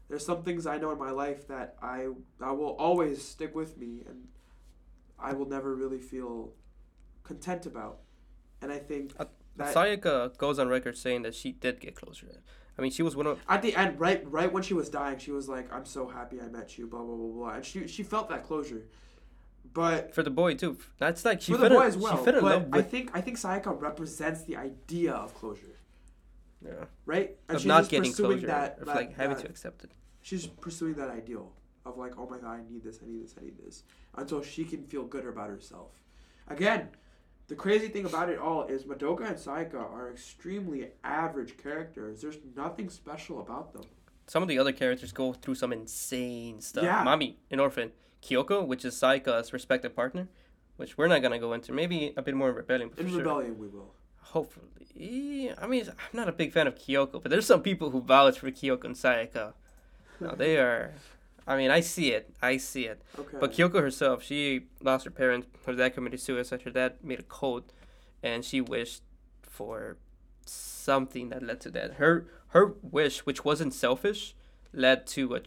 there's 0.09 0.24
some 0.24 0.42
things 0.42 0.66
i 0.66 0.76
know 0.76 0.90
in 0.90 0.99
my 0.99 1.11
life 1.11 1.49
that 1.49 1.76
i 1.82 2.07
i 2.40 2.51
will 2.51 2.76
always 2.76 3.22
stick 3.22 3.55
with 3.55 3.78
me 3.78 4.03
and 4.07 4.28
i 5.18 5.32
will 5.32 5.49
never 5.49 5.74
really 5.74 5.99
feel 5.99 6.53
content 7.24 7.64
about 7.66 8.01
and 8.61 8.70
i 8.70 8.78
think 8.78 9.12
Uh, 9.18 9.24
That- 9.57 9.74
Sayaka 9.74 10.36
goes 10.38 10.59
on 10.59 10.68
record 10.68 10.96
saying 10.99 11.22
that 11.22 11.34
she 11.34 11.51
did 11.53 11.80
get 11.80 11.96
closure. 11.96 12.42
I 12.78 12.80
mean, 12.82 12.92
she 12.92 13.03
was 13.03 13.16
one 13.16 13.26
of 13.26 13.40
At 13.49 13.61
the 13.62 13.74
end, 13.74 13.99
right, 13.99 14.22
right 14.30 14.53
when 14.53 14.62
she 14.62 14.72
was 14.72 14.88
dying, 14.88 15.18
she 15.18 15.32
was 15.32 15.49
like, 15.49 15.66
"I'm 15.74 15.84
so 15.84 16.07
happy 16.07 16.40
I 16.40 16.46
met 16.46 16.78
you." 16.78 16.86
Blah 16.86 17.03
blah 17.03 17.16
blah 17.16 17.32
blah, 17.38 17.55
and 17.57 17.64
she 17.64 17.88
she 17.88 18.05
felt 18.05 18.28
that 18.28 18.44
closure. 18.44 18.82
But 19.72 20.14
for 20.14 20.22
the 20.22 20.30
boy 20.30 20.54
too. 20.54 20.78
That's 20.98 21.24
like 21.24 21.40
she 21.40 21.52
for 21.52 21.58
the 21.58 21.70
boy 21.70 21.82
as 21.86 21.96
well. 21.96 22.24
She 22.24 22.30
but 22.32 22.68
I 22.72 22.82
think 22.82 23.10
I 23.14 23.20
think 23.20 23.38
Sayaka 23.38 23.80
represents 23.80 24.42
the 24.44 24.56
idea 24.56 25.12
of 25.12 25.34
closure, 25.34 25.76
yeah, 26.64 26.84
right? 27.06 27.36
And 27.48 27.56
of 27.56 27.62
she's 27.62 27.66
not 27.68 27.88
getting 27.88 28.12
closure, 28.12 28.46
that, 28.46 28.78
of 28.80 28.86
that- 28.86 28.96
like 28.96 29.16
having 29.16 29.36
that- 29.36 29.44
to 29.44 29.48
accept 29.48 29.84
it. 29.84 29.90
she's 30.22 30.46
pursuing 30.46 30.94
that 30.94 31.10
ideal 31.10 31.52
of 31.84 31.96
like, 31.96 32.14
oh 32.18 32.28
my 32.28 32.38
god, 32.38 32.60
I 32.60 32.72
need 32.72 32.82
this, 32.82 33.00
I 33.02 33.06
need 33.06 33.22
this, 33.24 33.34
I 33.40 33.44
need 33.44 33.56
this, 33.64 33.84
until 34.16 34.42
she 34.42 34.64
can 34.64 34.82
feel 34.84 35.04
good 35.04 35.26
about 35.26 35.48
herself. 35.48 35.92
Again, 36.48 36.88
the 37.48 37.54
crazy 37.54 37.88
thing 37.88 38.04
about 38.04 38.28
it 38.28 38.38
all 38.38 38.64
is 38.64 38.84
Madoka 38.84 39.26
and 39.26 39.36
Sayaka 39.36 39.74
are 39.80 40.10
extremely 40.10 40.88
average 41.02 41.56
characters. 41.56 42.20
There's 42.20 42.38
nothing 42.54 42.90
special 42.90 43.40
about 43.40 43.72
them. 43.72 43.84
Some 44.26 44.42
of 44.42 44.48
the 44.50 44.58
other 44.58 44.72
characters 44.72 45.12
go 45.12 45.32
through 45.32 45.54
some 45.54 45.72
insane 45.72 46.60
stuff. 46.60 46.84
Yeah. 46.84 47.02
Mami, 47.04 47.36
an 47.50 47.60
orphan. 47.60 47.90
Kyoko, 48.22 48.66
which 48.66 48.84
is 48.84 48.94
Sayaka's 48.94 49.52
respected 49.52 49.94
partner, 49.94 50.28
which 50.76 50.96
we're 50.98 51.08
not 51.08 51.22
gonna 51.22 51.38
go 51.38 51.52
into. 51.52 51.72
Maybe 51.72 52.12
a 52.16 52.22
bit 52.22 52.34
more 52.34 52.50
in 52.50 52.54
Rebellion, 52.56 52.88
but 52.90 52.98
In 52.98 53.06
for 53.06 53.10
sure. 53.10 53.18
Rebellion, 53.20 53.58
we 53.58 53.68
will. 53.68 53.94
Hopefully, 54.20 55.52
I 55.60 55.66
mean, 55.66 55.88
I'm 55.88 55.94
not 56.12 56.28
a 56.28 56.32
big 56.32 56.52
fan 56.52 56.66
of 56.66 56.74
Kyoko, 56.74 57.22
but 57.22 57.30
there's 57.30 57.46
some 57.46 57.62
people 57.62 57.90
who 57.90 58.00
vouch 58.02 58.38
for 58.40 58.50
Kyoko 58.50 58.84
and 58.84 58.94
Sayaka. 58.94 59.54
No, 60.20 60.34
they 60.34 60.56
are. 60.66 60.92
I 61.46 61.56
mean, 61.56 61.70
I 61.70 61.80
see 61.80 62.12
it. 62.12 62.34
I 62.42 62.58
see 62.58 62.84
it. 62.84 63.00
Okay. 63.18 63.38
But 63.40 63.52
Kyoko 63.52 63.80
herself, 63.80 64.22
she 64.22 64.66
lost 64.82 65.06
her 65.06 65.10
parents. 65.10 65.46
Her 65.64 65.74
dad 65.74 65.94
committed 65.94 66.20
suicide. 66.20 66.62
Her 66.62 66.70
dad 66.70 66.96
made 67.02 67.20
a 67.20 67.22
code, 67.22 67.64
and 68.22 68.44
she 68.44 68.60
wished 68.60 69.02
for 69.42 69.96
something 70.44 71.30
that 71.30 71.42
led 71.42 71.60
to 71.62 71.70
that. 71.70 71.94
Her 71.94 72.26
her 72.48 72.74
wish, 72.82 73.20
which 73.20 73.44
wasn't 73.46 73.72
selfish, 73.72 74.34
led 74.74 75.06
to 75.08 75.36
a 75.36 75.40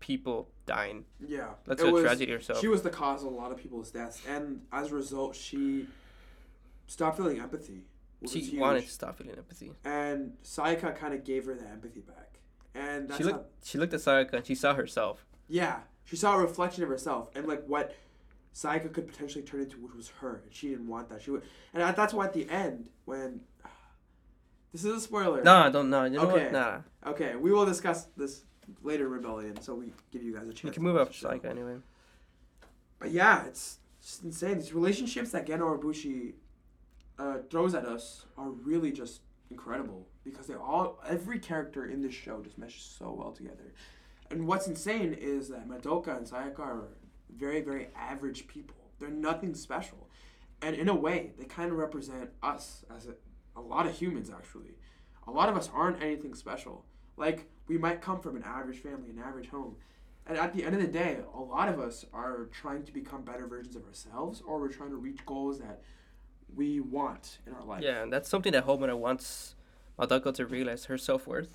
people 0.00 0.48
dying. 0.68 1.04
yeah, 1.26 1.48
that's 1.66 1.82
it 1.82 1.88
a 1.88 1.92
was- 1.92 2.02
tragedy 2.04 2.30
herself. 2.32 2.60
She 2.60 2.68
was 2.68 2.82
the 2.82 2.90
cause 2.90 3.22
of 3.24 3.32
a 3.32 3.34
lot 3.34 3.50
of 3.50 3.56
people's 3.58 3.90
deaths, 3.90 4.20
and 4.28 4.62
as 4.72 4.92
a 4.92 4.94
result, 4.94 5.34
she 5.34 5.86
stopped 6.86 7.16
feeling 7.16 7.40
empathy. 7.40 7.82
She 8.28 8.58
wanted 8.58 8.84
to 8.84 8.90
stop 8.90 9.16
feeling 9.18 9.36
empathy. 9.36 9.72
and 9.84 10.32
Sayaka 10.44 10.94
kind 10.96 11.14
of 11.14 11.24
gave 11.24 11.46
her 11.46 11.54
the 11.54 11.66
empathy 11.68 12.00
back, 12.00 12.38
and 12.74 13.08
that's 13.08 13.18
She 13.18 13.24
how, 13.24 13.30
looked. 13.30 13.66
She 13.66 13.78
looked 13.78 13.94
at 13.94 14.00
Sayaka 14.00 14.32
and 14.34 14.46
she 14.46 14.54
saw 14.54 14.74
herself. 14.74 15.24
yeah, 15.48 15.80
she 16.04 16.16
saw 16.16 16.34
a 16.36 16.38
reflection 16.38 16.82
of 16.82 16.88
herself 16.88 17.28
and 17.34 17.46
like 17.46 17.64
what 17.66 17.94
Sayaka 18.54 18.92
could 18.92 19.06
potentially 19.06 19.44
turn 19.44 19.60
into, 19.60 19.76
which 19.78 19.94
was 19.94 20.08
her, 20.20 20.40
and 20.44 20.52
she 20.52 20.68
didn't 20.70 20.88
want 20.88 21.08
that. 21.10 21.22
She 21.22 21.30
would, 21.30 21.42
and 21.72 21.96
that's 21.96 22.12
why 22.12 22.24
at 22.24 22.32
the 22.32 22.48
end 22.50 22.88
when 23.04 23.40
this 24.72 24.84
is 24.84 24.92
a 24.96 25.00
spoiler. 25.00 25.42
No, 25.44 25.54
I 25.56 25.70
don't 25.70 25.88
know. 25.90 26.04
You 26.04 26.10
know 26.16 26.30
Okay. 26.30 26.44
what? 26.44 26.52
Nah. 26.52 26.80
Okay, 27.06 27.36
we 27.36 27.52
will 27.52 27.66
discuss 27.66 28.06
this 28.16 28.42
later 28.82 29.08
Rebellion, 29.08 29.60
so 29.60 29.74
we 29.74 29.92
give 30.10 30.22
you 30.22 30.34
guys 30.34 30.48
a 30.48 30.52
chance. 30.52 30.64
We 30.64 30.70
can 30.70 30.82
move 30.82 30.96
up 30.96 31.12
show. 31.12 31.28
Anyway. 31.30 31.76
But 32.98 33.10
yeah, 33.10 33.44
it's 33.46 33.78
just 34.02 34.24
insane. 34.24 34.58
These 34.58 34.72
relationships 34.72 35.30
that 35.30 35.46
Gen 35.46 35.60
Urobuchi 35.60 36.34
uh, 37.18 37.38
throws 37.50 37.74
at 37.74 37.84
us 37.84 38.26
are 38.36 38.50
really 38.50 38.92
just 38.92 39.20
incredible 39.50 40.06
because 40.24 40.46
they 40.46 40.54
all 40.54 41.00
every 41.08 41.38
character 41.38 41.86
in 41.86 42.02
this 42.02 42.14
show 42.14 42.42
just 42.42 42.58
meshes 42.58 42.82
so 42.82 43.14
well 43.16 43.32
together. 43.32 43.72
And 44.30 44.46
what's 44.46 44.66
insane 44.66 45.14
is 45.14 45.48
that 45.48 45.68
Madoka 45.68 46.16
and 46.16 46.26
Sayaka 46.26 46.60
are 46.60 46.88
very 47.34 47.60
very 47.60 47.88
average 47.96 48.46
people. 48.46 48.76
They're 48.98 49.10
nothing 49.10 49.54
special, 49.54 50.08
and 50.60 50.74
in 50.74 50.88
a 50.88 50.94
way, 50.94 51.32
they 51.38 51.44
kind 51.44 51.70
of 51.70 51.78
represent 51.78 52.30
us 52.42 52.84
as 52.94 53.06
a, 53.06 53.14
a 53.56 53.60
lot 53.60 53.86
of 53.86 53.94
humans 53.94 54.30
actually. 54.30 54.74
A 55.26 55.30
lot 55.30 55.48
of 55.48 55.56
us 55.56 55.70
aren't 55.72 56.02
anything 56.02 56.34
special. 56.34 56.84
Like 57.18 57.46
we 57.66 57.76
might 57.78 58.00
come 58.00 58.20
from 58.20 58.36
an 58.36 58.44
average 58.44 58.78
family, 58.78 59.10
an 59.10 59.18
average 59.18 59.48
home, 59.48 59.76
and 60.26 60.38
at 60.38 60.54
the 60.54 60.64
end 60.64 60.74
of 60.74 60.80
the 60.80 60.86
day, 60.88 61.18
a 61.34 61.40
lot 61.40 61.68
of 61.68 61.78
us 61.80 62.04
are 62.12 62.48
trying 62.52 62.84
to 62.84 62.92
become 62.92 63.22
better 63.22 63.46
versions 63.46 63.76
of 63.76 63.84
ourselves, 63.84 64.42
or 64.46 64.60
we're 64.60 64.68
trying 64.68 64.90
to 64.90 64.96
reach 64.96 65.24
goals 65.26 65.58
that 65.58 65.82
we 66.54 66.80
want 66.80 67.38
in 67.46 67.52
our 67.52 67.64
life. 67.64 67.82
Yeah, 67.82 68.02
and 68.02 68.12
that's 68.12 68.28
something 68.28 68.52
that 68.52 68.66
Homura 68.66 68.96
wants 68.96 69.54
Madoka 69.98 70.32
to 70.34 70.46
realize 70.46 70.86
her 70.86 70.96
self 70.96 71.26
worth. 71.26 71.48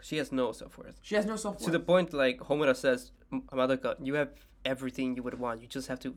She 0.00 0.16
has 0.18 0.30
no 0.30 0.52
self 0.52 0.78
worth. 0.78 0.98
She 1.02 1.16
has 1.16 1.26
no 1.26 1.36
self 1.36 1.56
worth. 1.56 1.64
To 1.64 1.70
the 1.70 1.80
point, 1.80 2.12
like 2.14 2.38
Homura 2.40 2.74
says, 2.76 3.10
"M- 3.32 3.42
Madoka, 3.52 3.96
you 4.02 4.14
have 4.14 4.30
everything 4.64 5.16
you 5.16 5.22
would 5.24 5.38
want. 5.38 5.60
You 5.60 5.66
just 5.66 5.88
have 5.88 5.98
to 6.00 6.14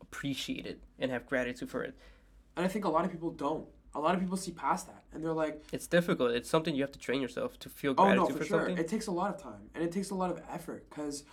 appreciate 0.00 0.66
it 0.66 0.80
and 0.98 1.10
have 1.10 1.26
gratitude 1.26 1.70
for 1.70 1.82
it. 1.82 1.94
and 2.56 2.64
I 2.66 2.68
think 2.68 2.84
a 2.84 2.88
lot 2.88 3.04
of 3.04 3.10
people 3.10 3.30
don't. 3.30 3.66
A 3.94 4.00
lot 4.00 4.14
of 4.14 4.20
people 4.20 4.36
see 4.36 4.52
past 4.52 4.86
that, 4.86 5.02
and 5.12 5.22
they're 5.22 5.32
like, 5.32 5.62
It's 5.72 5.86
difficult. 5.86 6.32
It's 6.32 6.48
something 6.48 6.74
you 6.74 6.82
have 6.82 6.92
to 6.92 6.98
train 6.98 7.20
yourself 7.20 7.58
to 7.60 7.68
feel 7.68 7.92
gratitude 7.94 8.20
"Oh 8.20 8.28
no, 8.28 8.32
for, 8.32 8.38
for 8.38 8.44
sure." 8.44 8.58
something. 8.60 8.78
It 8.78 8.88
takes 8.88 9.06
a 9.06 9.10
lot 9.10 9.34
of 9.34 9.42
time, 9.42 9.70
and 9.74 9.84
it 9.84 9.92
takes 9.92 10.10
a 10.10 10.14
lot 10.14 10.30
of 10.30 10.40
effort, 10.50 10.88
because 10.88 11.24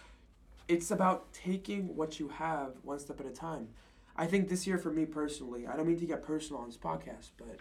it's 0.68 0.91
about 0.91 1.32
taking 1.34 1.95
what 1.95 2.20
you 2.20 2.28
have 2.30 2.74
one 2.84 2.99
step 2.99 3.20
at 3.20 3.26
a 3.26 3.32
time. 3.32 3.70
I 4.18 4.26
think 4.26 4.49
this 4.49 4.68
year, 4.68 4.78
for 4.78 4.91
me 4.91 5.05
personally, 5.05 5.66
I 5.68 5.78
don't 5.78 5.88
mean 5.88 5.99
to 5.99 6.05
get 6.05 6.24
personal 6.24 6.62
on 6.62 6.68
this 6.68 6.78
podcast, 6.78 7.30
but 7.38 7.57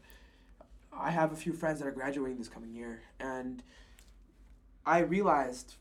I 0.93 1.11
have 1.11 1.33
a 1.33 1.37
few 1.37 1.53
friends 1.53 1.79
that 1.79 1.87
are 1.87 1.93
graduating 1.93 2.39
this 2.39 2.49
coming 2.49 2.75
year, 2.75 3.03
and 3.21 3.63
I 4.85 5.01
realized 5.01 5.77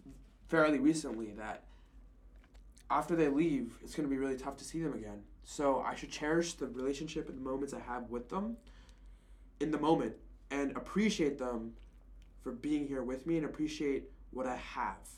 fairly 0.47 0.79
recently 0.79 1.31
that 1.31 1.63
after 2.89 3.15
they 3.15 3.27
leave, 3.29 3.77
it's 3.83 3.95
going 3.95 4.07
to 4.07 4.13
be 4.13 4.19
really 4.19 4.37
tough 4.37 4.57
to 4.57 4.63
see 4.63 4.81
them 4.81 4.93
again. 4.93 5.23
So 5.43 5.79
I 5.79 5.95
should 5.95 6.11
cherish 6.11 6.53
the 6.53 6.67
relationship 6.67 7.29
and 7.29 7.37
the 7.37 7.41
moments 7.41 7.73
I 7.73 7.79
have 7.79 8.09
with 8.09 8.29
them 8.29 8.57
in 9.59 9.71
the 9.71 9.79
moment 9.79 10.15
and 10.51 10.75
appreciate 10.75 11.37
them 11.37 11.73
for 12.41 12.51
being 12.51 12.87
here 12.87 13.03
with 13.03 13.25
me 13.25 13.37
and 13.37 13.45
appreciate 13.45 14.09
what 14.31 14.47
I 14.47 14.55
have. 14.55 15.09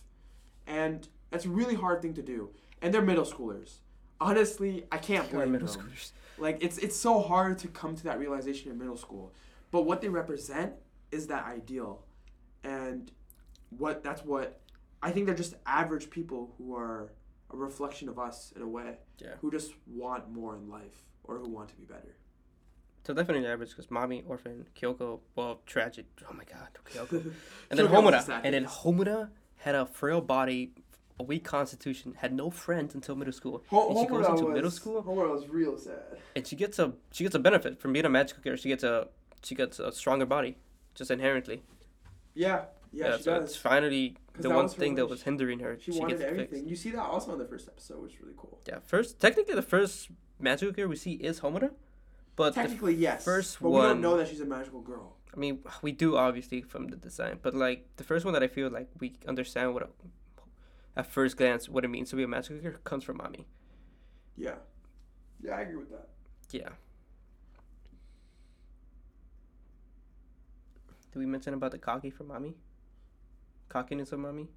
And 0.68 1.08
that's 1.30 1.46
a 1.46 1.50
really 1.50 1.76
hard 1.76 2.02
thing 2.02 2.14
to 2.16 2.22
do. 2.22 2.50
And 2.82 2.94
they're 2.94 3.02
middle 3.02 3.26
schoolers. 3.26 3.80
Honestly, 4.22 4.86
I 4.92 4.98
can't 4.98 5.30
blame 5.30 5.52
middle 5.52 5.68
them. 5.68 5.82
schoolers. 5.82 6.12
Like 6.38 6.64
it's 6.64 6.78
it's 6.78 6.96
so 6.96 7.20
hard 7.22 7.60
to 7.60 7.68
come 7.68 7.96
to 7.96 8.04
that 8.06 8.20
realization 8.20 8.72
in 8.72 8.78
middle 8.78 8.98
school. 8.98 9.34
But 9.72 9.84
what 9.84 10.02
they 10.02 10.10
represent 10.10 10.74
is 11.12 11.28
that 11.28 11.46
ideal. 11.46 12.06
And 12.64 13.12
what 13.78 14.04
that's 14.04 14.24
what 14.24 14.62
I 15.02 15.12
think 15.12 15.26
they're 15.26 15.36
just 15.36 15.56
average 15.66 16.10
people 16.10 16.54
who 16.58 16.76
are 16.76 17.12
a 17.52 17.58
reflection 17.58 18.10
of 18.10 18.20
us 18.20 18.54
in 18.56 18.62
a 18.62 18.68
way. 18.68 18.98
Yeah. 19.20 19.34
Who 19.42 19.52
just 19.52 19.74
want 19.88 20.32
more 20.32 20.56
in 20.56 20.70
life 20.70 21.04
or 21.24 21.38
who 21.38 21.50
want 21.50 21.70
to 21.70 21.76
be 21.76 21.84
better. 21.84 22.16
So 23.10 23.16
definitely 23.16 23.48
average 23.48 23.72
because 23.72 23.88
Mami, 23.88 24.22
Orphan, 24.28 24.68
Kyoko, 24.80 25.20
well, 25.36 25.62
tragic. 25.66 26.06
Oh 26.30 26.34
my 26.34 26.44
god, 26.44 26.68
Kyoko. 26.86 27.34
And 27.72 27.80
then 27.80 27.88
Homura. 27.88 28.42
And 28.44 28.54
then 28.54 28.66
Homura 28.66 29.30
had 29.58 29.74
a 29.74 29.88
frail 29.88 30.22
body, 30.22 30.74
a 31.20 31.24
weak 31.24 31.44
constitution, 31.44 32.14
had 32.20 32.34
no 32.34 32.52
friends 32.52 32.94
until 32.94 33.16
middle 33.16 33.34
school. 33.34 33.64
and 33.72 33.98
she 33.98 34.06
goes 34.06 34.28
into 34.28 34.50
middle 34.50 34.70
school 34.70 35.02
Homura 35.02 35.32
was 35.32 35.50
real 35.50 35.76
sad. 35.76 36.20
and 36.36 36.46
she 36.46 36.56
gets 36.56 36.78
a 36.78 36.94
she 37.12 37.24
gets 37.24 37.34
a 37.34 37.40
benefit 37.40 37.80
from 37.82 37.94
being 37.94 38.06
a 38.06 38.10
magical 38.10 38.44
character. 38.44 38.62
She 38.62 38.70
gets 38.70 38.84
a 38.84 39.08
she 39.42 39.56
gets 39.56 39.80
a 39.80 39.92
stronger 39.92 40.28
body, 40.28 40.58
just 40.94 41.10
inherently. 41.10 41.64
Yeah, 42.36 42.66
yeah, 42.92 43.18
she 43.18 43.24
so 43.24 43.40
does. 43.40 43.44
it's 43.46 43.56
finally 43.56 44.18
the 44.38 44.52
one 44.52 44.70
thing 44.70 44.94
that 45.00 45.08
was 45.08 45.24
hindering 45.24 45.62
her. 45.62 45.80
She, 45.82 45.94
She, 45.94 46.00
wanted 46.00 46.20
gets 46.20 46.30
everything. 46.30 46.60
fixed. 46.60 46.70
You 46.70 46.76
see 46.76 46.92
that 46.92 47.02
also 47.02 47.34
in 47.34 47.40
the 47.40 47.50
first 47.54 47.68
episode, 47.68 48.04
which 48.04 48.14
is 48.14 48.22
really 48.22 48.36
cool. 48.38 48.60
Yeah, 48.68 48.78
first 48.86 49.20
technically 49.20 49.56
the 49.56 49.64
first 49.76 50.10
magical 50.40 50.74
character 50.76 50.88
we 50.90 50.96
see 50.96 51.14
is 51.14 51.40
Homura, 51.40 51.72
but 52.40 52.56
Technically, 52.56 52.96
yes. 52.96 53.26
first 53.26 53.60
but 53.62 53.70
we 53.70 53.80
don't 53.82 53.88
one- 53.90 54.02
know 54.02 54.16
that 54.16 54.30
she's 54.30 54.40
a 54.40 54.46
magical 54.46 54.80
girl. 54.80 55.18
I 55.36 55.38
mean, 55.38 55.60
we 55.82 55.92
do 55.92 56.16
obviously 56.16 56.62
from 56.62 56.88
the 56.88 56.96
design, 56.96 57.38
but 57.42 57.54
like 57.54 57.86
the 57.98 58.06
first 58.06 58.24
one 58.24 58.34
that 58.34 58.42
I 58.42 58.48
feel 58.48 58.70
like 58.70 58.88
we 58.98 59.14
understand 59.28 59.74
what, 59.74 59.84
a, 59.84 59.90
at 60.96 61.06
first 61.06 61.36
glance, 61.36 61.68
what 61.68 61.84
it 61.84 61.90
means 61.90 62.10
to 62.12 62.16
be 62.16 62.24
a 62.24 62.28
magical 62.30 62.60
girl 62.60 62.78
comes 62.86 63.04
from 63.04 63.18
Mami. 63.18 63.44
Yeah. 64.38 64.56
Yeah, 65.44 65.56
I 65.58 65.62
agree 65.64 65.76
with 65.76 65.90
that. 65.92 66.08
Yeah. 66.52 66.70
Did 71.12 71.20
we 71.20 71.26
mention 71.26 71.54
about 71.54 71.72
the 71.72 71.78
cocky 71.78 72.10
from 72.10 72.28
Mami? 72.28 72.54
Cockiness 73.68 74.14
of 74.14 74.20
Mami. 74.22 74.48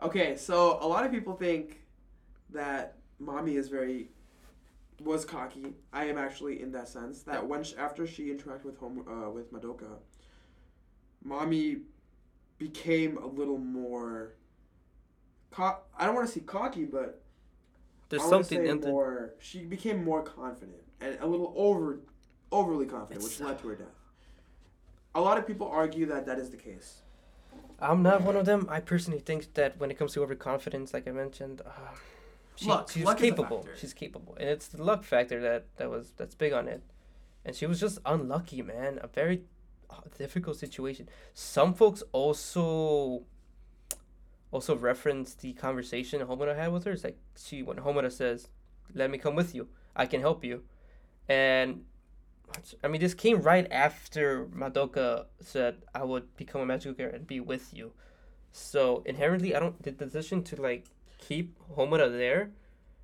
Okay, 0.00 0.36
so 0.36 0.78
a 0.80 0.86
lot 0.86 1.04
of 1.04 1.10
people 1.10 1.34
think 1.34 1.80
that 2.50 2.98
Mami 3.20 3.56
is 3.58 3.68
very 3.68 4.08
was 5.00 5.24
cocky. 5.24 5.74
I 5.92 6.06
am 6.06 6.18
actually 6.18 6.62
in 6.62 6.72
that 6.72 6.88
sense 6.88 7.22
that 7.24 7.46
when 7.46 7.62
sh 7.64 7.74
after 7.78 8.06
she 8.06 8.30
interacted 8.32 8.64
with 8.64 8.78
home 8.78 9.04
uh, 9.08 9.30
with 9.30 9.52
Madoka, 9.52 9.98
Mami 11.26 11.80
became 12.58 13.18
a 13.18 13.26
little 13.26 13.58
more. 13.58 14.34
Co- 15.50 15.78
I 15.98 16.06
don't 16.06 16.14
want 16.14 16.26
to 16.26 16.32
say 16.32 16.40
cocky, 16.40 16.84
but 16.84 17.22
There's 18.08 18.22
I 18.22 18.28
something 18.28 18.58
say 18.64 18.68
in 18.68 18.80
the. 18.80 18.88
more. 18.88 19.34
She 19.38 19.60
became 19.64 20.04
more 20.04 20.22
confident 20.22 20.82
and 21.00 21.18
a 21.20 21.26
little 21.26 21.52
over, 21.56 22.00
overly 22.52 22.86
confident, 22.86 23.24
It's- 23.24 23.38
which 23.38 23.46
led 23.46 23.58
to 23.60 23.68
her 23.68 23.74
death. 23.76 23.88
A 25.14 25.20
lot 25.20 25.38
of 25.38 25.46
people 25.46 25.66
argue 25.66 26.04
that 26.06 26.26
that 26.26 26.38
is 26.38 26.50
the 26.50 26.56
case. 26.58 27.00
I'm 27.80 28.02
not 28.02 28.22
one 28.22 28.36
of 28.36 28.44
them. 28.46 28.66
I 28.70 28.80
personally 28.80 29.18
think 29.18 29.54
that 29.54 29.78
when 29.78 29.90
it 29.90 29.98
comes 29.98 30.12
to 30.14 30.22
overconfidence, 30.22 30.92
like 30.94 31.06
I 31.08 31.10
mentioned, 31.10 31.60
uh, 31.64 31.70
she, 32.56 32.66
Luck. 32.68 32.90
she's 32.90 33.04
Luck 33.04 33.18
capable. 33.18 33.66
She's 33.76 33.92
capable, 33.94 34.36
and 34.40 34.48
it's 34.48 34.68
the 34.68 34.82
luck 34.82 35.04
factor 35.04 35.40
that 35.40 35.66
that 35.76 35.90
was 35.90 36.12
that's 36.16 36.34
big 36.34 36.52
on 36.52 36.68
it. 36.68 36.82
and 37.44 37.54
she 37.54 37.66
was 37.66 37.78
just 37.80 37.98
unlucky, 38.04 38.62
man. 38.62 38.98
A 39.02 39.08
very 39.08 39.42
uh, 39.90 40.00
difficult 40.18 40.56
situation. 40.58 41.08
Some 41.34 41.74
folks 41.74 42.02
also 42.12 43.22
also 44.50 44.76
reference 44.76 45.34
the 45.34 45.52
conversation 45.52 46.20
Homura 46.22 46.56
had 46.56 46.72
with 46.72 46.84
her. 46.84 46.92
It's 46.92 47.04
like 47.04 47.18
she 47.36 47.62
when 47.62 47.78
Homura 47.78 48.10
says, 48.10 48.48
"Let 48.94 49.10
me 49.10 49.18
come 49.18 49.34
with 49.36 49.54
you. 49.54 49.68
I 49.94 50.06
can 50.06 50.20
help 50.20 50.44
you," 50.44 50.64
and 51.28 51.84
I 52.82 52.88
mean 52.88 53.00
this 53.00 53.14
came 53.14 53.42
right 53.42 53.66
after 53.70 54.46
Madoka 54.46 55.26
said, 55.40 55.84
"I 55.94 56.04
would 56.04 56.36
become 56.36 56.60
a 56.60 56.66
magical 56.66 56.94
girl 56.94 57.14
and 57.14 57.26
be 57.26 57.40
with 57.40 57.74
you." 57.74 57.92
So 58.52 59.02
inherently, 59.04 59.54
I 59.54 59.60
don't 59.60 59.80
the 59.82 59.90
decision 59.92 60.42
to 60.44 60.56
like 60.60 60.86
keep 61.18 61.56
Homura 61.76 62.10
there 62.10 62.50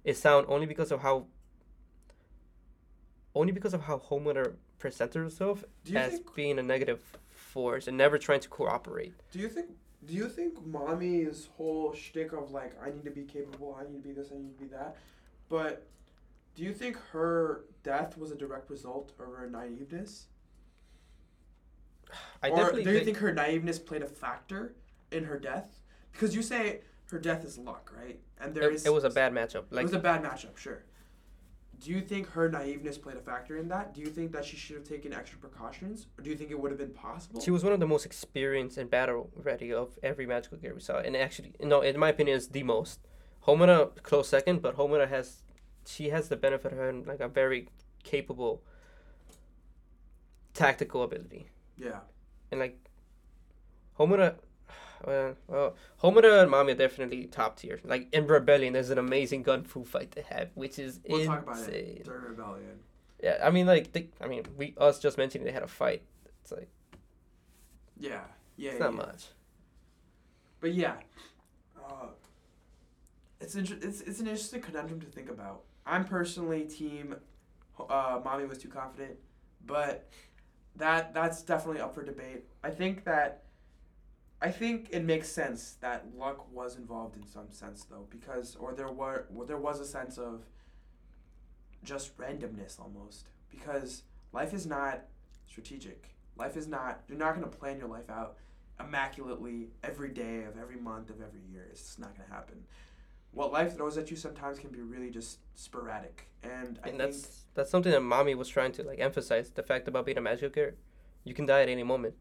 is 0.04 0.18
sound 0.18 0.46
only 0.48 0.66
because 0.66 0.90
of 0.92 1.00
how 1.00 1.26
only 3.34 3.52
because 3.52 3.72
of 3.74 3.82
how 3.82 3.98
Homura 3.98 4.54
presented 4.78 5.20
herself 5.20 5.64
as 5.94 6.12
think? 6.12 6.34
being 6.34 6.58
a 6.58 6.62
negative 6.62 7.00
force 7.30 7.86
and 7.88 7.96
never 7.96 8.18
trying 8.18 8.40
to 8.40 8.48
cooperate. 8.48 9.14
Do 9.30 9.38
you 9.38 9.48
think? 9.48 9.68
Do 10.04 10.14
you 10.14 10.28
think 10.28 10.66
Mami's 10.66 11.48
whole 11.56 11.94
shtick 11.94 12.32
of 12.32 12.50
like 12.50 12.72
I 12.82 12.90
need 12.90 13.04
to 13.04 13.10
be 13.10 13.22
capable, 13.22 13.78
I 13.80 13.84
need 13.90 14.02
to 14.02 14.08
be 14.08 14.12
this, 14.12 14.32
I 14.32 14.36
need 14.36 14.58
to 14.58 14.64
be 14.64 14.68
that, 14.70 14.96
but 15.48 15.86
do 16.54 16.64
you 16.64 16.72
think 16.74 16.98
her 17.12 17.64
death 17.82 18.18
was 18.18 18.30
a 18.32 18.34
direct 18.34 18.68
result 18.68 19.12
of 19.18 19.26
her 19.26 19.48
naiveness? 19.50 20.24
I 22.42 22.48
or 22.50 22.56
definitely 22.56 22.84
do 22.84 22.90
you 22.90 22.96
think, 22.96 23.04
think 23.06 23.18
her 23.18 23.32
naiveness 23.32 23.78
played 23.78 24.02
a 24.02 24.06
factor 24.06 24.74
in 25.12 25.24
her 25.24 25.38
death? 25.38 25.80
Because 26.12 26.34
you 26.34 26.42
say 26.42 26.80
her 27.12 27.18
death 27.18 27.44
is 27.44 27.58
luck, 27.58 27.92
right? 27.96 28.18
And 28.40 28.54
there 28.54 28.70
it, 28.70 28.74
is 28.74 28.86
it 28.86 28.92
was 28.92 29.04
a 29.04 29.10
bad 29.10 29.32
matchup. 29.32 29.64
Like, 29.70 29.82
it 29.82 29.84
was 29.84 29.92
a 29.92 29.98
bad 29.98 30.24
matchup, 30.24 30.56
sure. 30.56 30.82
Do 31.78 31.90
you 31.90 32.00
think 32.00 32.28
her 32.30 32.48
naiveness 32.48 33.00
played 33.00 33.16
a 33.16 33.20
factor 33.20 33.56
in 33.58 33.68
that? 33.68 33.92
Do 33.92 34.00
you 34.00 34.06
think 34.06 34.32
that 34.32 34.44
she 34.44 34.56
should 34.56 34.76
have 34.76 34.84
taken 34.84 35.12
extra 35.12 35.38
precautions, 35.38 36.06
or 36.16 36.22
do 36.22 36.30
you 36.30 36.36
think 36.36 36.50
it 36.50 36.58
would 36.58 36.70
have 36.70 36.78
been 36.78 36.94
possible? 36.94 37.40
she 37.40 37.50
was 37.50 37.62
one 37.64 37.72
of 37.72 37.80
the 37.80 37.86
most 37.86 38.06
experienced 38.06 38.78
and 38.78 38.88
battle 38.90 39.30
ready 39.34 39.72
of 39.72 39.98
every 40.02 40.26
magical 40.26 40.58
gear 40.58 40.74
we 40.74 40.80
saw, 40.80 40.98
and 40.98 41.16
actually, 41.16 41.52
no, 41.60 41.80
in 41.82 41.98
my 41.98 42.08
opinion, 42.08 42.36
is 42.36 42.48
the 42.48 42.62
most. 42.62 43.00
Homura 43.46 44.00
close 44.02 44.28
second, 44.28 44.62
but 44.62 44.76
Homura 44.76 45.08
has, 45.08 45.42
she 45.84 46.08
has 46.10 46.28
the 46.28 46.36
benefit 46.36 46.72
of 46.72 46.78
having 46.78 47.04
like 47.04 47.20
a 47.20 47.28
very 47.28 47.68
capable 48.04 48.62
tactical 50.54 51.02
ability. 51.02 51.48
yeah. 51.76 52.00
and 52.50 52.60
like 52.60 52.78
Homura, 53.98 54.36
well, 55.06 55.36
well, 55.48 55.76
Homura 56.02 56.42
and 56.42 56.50
Mami 56.52 56.72
are 56.72 56.74
definitely 56.74 57.26
top 57.26 57.56
tier. 57.56 57.80
Like 57.84 58.08
in 58.12 58.26
Rebellion, 58.26 58.72
there's 58.72 58.90
an 58.90 58.98
amazing 58.98 59.42
gun 59.42 59.64
fu 59.64 59.84
fight 59.84 60.12
they 60.12 60.22
have, 60.22 60.50
which 60.54 60.78
is 60.78 61.00
We'll 61.06 61.20
insane. 61.20 61.26
talk 61.26 61.42
about 61.42 61.68
it 61.68 62.04
during 62.04 62.22
rebellion. 62.24 62.80
Yeah, 63.22 63.38
I 63.42 63.50
mean, 63.50 63.66
like, 63.66 63.92
they, 63.92 64.08
I 64.20 64.26
mean, 64.26 64.44
we 64.56 64.74
us 64.78 64.98
just 64.98 65.16
mentioning 65.18 65.44
they 65.46 65.52
had 65.52 65.62
a 65.62 65.68
fight. 65.68 66.02
It's 66.42 66.50
like 66.52 66.68
Yeah, 67.96 68.20
yeah, 68.56 68.70
it's 68.70 68.78
yeah, 68.78 68.78
not 68.80 68.94
yeah. 68.94 68.96
much. 68.96 69.28
But 70.60 70.74
yeah, 70.74 70.94
uh, 71.76 72.08
it's 73.40 73.54
inter- 73.54 73.78
it's 73.80 74.00
it's 74.00 74.20
an 74.20 74.26
interesting 74.26 74.60
conundrum 74.60 75.00
to 75.00 75.06
think 75.06 75.30
about. 75.30 75.62
I'm 75.86 76.04
personally 76.04 76.64
team. 76.64 77.16
Uh, 77.78 78.20
Mami 78.20 78.48
was 78.48 78.58
too 78.58 78.68
confident, 78.68 79.16
but 79.66 80.08
that 80.76 81.14
that's 81.14 81.42
definitely 81.42 81.80
up 81.80 81.94
for 81.94 82.04
debate. 82.04 82.44
I 82.62 82.70
think 82.70 83.04
that. 83.04 83.42
I 84.42 84.50
think 84.50 84.88
it 84.90 85.04
makes 85.04 85.28
sense 85.28 85.76
that 85.80 86.04
luck 86.18 86.52
was 86.52 86.74
involved 86.76 87.16
in 87.16 87.24
some 87.28 87.50
sense 87.52 87.84
though, 87.84 88.06
because 88.10 88.56
or 88.56 88.74
there 88.74 88.90
were 88.90 89.26
well, 89.30 89.46
there 89.46 89.56
was 89.56 89.78
a 89.78 89.84
sense 89.86 90.18
of 90.18 90.42
just 91.84 92.16
randomness 92.18 92.80
almost 92.80 93.26
because 93.48 94.02
life 94.32 94.52
is 94.52 94.66
not 94.66 95.04
strategic. 95.48 96.08
Life 96.36 96.56
is 96.56 96.66
not 96.66 97.02
you're 97.08 97.18
not 97.18 97.34
gonna 97.34 97.46
plan 97.46 97.78
your 97.78 97.86
life 97.88 98.10
out 98.10 98.36
immaculately 98.80 99.68
every 99.84 100.10
day 100.10 100.42
of 100.42 100.58
every 100.58 100.76
month 100.76 101.10
of 101.10 101.20
every 101.20 101.42
year. 101.52 101.68
It's 101.70 101.82
just 101.82 102.00
not 102.00 102.16
gonna 102.16 102.28
happen. 102.28 102.64
What 103.30 103.52
life 103.52 103.76
throws 103.76 103.96
at 103.96 104.10
you 104.10 104.16
sometimes 104.16 104.58
can 104.58 104.70
be 104.70 104.80
really 104.80 105.10
just 105.10 105.38
sporadic, 105.54 106.26
and 106.42 106.80
I 106.82 106.88
and 106.88 106.98
think 106.98 106.98
that's 106.98 107.44
that's 107.54 107.70
something 107.70 107.92
that 107.92 108.00
Mami 108.00 108.36
was 108.36 108.48
trying 108.48 108.72
to 108.72 108.82
like 108.82 108.98
emphasize 108.98 109.50
the 109.50 109.62
fact 109.62 109.86
about 109.86 110.04
being 110.04 110.18
a 110.18 110.20
magical 110.20 110.50
character. 110.50 110.80
You 111.22 111.32
can 111.32 111.46
die 111.46 111.62
at 111.62 111.68
any 111.68 111.84
moment. 111.84 112.14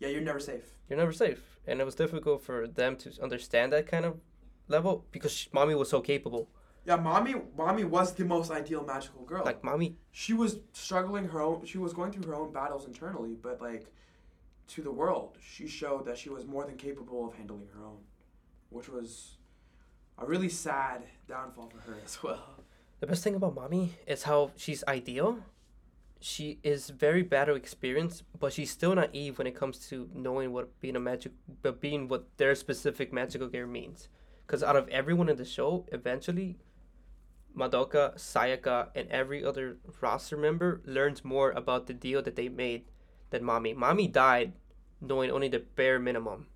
Yeah, 0.00 0.08
you're 0.08 0.20
never 0.20 0.40
safe. 0.40 0.64
You're 0.88 0.98
never 0.98 1.12
safe, 1.12 1.42
and 1.66 1.80
it 1.80 1.84
was 1.84 1.94
difficult 1.94 2.42
for 2.42 2.66
them 2.66 2.96
to 2.96 3.12
understand 3.22 3.72
that 3.72 3.86
kind 3.86 4.04
of 4.04 4.20
level 4.68 5.04
because 5.10 5.32
sh 5.32 5.48
Mami 5.52 5.76
was 5.76 5.90
so 5.90 6.00
capable. 6.00 6.48
Yeah, 6.84 6.96
Mami, 6.96 7.42
Mami 7.56 7.84
was 7.84 8.14
the 8.14 8.24
most 8.24 8.50
ideal 8.50 8.84
magical 8.84 9.22
girl. 9.24 9.44
Like 9.44 9.62
Mami, 9.62 9.94
she 10.10 10.32
was 10.32 10.60
struggling 10.72 11.26
her 11.28 11.40
own. 11.40 11.64
She 11.66 11.78
was 11.78 11.92
going 11.92 12.12
through 12.12 12.30
her 12.30 12.34
own 12.34 12.52
battles 12.52 12.86
internally, 12.86 13.36
but 13.40 13.60
like 13.60 13.86
to 14.68 14.82
the 14.82 14.90
world, 14.90 15.36
she 15.40 15.66
showed 15.66 16.06
that 16.06 16.16
she 16.16 16.28
was 16.30 16.46
more 16.46 16.64
than 16.64 16.76
capable 16.76 17.26
of 17.26 17.34
handling 17.34 17.68
her 17.74 17.84
own, 17.84 17.98
which 18.70 18.88
was 18.88 19.36
a 20.18 20.24
really 20.24 20.48
sad 20.48 21.02
downfall 21.28 21.68
for 21.68 21.90
her 21.90 21.98
as 22.04 22.22
well. 22.22 22.64
The 23.00 23.06
best 23.06 23.22
thing 23.22 23.34
about 23.34 23.54
Mami 23.54 23.90
is 24.06 24.24
how 24.24 24.50
she's 24.56 24.82
ideal. 24.88 25.38
She 26.20 26.58
is 26.64 26.90
very 26.90 27.22
battle 27.22 27.54
experienced, 27.56 28.24
but 28.38 28.52
she's 28.52 28.70
still 28.70 28.94
naive 28.94 29.38
when 29.38 29.46
it 29.46 29.54
comes 29.54 29.78
to 29.88 30.08
knowing 30.12 30.52
what 30.52 30.80
being 30.80 30.96
a 30.96 31.00
magic, 31.00 31.32
but 31.62 31.80
being 31.80 32.08
what 32.08 32.26
their 32.38 32.54
specific 32.56 33.12
magical 33.12 33.46
gear 33.48 33.66
means. 33.66 34.08
Because 34.46 34.62
out 34.62 34.74
of 34.76 34.88
everyone 34.88 35.28
in 35.28 35.36
the 35.36 35.44
show, 35.44 35.86
eventually, 35.92 36.58
Madoka, 37.56 38.14
Sayaka, 38.16 38.88
and 38.94 39.08
every 39.10 39.44
other 39.44 39.78
roster 40.00 40.36
member 40.36 40.80
learns 40.84 41.24
more 41.24 41.50
about 41.52 41.86
the 41.86 41.94
deal 41.94 42.22
that 42.22 42.36
they 42.36 42.48
made 42.48 42.84
than 43.30 43.42
Mami. 43.42 43.76
Mami 43.76 44.10
died 44.10 44.52
knowing 45.00 45.30
only 45.30 45.48
the 45.48 45.60
bare 45.60 45.98
minimum, 45.98 46.46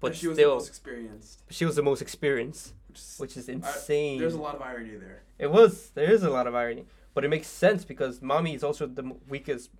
but 0.00 0.08
And 0.08 0.16
she 0.16 0.26
was 0.28 0.36
still, 0.36 0.50
the 0.50 0.54
most 0.56 0.68
experienced. 0.68 1.42
she 1.50 1.64
was 1.64 1.76
the 1.76 1.82
most 1.82 2.02
experienced, 2.02 2.72
Which 2.88 2.98
is, 2.98 3.16
which 3.18 3.36
is 3.36 3.48
insane. 3.48 4.18
there's 4.18 4.34
a 4.34 4.40
lot 4.40 4.54
of 4.56 4.62
irony 4.62 4.96
there. 4.96 5.22
It 5.38 5.50
was. 5.50 5.90
There 5.90 6.10
is 6.10 6.22
a 6.22 6.30
lot 6.30 6.46
of 6.46 6.54
irony, 6.54 6.86
but 7.14 7.24
it 7.24 7.28
makes 7.28 7.46
sense 7.48 7.84
because 7.84 8.20
Mami 8.20 8.54
is 8.54 8.62
also 8.64 8.86
the 8.86 9.12
weakest, 9.28 9.70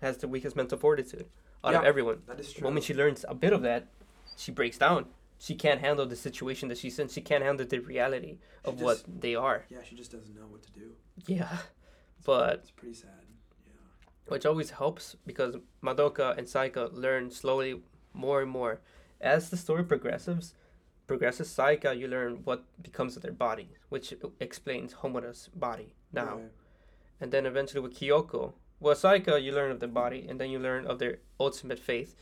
has 0.00 0.16
the 0.18 0.28
weakest 0.28 0.56
mental 0.56 0.78
fortitude 0.78 1.26
out 1.64 1.74
of 1.74 1.84
everyone. 1.84 2.22
That 2.26 2.40
is 2.40 2.48
The 2.48 2.54
true. 2.54 2.64
moment 2.64 2.84
she 2.84 2.94
learns 2.94 3.24
a 3.28 3.34
bit 3.34 3.52
of 3.52 3.62
that, 3.62 3.86
she 4.36 4.50
breaks 4.52 4.78
down. 4.78 5.06
She 5.38 5.54
can't 5.56 5.80
handle 5.80 6.06
the 6.06 6.16
situation 6.16 6.68
that 6.68 6.78
she's 6.78 6.98
in. 7.00 7.08
She 7.08 7.20
can't 7.20 7.42
handle 7.42 7.66
the 7.66 7.78
reality 7.80 8.38
of 8.64 8.78
She 8.78 8.84
what 8.84 9.02
they 9.20 9.34
are. 9.34 9.64
yeah, 9.68 9.78
she 9.88 9.96
just 9.96 10.12
doesn't 10.12 10.34
know 10.34 10.46
what 10.48 10.62
to 10.62 10.70
do. 10.72 10.92
Yeah, 11.26 11.58
but 12.24 12.54
It's 12.60 12.70
pretty 12.70 12.94
sad. 12.94 13.10
Yeah. 13.66 13.72
which 14.28 14.46
always 14.46 14.70
helps 14.70 15.16
because 15.26 15.56
Madoka 15.82 16.36
and 16.38 16.46
Sayaka 16.46 16.92
learn 16.92 17.30
slowly 17.30 17.82
more 18.14 18.40
and 18.42 18.50
more 18.50 18.80
as 19.20 19.50
the 19.50 19.56
story 19.56 19.84
progresses. 19.84 20.54
Progresses 21.12 21.54
Sayaka, 21.54 21.98
you 21.98 22.08
learn 22.08 22.40
what 22.44 22.64
becomes 22.82 23.16
of 23.16 23.22
their 23.22 23.32
body, 23.32 23.68
which 23.90 24.14
explains 24.40 24.94
Homura's 24.94 25.50
body 25.54 25.92
now. 26.10 26.36
Right. 26.36 26.50
and 27.20 27.30
then 27.30 27.44
eventually 27.44 27.80
with 27.82 27.94
Kyoko. 28.00 28.54
Well, 28.80 28.94
Sayaka, 28.94 29.42
you 29.42 29.52
learn 29.52 29.70
of 29.70 29.78
their 29.78 29.90
body, 29.90 30.24
and 30.26 30.40
then 30.40 30.48
you 30.48 30.58
learn 30.58 30.86
of 30.86 30.98
their 30.98 31.18
ultimate 31.38 31.78
faith. 31.78 32.16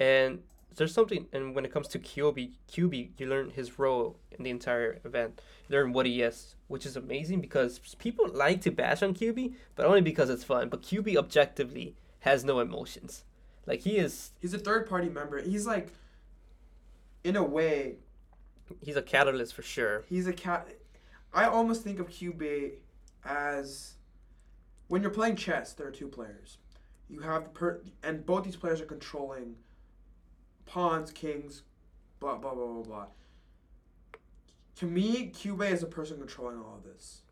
And 0.00 0.42
there's 0.74 0.92
something, 0.92 1.26
and 1.32 1.54
when 1.54 1.64
it 1.64 1.72
comes 1.72 1.86
to 1.88 2.00
QB, 2.00 2.54
QB, 2.72 3.10
you 3.18 3.26
learn 3.28 3.50
his 3.50 3.78
role 3.78 4.16
in 4.32 4.42
the 4.42 4.50
entire 4.50 4.98
event. 5.04 5.40
You 5.68 5.76
learn 5.76 5.92
what 5.92 6.04
he 6.04 6.20
is, 6.20 6.56
which 6.66 6.84
is 6.84 6.96
amazing 6.96 7.40
because 7.40 7.78
people 8.00 8.26
like 8.28 8.62
to 8.62 8.72
bash 8.72 9.00
on 9.04 9.14
QB, 9.14 9.54
but 9.76 9.86
only 9.86 10.00
because 10.00 10.28
it's 10.28 10.42
fun. 10.42 10.68
But 10.70 10.82
QB 10.82 11.16
objectively 11.16 11.94
has 12.20 12.44
no 12.44 12.58
emotions. 12.58 13.22
Like 13.64 13.82
he 13.82 13.96
is, 13.96 14.32
He's 14.40 14.54
a 14.54 14.58
third 14.58 14.88
party 14.88 15.08
member. 15.08 15.40
He's 15.40 15.68
like, 15.68 15.92
in 17.22 17.36
a 17.36 17.42
way, 17.44 17.94
he's 18.80 18.96
a 18.96 19.02
catalyst 19.02 19.54
for 19.54 19.62
sure. 19.62 20.04
he's 20.08 20.26
a 20.26 20.32
cat. 20.32 20.68
I 21.32 21.44
almost 21.46 21.82
think 21.82 21.98
of 21.98 22.08
QB 22.08 22.72
as 23.24 23.94
when 24.88 25.02
you're 25.02 25.10
playing 25.10 25.36
chess. 25.36 25.72
There 25.72 25.86
are 25.88 25.92
two 25.92 26.08
players. 26.08 26.58
You 27.08 27.20
have 27.20 27.44
the 27.44 27.50
per, 27.50 27.80
and 28.02 28.24
both 28.24 28.44
these 28.44 28.56
players 28.56 28.80
are 28.80 28.86
controlling 28.86 29.56
pawns, 30.66 31.10
kings, 31.10 31.62
blah 32.20 32.36
blah 32.36 32.54
blah 32.54 32.66
blah 32.66 32.82
blah. 32.82 33.06
To 34.76 34.86
me, 34.86 35.30
QB 35.34 35.70
is 35.70 35.80
the 35.80 35.86
person 35.86 36.18
controlling 36.18 36.58
all 36.58 36.76
of 36.76 36.84
this. 36.84 37.22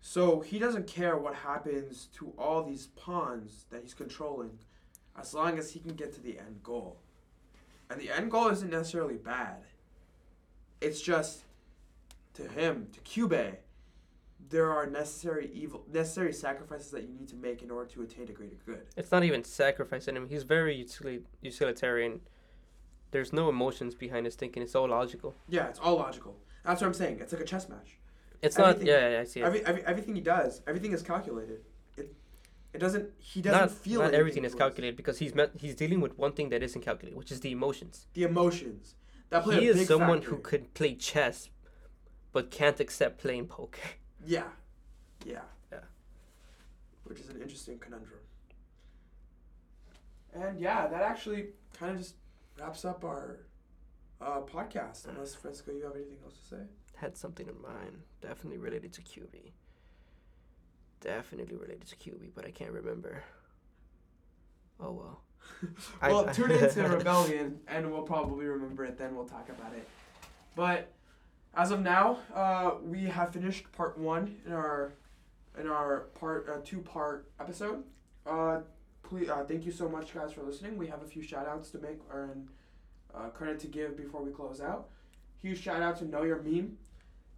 So 0.00 0.40
he 0.40 0.58
doesn't 0.58 0.86
care 0.86 1.16
what 1.16 1.34
happens 1.34 2.08
to 2.14 2.32
all 2.38 2.62
these 2.62 2.88
pawns 2.88 3.66
that 3.70 3.82
he's 3.82 3.94
controlling, 3.94 4.58
as 5.18 5.34
long 5.34 5.58
as 5.58 5.70
he 5.70 5.80
can 5.80 5.94
get 5.94 6.12
to 6.14 6.20
the 6.20 6.38
end 6.38 6.62
goal. 6.62 7.00
And 7.90 8.00
the 8.00 8.10
end 8.10 8.30
goal 8.30 8.48
isn't 8.48 8.70
necessarily 8.70 9.16
bad. 9.16 9.64
It's 10.80 11.00
just 11.00 11.42
to 12.34 12.46
him, 12.48 12.88
to 12.92 13.00
QB, 13.00 13.56
there 14.50 14.70
are 14.70 14.86
necessary 14.86 15.50
evil, 15.52 15.84
necessary 15.92 16.32
sacrifices 16.32 16.90
that 16.92 17.02
you 17.02 17.14
need 17.14 17.28
to 17.28 17.36
make 17.36 17.62
in 17.62 17.70
order 17.70 17.90
to 17.90 18.02
attain 18.02 18.28
a 18.28 18.32
greater 18.32 18.56
good. 18.64 18.86
It's 18.96 19.10
not 19.10 19.24
even 19.24 19.44
sacrificing 19.44 20.16
him. 20.16 20.28
He's 20.28 20.44
very 20.44 20.76
utili- 20.82 21.22
utilitarian. 21.42 22.20
There's 23.10 23.32
no 23.32 23.48
emotions 23.48 23.94
behind 23.94 24.26
his 24.26 24.36
thinking. 24.36 24.62
It's 24.62 24.74
all 24.74 24.88
logical. 24.88 25.34
Yeah, 25.48 25.66
it's 25.68 25.78
all 25.78 25.96
logical. 25.96 26.36
That's 26.64 26.80
what 26.80 26.86
I'm 26.88 26.94
saying. 26.94 27.18
It's 27.20 27.32
like 27.32 27.42
a 27.42 27.44
chess 27.46 27.68
match. 27.68 27.98
It's 28.42 28.56
not. 28.56 28.68
Everything- 28.68 28.86
Yeah, 28.88 29.08
yeah, 29.10 29.20
I 29.20 29.24
see 29.24 29.40
it. 29.40 29.44
Every, 29.44 29.64
every 29.66 29.84
everything 29.84 30.14
he 30.14 30.20
does, 30.20 30.60
everything 30.66 30.92
is 30.92 31.02
calculated. 31.02 31.60
It, 31.96 32.14
It 32.72 32.78
doesn't. 32.78 33.10
He 33.18 33.40
doesn't 33.42 33.60
not 33.60 33.70
feel. 33.70 34.00
not 34.02 34.14
everything 34.14 34.44
is 34.44 34.54
calculated 34.54 34.96
because 34.96 35.18
he's 35.18 35.34
met, 35.34 35.50
he's 35.58 35.74
dealing 35.74 36.00
with 36.00 36.16
one 36.18 36.32
thing 36.32 36.50
that 36.50 36.62
isn't 36.62 36.82
calculated, 36.82 37.16
which 37.18 37.32
is 37.32 37.40
the 37.40 37.50
emotions. 37.50 38.06
The 38.14 38.22
emotions. 38.24 38.94
That 39.30 39.44
play 39.44 39.60
He 39.60 39.66
is 39.66 39.86
someone 39.86 40.18
factor. 40.20 40.30
who 40.36 40.38
could 40.42 40.74
play 40.74 40.94
chess, 40.94 41.50
but 42.32 42.50
can't 42.50 42.80
accept 42.80 43.18
playing 43.18 43.46
poker. 43.46 43.80
Yeah. 44.26 44.44
Yeah. 45.24 45.42
Yeah. 45.70 45.78
Which 47.04 47.20
is 47.20 47.28
an 47.28 47.40
interesting 47.40 47.78
conundrum. 47.78 48.20
And 50.32 50.60
yeah, 50.60 50.86
that 50.86 51.02
actually 51.02 51.46
kind 51.78 51.92
of 51.92 51.98
just 51.98 52.14
wraps 52.58 52.84
up 52.84 53.04
our 53.04 53.40
uh, 54.20 54.40
podcast. 54.40 55.06
Unless 55.08 55.34
Francisco, 55.34 55.72
you 55.72 55.84
have 55.84 55.94
anything 55.94 56.18
else 56.24 56.38
to 56.38 56.56
say? 56.56 56.62
Had 56.96 57.16
something 57.16 57.46
in 57.48 57.60
mind, 57.62 58.02
definitely 58.20 58.58
related 58.58 58.92
to 58.94 59.02
QB. 59.02 59.52
Definitely 61.00 61.56
related 61.56 61.86
to 61.88 61.96
QB, 61.96 62.30
but 62.34 62.44
I 62.44 62.50
can't 62.50 62.72
remember. 62.72 63.22
Oh 64.80 64.92
well. 64.92 65.20
I- 66.00 66.08
well, 66.12 66.28
I- 66.28 66.32
tune 66.32 66.50
into 66.50 66.88
Rebellion, 66.88 67.60
and 67.68 67.90
we'll 67.90 68.02
probably 68.02 68.46
remember 68.46 68.84
it. 68.84 68.98
Then 68.98 69.14
we'll 69.16 69.26
talk 69.26 69.48
about 69.48 69.72
it. 69.74 69.86
But 70.54 70.92
as 71.54 71.70
of 71.70 71.80
now, 71.82 72.18
uh, 72.34 72.72
we 72.82 73.04
have 73.04 73.32
finished 73.32 73.70
part 73.72 73.98
one 73.98 74.36
in 74.46 74.52
our 74.52 74.92
in 75.58 75.66
our 75.68 76.00
part 76.18 76.48
uh, 76.48 76.58
two 76.64 76.80
part 76.80 77.30
episode. 77.40 77.82
Uh, 78.26 78.60
please, 79.02 79.28
uh, 79.28 79.44
thank 79.46 79.64
you 79.64 79.72
so 79.72 79.88
much, 79.88 80.14
guys, 80.14 80.32
for 80.32 80.42
listening. 80.42 80.76
We 80.76 80.86
have 80.88 81.02
a 81.02 81.06
few 81.06 81.22
shout 81.22 81.46
outs 81.48 81.70
to 81.70 81.78
make 81.78 81.98
or 82.12 82.24
and 82.24 82.48
uh, 83.14 83.28
credit 83.30 83.58
to 83.60 83.66
give 83.66 83.96
before 83.96 84.22
we 84.22 84.30
close 84.30 84.60
out. 84.60 84.88
Huge 85.40 85.60
shout 85.62 85.82
out 85.82 85.96
to 85.98 86.04
Know 86.04 86.24
Your 86.24 86.42
Meme. 86.42 86.76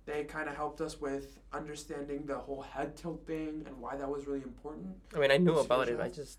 They 0.07 0.25
kind 0.25 0.49
of 0.49 0.57
helped 0.57 0.81
us 0.81 1.01
with 1.01 1.39
understanding 1.53 2.25
the 2.27 2.37
whole 2.37 2.63
head 2.63 2.97
tilt 2.97 3.27
thing 3.27 3.63
and 3.67 3.79
why 3.79 3.97
that 3.97 4.09
was 4.11 4.27
really 4.27 4.43
important. 4.43 4.89
I 5.15 5.19
mean, 5.21 5.31
I 5.31 5.37
knew 5.37 5.59
about 5.59 5.89
it. 5.89 6.01
I 6.01 6.09
just 6.09 6.39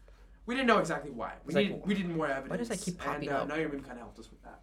We 0.51 0.57
didn't 0.57 0.67
know 0.67 0.79
exactly 0.79 1.11
why. 1.11 1.31
We 1.45 1.53
like, 1.53 1.67
needed, 1.67 1.81
we 1.85 1.93
needed 1.93 2.13
more 2.13 2.27
evidence. 2.27 2.49
Why 2.49 2.57
does 2.57 2.67
that 2.67 2.81
keep 2.81 2.97
popping 2.97 3.29
and, 3.29 3.37
uh, 3.37 3.41
up? 3.43 3.47
Know 3.47 3.55
Your 3.55 3.69
Meme 3.69 3.79
kind 3.83 3.93
of 3.93 3.99
helped 3.99 4.19
us 4.19 4.29
with 4.29 4.43
that. 4.43 4.59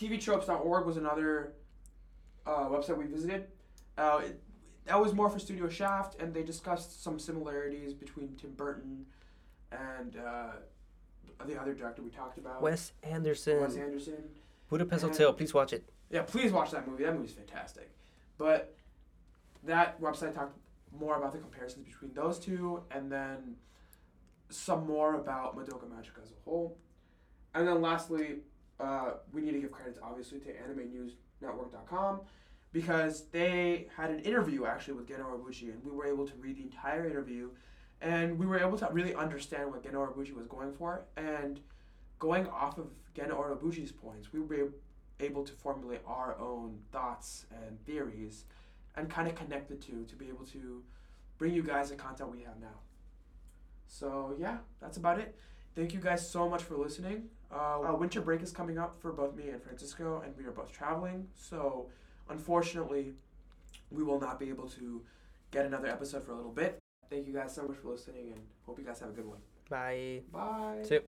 TVTropes.org 0.00 0.86
was 0.86 0.96
another 0.96 1.52
uh, 2.46 2.64
website 2.70 2.96
we 2.96 3.04
visited. 3.04 3.48
Uh, 3.98 4.22
it, 4.24 4.40
that 4.86 4.98
was 4.98 5.12
more 5.12 5.28
for 5.28 5.38
Studio 5.38 5.68
Shaft, 5.68 6.18
and 6.22 6.32
they 6.32 6.42
discussed 6.42 7.04
some 7.04 7.18
similarities 7.18 7.92
between 7.92 8.34
Tim 8.36 8.52
Burton 8.54 9.04
and 9.72 10.16
uh, 10.16 10.52
the 11.46 11.60
other 11.60 11.74
director 11.74 12.00
we 12.00 12.08
talked 12.08 12.38
about, 12.38 12.62
Wes 12.62 12.92
Anderson, 13.02 13.60
Wes 13.60 13.76
Anderson. 13.76 14.24
Budapest 14.70 15.04
and- 15.04 15.12
Hotel. 15.12 15.34
Please 15.34 15.52
watch 15.52 15.74
it. 15.74 15.86
Yeah, 16.08 16.22
please 16.22 16.50
watch 16.50 16.70
that 16.70 16.88
movie. 16.88 17.04
That 17.04 17.14
movie's 17.14 17.32
fantastic. 17.34 17.90
But 18.38 18.74
that 19.64 20.00
website 20.00 20.34
talked 20.34 20.56
more 20.98 21.18
about 21.18 21.32
the 21.32 21.38
comparisons 21.40 21.84
between 21.84 22.14
those 22.14 22.38
two, 22.38 22.82
and 22.90 23.12
then 23.12 23.56
some 24.50 24.86
more 24.86 25.14
about 25.14 25.56
Madoka 25.56 25.84
Magica 25.84 26.22
as 26.22 26.30
a 26.30 26.40
whole. 26.44 26.76
And 27.54 27.66
then 27.66 27.80
lastly, 27.80 28.36
uh, 28.78 29.12
we 29.32 29.42
need 29.42 29.52
to 29.52 29.60
give 29.60 29.70
credits 29.70 29.98
obviously 30.02 30.38
to 30.40 30.48
AnimeNewsNetwork.com 30.48 32.20
because 32.72 33.24
they 33.32 33.88
had 33.96 34.10
an 34.10 34.20
interview 34.20 34.64
actually 34.64 34.94
with 34.94 35.08
Gen 35.08 35.18
Urobuchi, 35.20 35.72
and 35.72 35.84
we 35.84 35.90
were 35.90 36.06
able 36.06 36.26
to 36.26 36.34
read 36.36 36.56
the 36.56 36.62
entire 36.62 37.08
interview, 37.08 37.50
and 38.00 38.38
we 38.38 38.46
were 38.46 38.58
able 38.58 38.78
to 38.78 38.88
really 38.92 39.14
understand 39.14 39.70
what 39.70 39.82
Gen 39.82 39.92
Urobuchi 39.92 40.34
was 40.34 40.46
going 40.46 40.72
for, 40.72 41.04
and 41.16 41.60
going 42.18 42.46
off 42.48 42.78
of 42.78 42.86
Gen 43.14 43.30
Urobuchi's 43.30 43.90
points, 43.90 44.32
we 44.32 44.40
were 44.40 44.68
able 45.18 45.44
to 45.44 45.52
formulate 45.52 46.00
our 46.06 46.38
own 46.38 46.78
thoughts 46.92 47.46
and 47.50 47.84
theories 47.84 48.44
and 48.96 49.10
kind 49.10 49.28
of 49.28 49.34
connect 49.34 49.68
the 49.68 49.74
two 49.74 50.04
to 50.04 50.14
be 50.14 50.28
able 50.28 50.44
to 50.44 50.82
bring 51.38 51.52
you 51.52 51.62
guys 51.62 51.90
the 51.90 51.96
content 51.96 52.30
we 52.30 52.42
have 52.42 52.58
now. 52.60 52.78
So, 53.90 54.34
yeah, 54.38 54.58
that's 54.80 54.96
about 54.96 55.18
it. 55.18 55.36
Thank 55.74 55.92
you 55.92 56.00
guys 56.00 56.28
so 56.28 56.48
much 56.48 56.62
for 56.62 56.76
listening. 56.76 57.28
Uh, 57.52 57.80
uh, 57.80 57.96
winter 57.96 58.20
break 58.20 58.40
is 58.42 58.52
coming 58.52 58.78
up 58.78 59.00
for 59.00 59.12
both 59.12 59.34
me 59.34 59.48
and 59.48 59.60
Francisco, 59.62 60.22
and 60.24 60.32
we 60.36 60.44
are 60.44 60.52
both 60.52 60.72
traveling. 60.72 61.26
So, 61.34 61.88
unfortunately, 62.28 63.14
we 63.90 64.04
will 64.04 64.20
not 64.20 64.38
be 64.38 64.48
able 64.48 64.68
to 64.68 65.02
get 65.50 65.66
another 65.66 65.88
episode 65.88 66.22
for 66.22 66.32
a 66.32 66.36
little 66.36 66.52
bit. 66.52 66.78
Thank 67.10 67.26
you 67.26 67.32
guys 67.32 67.54
so 67.54 67.66
much 67.66 67.76
for 67.78 67.88
listening, 67.88 68.28
and 68.32 68.40
hope 68.64 68.78
you 68.78 68.84
guys 68.84 69.00
have 69.00 69.10
a 69.10 69.12
good 69.12 69.26
one. 69.26 69.40
Bye. 69.68 70.22
Bye. 70.32 70.82
See 70.84 70.94
you. 70.94 71.09